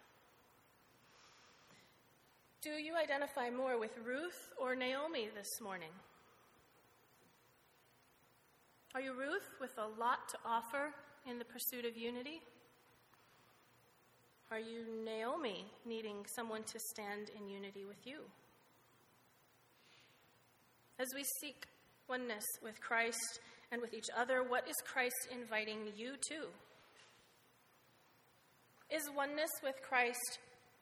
Do 2.61 2.72
you 2.72 2.98
identify 2.98 3.49
more 3.49 3.80
with 3.80 3.91
Ruth 4.06 4.52
or 4.61 4.76
Naomi 4.76 5.30
this 5.34 5.61
morning? 5.61 5.91
Are 8.94 8.99
you 8.99 9.14
Ruth 9.14 9.48
with 9.61 9.72
a 9.77 9.88
lot 9.98 10.27
to 10.31 10.38
offer 10.45 10.94
in 11.26 11.40
the 11.40 11.45
pursuit 11.45 11.86
of 11.86 11.95
unity? 11.95 12.41
Are 14.52 14.60
you 14.60 14.84
Naomi, 15.06 15.68
needing 15.86 16.26
someone 16.36 16.64
to 16.64 16.80
stand 16.91 17.31
in 17.40 17.48
unity 17.48 17.86
with 17.86 18.06
you? 18.06 18.18
As 20.99 21.07
we 21.15 21.23
seek 21.40 21.65
oneness 22.10 22.44
with 22.61 22.81
Christ 22.81 23.40
and 23.72 23.81
with 23.81 23.94
each 23.94 24.10
other, 24.18 24.44
what 24.44 24.68
is 24.68 24.76
Christ 24.86 25.30
inviting 25.31 25.94
you 25.95 26.15
to? 26.27 26.48
Is 28.94 29.10
oneness 29.15 29.52
with 29.64 29.76
Christ 29.81 30.40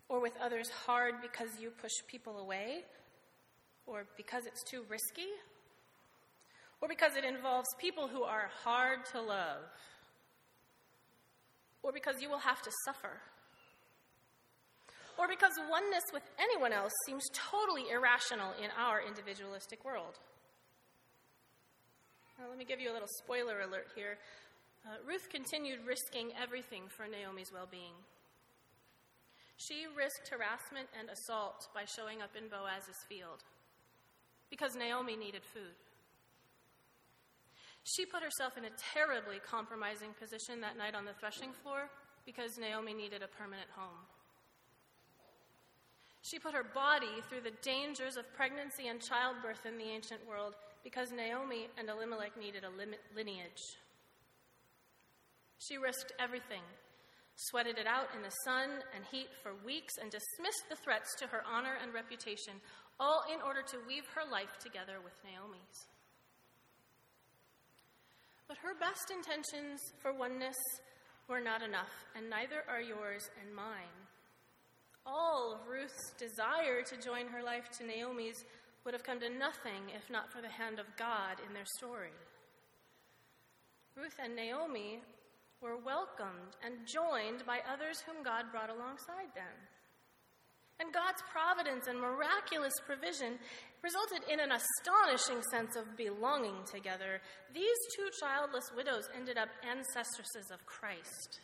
or 0.09 0.21
with 0.21 0.34
others 0.41 0.69
hard 0.85 1.15
because 1.21 1.49
you 1.59 1.69
push 1.69 1.91
people 2.07 2.39
away? 2.39 2.84
Or 3.85 4.05
because 4.17 4.45
it's 4.45 4.63
too 4.63 4.84
risky? 4.89 5.29
Or 6.81 6.88
because 6.88 7.15
it 7.15 7.23
involves 7.23 7.67
people 7.79 8.07
who 8.07 8.23
are 8.23 8.49
hard 8.63 8.99
to 9.13 9.21
love? 9.21 9.63
Or 11.84 11.91
because 11.91 12.21
you 12.21 12.29
will 12.29 12.39
have 12.39 12.61
to 12.61 12.71
suffer? 12.85 13.21
or 15.17 15.27
because 15.27 15.51
oneness 15.69 16.05
with 16.13 16.23
anyone 16.38 16.71
else 16.71 16.93
seems 17.05 17.25
totally 17.34 17.89
irrational 17.89 18.53
in 18.61 18.69
our 18.77 19.01
individualistic 19.01 19.84
world. 19.84 20.19
Now, 22.38 22.45
let 22.49 22.57
me 22.57 22.65
give 22.65 22.79
you 22.79 22.91
a 22.91 22.93
little 22.93 23.09
spoiler 23.23 23.61
alert 23.61 23.89
here. 23.95 24.17
Uh, 24.85 25.01
Ruth 25.07 25.27
continued 25.29 25.79
risking 25.85 26.29
everything 26.39 26.84
for 26.88 27.07
Naomi's 27.09 27.51
well 27.51 27.67
being. 27.69 27.97
She 29.57 29.85
risked 29.97 30.29
harassment 30.29 30.88
and 30.97 31.09
assault 31.09 31.67
by 31.73 31.85
showing 31.85 32.21
up 32.21 32.35
in 32.38 32.47
Boaz's 32.47 33.01
field 33.09 33.43
because 34.49 34.75
Naomi 34.75 35.15
needed 35.15 35.41
food. 35.43 35.75
She 37.84 38.05
put 38.05 38.21
herself 38.21 38.57
in 38.57 38.65
a 38.65 38.77
terribly 38.93 39.39
compromising 39.39 40.13
position 40.19 40.61
that 40.61 40.77
night 40.77 40.93
on 40.93 41.05
the 41.05 41.13
threshing 41.13 41.53
floor 41.63 41.89
because 42.25 42.57
Naomi 42.57 42.93
needed 42.93 43.23
a 43.23 43.27
permanent 43.27 43.69
home. 43.73 44.05
She 46.21 46.38
put 46.38 46.53
her 46.53 46.65
body 46.75 47.23
through 47.29 47.41
the 47.41 47.55
dangers 47.63 48.17
of 48.17 48.31
pregnancy 48.35 48.89
and 48.89 49.01
childbirth 49.01 49.65
in 49.65 49.77
the 49.77 49.89
ancient 49.89 50.19
world 50.27 50.53
because 50.84 51.11
Naomi 51.11 51.67
and 51.79 51.89
Elimelech 51.89 52.38
needed 52.38 52.63
a 52.63 53.15
lineage. 53.15 53.63
She 55.57 55.77
risked 55.77 56.11
everything 56.19 56.61
sweated 57.38 57.77
it 57.77 57.85
out 57.85 58.09
in 58.15 58.22
the 58.22 58.34
sun 58.43 58.81
and 58.95 59.05
heat 59.11 59.30
for 59.43 59.53
weeks, 59.64 59.93
and 60.01 60.09
dismissed 60.09 60.65
the 60.69 60.81
threats 60.84 61.15
to 61.19 61.27
her 61.27 61.43
honor 61.45 61.77
and 61.81 61.93
reputation, 61.93 62.53
all 62.99 63.22
in 63.31 63.41
order 63.41 63.61
to 63.61 63.85
weave 63.88 64.05
her 64.15 64.26
life 64.30 64.57
together 64.59 64.97
with 65.03 65.14
Naomi's. 65.23 65.77
But 68.47 68.57
her 68.57 68.73
best 68.80 69.11
intentions 69.11 69.80
for 70.01 70.14
oneness 70.14 70.57
were 71.27 71.41
not 71.41 71.61
enough, 71.61 71.93
and 72.15 72.30
neither 72.30 72.64
are 72.68 72.81
yours 72.81 73.30
and 73.41 73.53
mine. 73.53 74.07
All 75.05 75.53
of 75.53 75.68
Ruth's 75.68 76.14
desire 76.18 76.81
to 76.84 76.97
join 76.97 77.27
her 77.27 77.43
life 77.43 77.69
to 77.77 77.85
Naomi's 77.85 78.43
would 78.84 78.93
have 78.93 79.03
come 79.03 79.19
to 79.19 79.30
nothing 79.30 79.91
if 79.95 80.09
not 80.09 80.31
for 80.31 80.41
the 80.41 80.49
hand 80.49 80.80
of 80.80 80.85
God 80.97 81.38
in 81.45 81.53
their 81.53 81.68
story. 81.77 82.15
Ruth 83.95 84.15
and 84.23 84.35
Naomi 84.35 85.01
were 85.61 85.77
welcomed 85.77 86.55
and 86.63 86.85
joined 86.85 87.45
by 87.45 87.59
others 87.65 88.03
whom 88.05 88.23
God 88.23 88.51
brought 88.51 88.69
alongside 88.69 89.34
them. 89.34 89.55
And 90.79 90.93
God's 90.93 91.25
providence 91.34 91.88
and 91.88 91.99
miraculous 91.99 92.73
provision 92.85 93.41
resulted 93.81 94.21
in 94.29 94.39
an 94.39 94.53
astonishing 94.53 95.41
sense 95.49 95.75
of 95.75 95.97
belonging 95.97 96.61
together. 96.69 97.19
These 97.53 97.77
two 97.95 98.09
childless 98.21 98.69
widows 98.75 99.09
ended 99.15 99.38
up 99.38 99.49
ancestresses 99.65 100.53
of 100.53 100.65
Christ. 100.65 101.41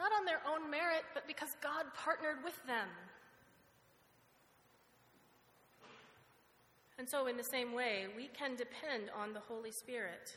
Not 0.00 0.10
on 0.18 0.26
their 0.26 0.42
own 0.50 0.68
merit, 0.68 1.06
but 1.14 1.28
because 1.28 1.50
God 1.62 1.86
partnered 1.94 2.42
with 2.42 2.58
them. 2.66 2.90
And 6.98 7.08
so, 7.08 7.26
in 7.26 7.36
the 7.36 7.44
same 7.44 7.72
way, 7.72 8.06
we 8.16 8.28
can 8.28 8.56
depend 8.56 9.10
on 9.16 9.32
the 9.32 9.40
Holy 9.40 9.72
Spirit 9.72 10.36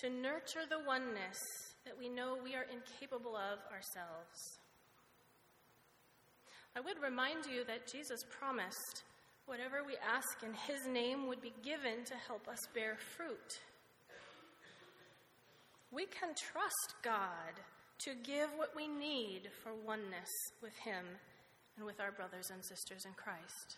to 0.00 0.08
nurture 0.08 0.64
the 0.68 0.80
oneness 0.86 1.36
that 1.84 1.98
we 1.98 2.08
know 2.08 2.36
we 2.42 2.54
are 2.54 2.66
incapable 2.72 3.36
of 3.36 3.58
ourselves. 3.72 4.58
I 6.76 6.80
would 6.80 7.02
remind 7.02 7.44
you 7.46 7.64
that 7.64 7.90
Jesus 7.90 8.20
promised 8.30 9.04
whatever 9.46 9.82
we 9.84 9.96
ask 10.00 10.42
in 10.42 10.54
His 10.54 10.86
name 10.86 11.26
would 11.26 11.42
be 11.42 11.52
given 11.62 12.04
to 12.06 12.14
help 12.26 12.48
us 12.48 12.60
bear 12.74 12.96
fruit. 13.16 13.60
We 15.90 16.06
can 16.06 16.34
trust 16.34 16.94
God 17.02 17.60
to 18.06 18.14
give 18.22 18.48
what 18.56 18.74
we 18.76 18.86
need 18.86 19.50
for 19.62 19.72
oneness 19.84 20.30
with 20.62 20.76
Him 20.78 21.04
and 21.76 21.84
with 21.84 22.00
our 22.00 22.12
brothers 22.12 22.50
and 22.50 22.64
sisters 22.64 23.04
in 23.04 23.12
Christ. 23.12 23.76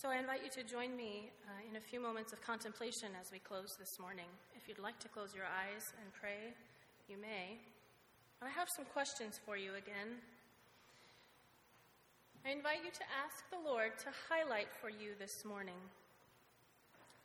So 0.00 0.08
I 0.08 0.16
invite 0.16 0.40
you 0.40 0.48
to 0.56 0.64
join 0.64 0.96
me 0.96 1.28
uh, 1.44 1.68
in 1.68 1.76
a 1.76 1.80
few 1.92 2.00
moments 2.00 2.32
of 2.32 2.40
contemplation 2.40 3.12
as 3.20 3.28
we 3.30 3.38
close 3.38 3.76
this 3.78 4.00
morning. 4.00 4.32
If 4.56 4.66
you'd 4.66 4.80
like 4.80 4.98
to 5.00 5.08
close 5.08 5.34
your 5.36 5.44
eyes 5.44 5.92
and 6.00 6.08
pray, 6.16 6.56
you 7.06 7.20
may. 7.20 7.60
I 8.40 8.48
have 8.48 8.66
some 8.74 8.86
questions 8.96 9.38
for 9.44 9.58
you 9.58 9.76
again. 9.76 10.16
I 12.48 12.56
invite 12.56 12.80
you 12.80 12.88
to 12.96 13.04
ask 13.12 13.44
the 13.52 13.60
Lord 13.60 13.92
to 14.00 14.08
highlight 14.32 14.72
for 14.80 14.88
you 14.88 15.12
this 15.20 15.44
morning. 15.44 15.76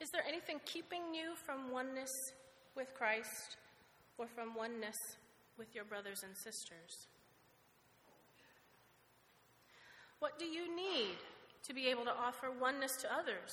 Is 0.02 0.10
there 0.11 0.27
anything 0.27 0.60
keeping 0.65 1.15
you 1.15 1.39
from 1.45 1.72
oneness 1.72 2.11
with 2.76 2.91
Christ 2.93 3.56
or 4.18 4.27
from 4.27 4.53
oneness 4.53 4.99
with 5.57 5.73
your 5.73 5.85
brothers 5.85 6.19
and 6.27 6.35
sisters? 6.35 7.07
What 10.19 10.38
do 10.38 10.43
you 10.43 10.76
need 10.76 11.15
to 11.67 11.73
be 11.73 11.87
able 11.87 12.03
to 12.05 12.11
offer 12.11 12.47
oneness 12.59 12.91
to 13.01 13.07
others. 13.13 13.51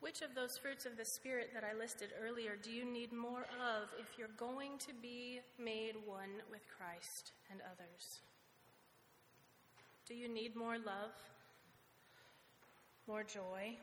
Which 0.00 0.20
of 0.20 0.34
those 0.34 0.58
fruits 0.60 0.84
of 0.84 0.96
the 0.96 1.04
Spirit 1.04 1.50
that 1.54 1.62
I 1.62 1.78
listed 1.78 2.10
earlier 2.20 2.56
do 2.60 2.70
you 2.70 2.84
need 2.84 3.12
more 3.12 3.46
of 3.62 3.88
if 4.00 4.18
you're 4.18 4.36
going 4.36 4.78
to 4.78 4.92
be 5.00 5.40
made 5.58 5.94
one 6.04 6.42
with 6.50 6.62
Christ 6.76 7.32
and 7.50 7.60
others? 7.62 8.20
Do 10.06 10.14
you 10.14 10.28
need 10.28 10.56
more 10.56 10.76
love, 10.76 11.14
more 13.06 13.22
joy, 13.22 13.76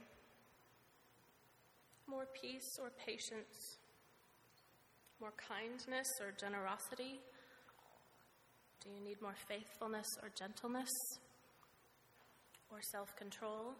more 2.05 2.27
peace 2.41 2.77
or 2.81 2.91
patience, 3.05 3.77
more 5.21 5.33
kindness 5.47 6.07
or 6.19 6.33
generosity? 6.37 7.21
Do 8.83 8.89
you 8.89 9.03
need 9.03 9.21
more 9.21 9.35
faithfulness 9.47 10.07
or 10.21 10.29
gentleness 10.37 10.89
or 12.71 12.79
self 12.81 13.15
control? 13.15 13.73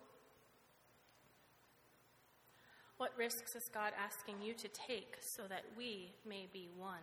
What 2.97 3.13
risks 3.17 3.55
is 3.55 3.69
God 3.73 3.93
asking 3.97 4.41
you 4.41 4.53
to 4.55 4.67
take 4.67 5.15
so 5.21 5.43
that 5.47 5.63
we 5.77 6.11
may 6.27 6.49
be 6.51 6.67
one? 6.75 6.97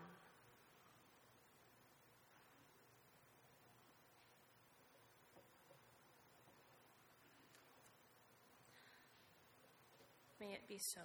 May 10.38 10.52
it 10.52 10.68
be 10.68 10.78
so. 10.78 11.00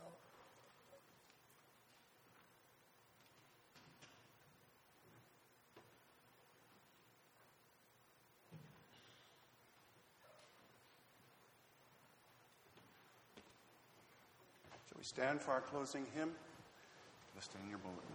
We 15.02 15.06
stand 15.06 15.41
for 15.41 15.49
our 15.49 15.61
closing 15.61 16.06
hymn? 16.14 16.30
Listed 17.36 17.60
in 17.64 17.72
your 17.72 17.80
bulletin. 17.80 18.06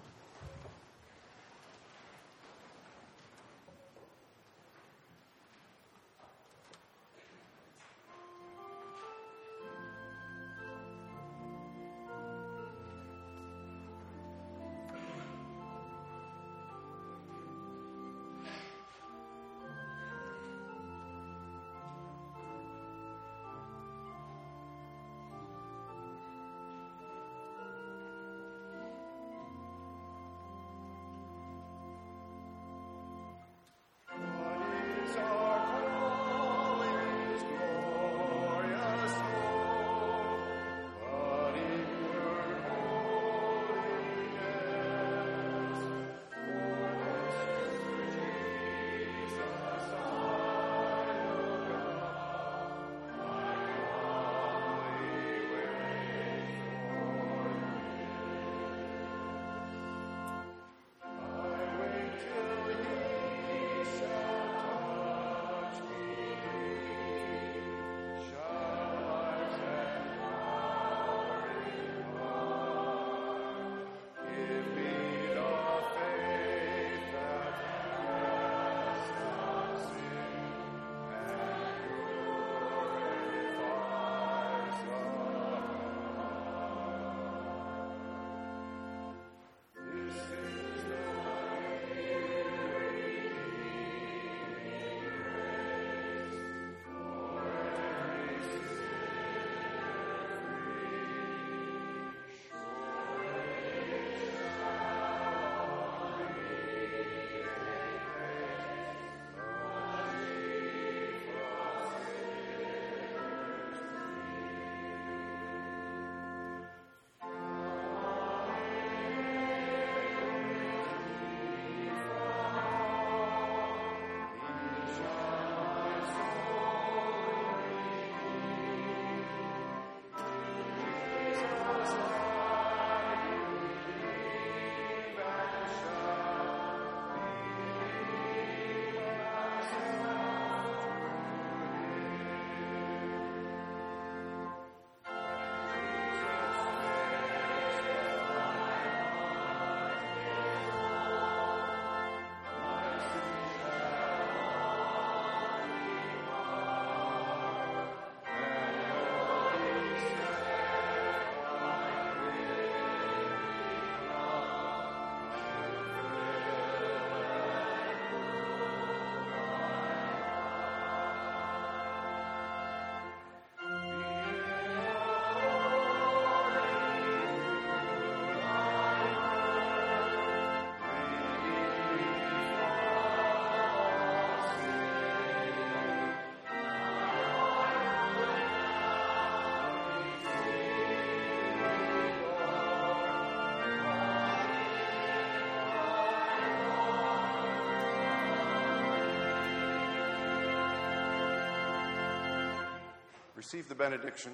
Receive 203.46 203.68
the 203.68 203.74
benediction. 203.76 204.32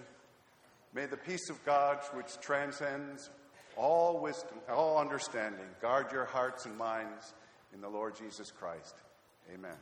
May 0.94 1.05
the 1.05 1.18
peace 1.18 1.51
of 1.51 1.62
God, 1.66 1.98
which 2.14 2.40
transcends 2.40 3.28
all 3.76 4.18
wisdom, 4.18 4.56
all 4.70 4.97
understanding, 4.97 5.66
guard 5.82 6.10
your 6.10 6.24
hearts 6.24 6.64
and 6.64 6.78
minds 6.78 7.34
in 7.74 7.82
the 7.82 7.90
Lord 7.90 8.16
Jesus 8.16 8.51
Christ. 8.51 8.94
Amen. 9.52 9.76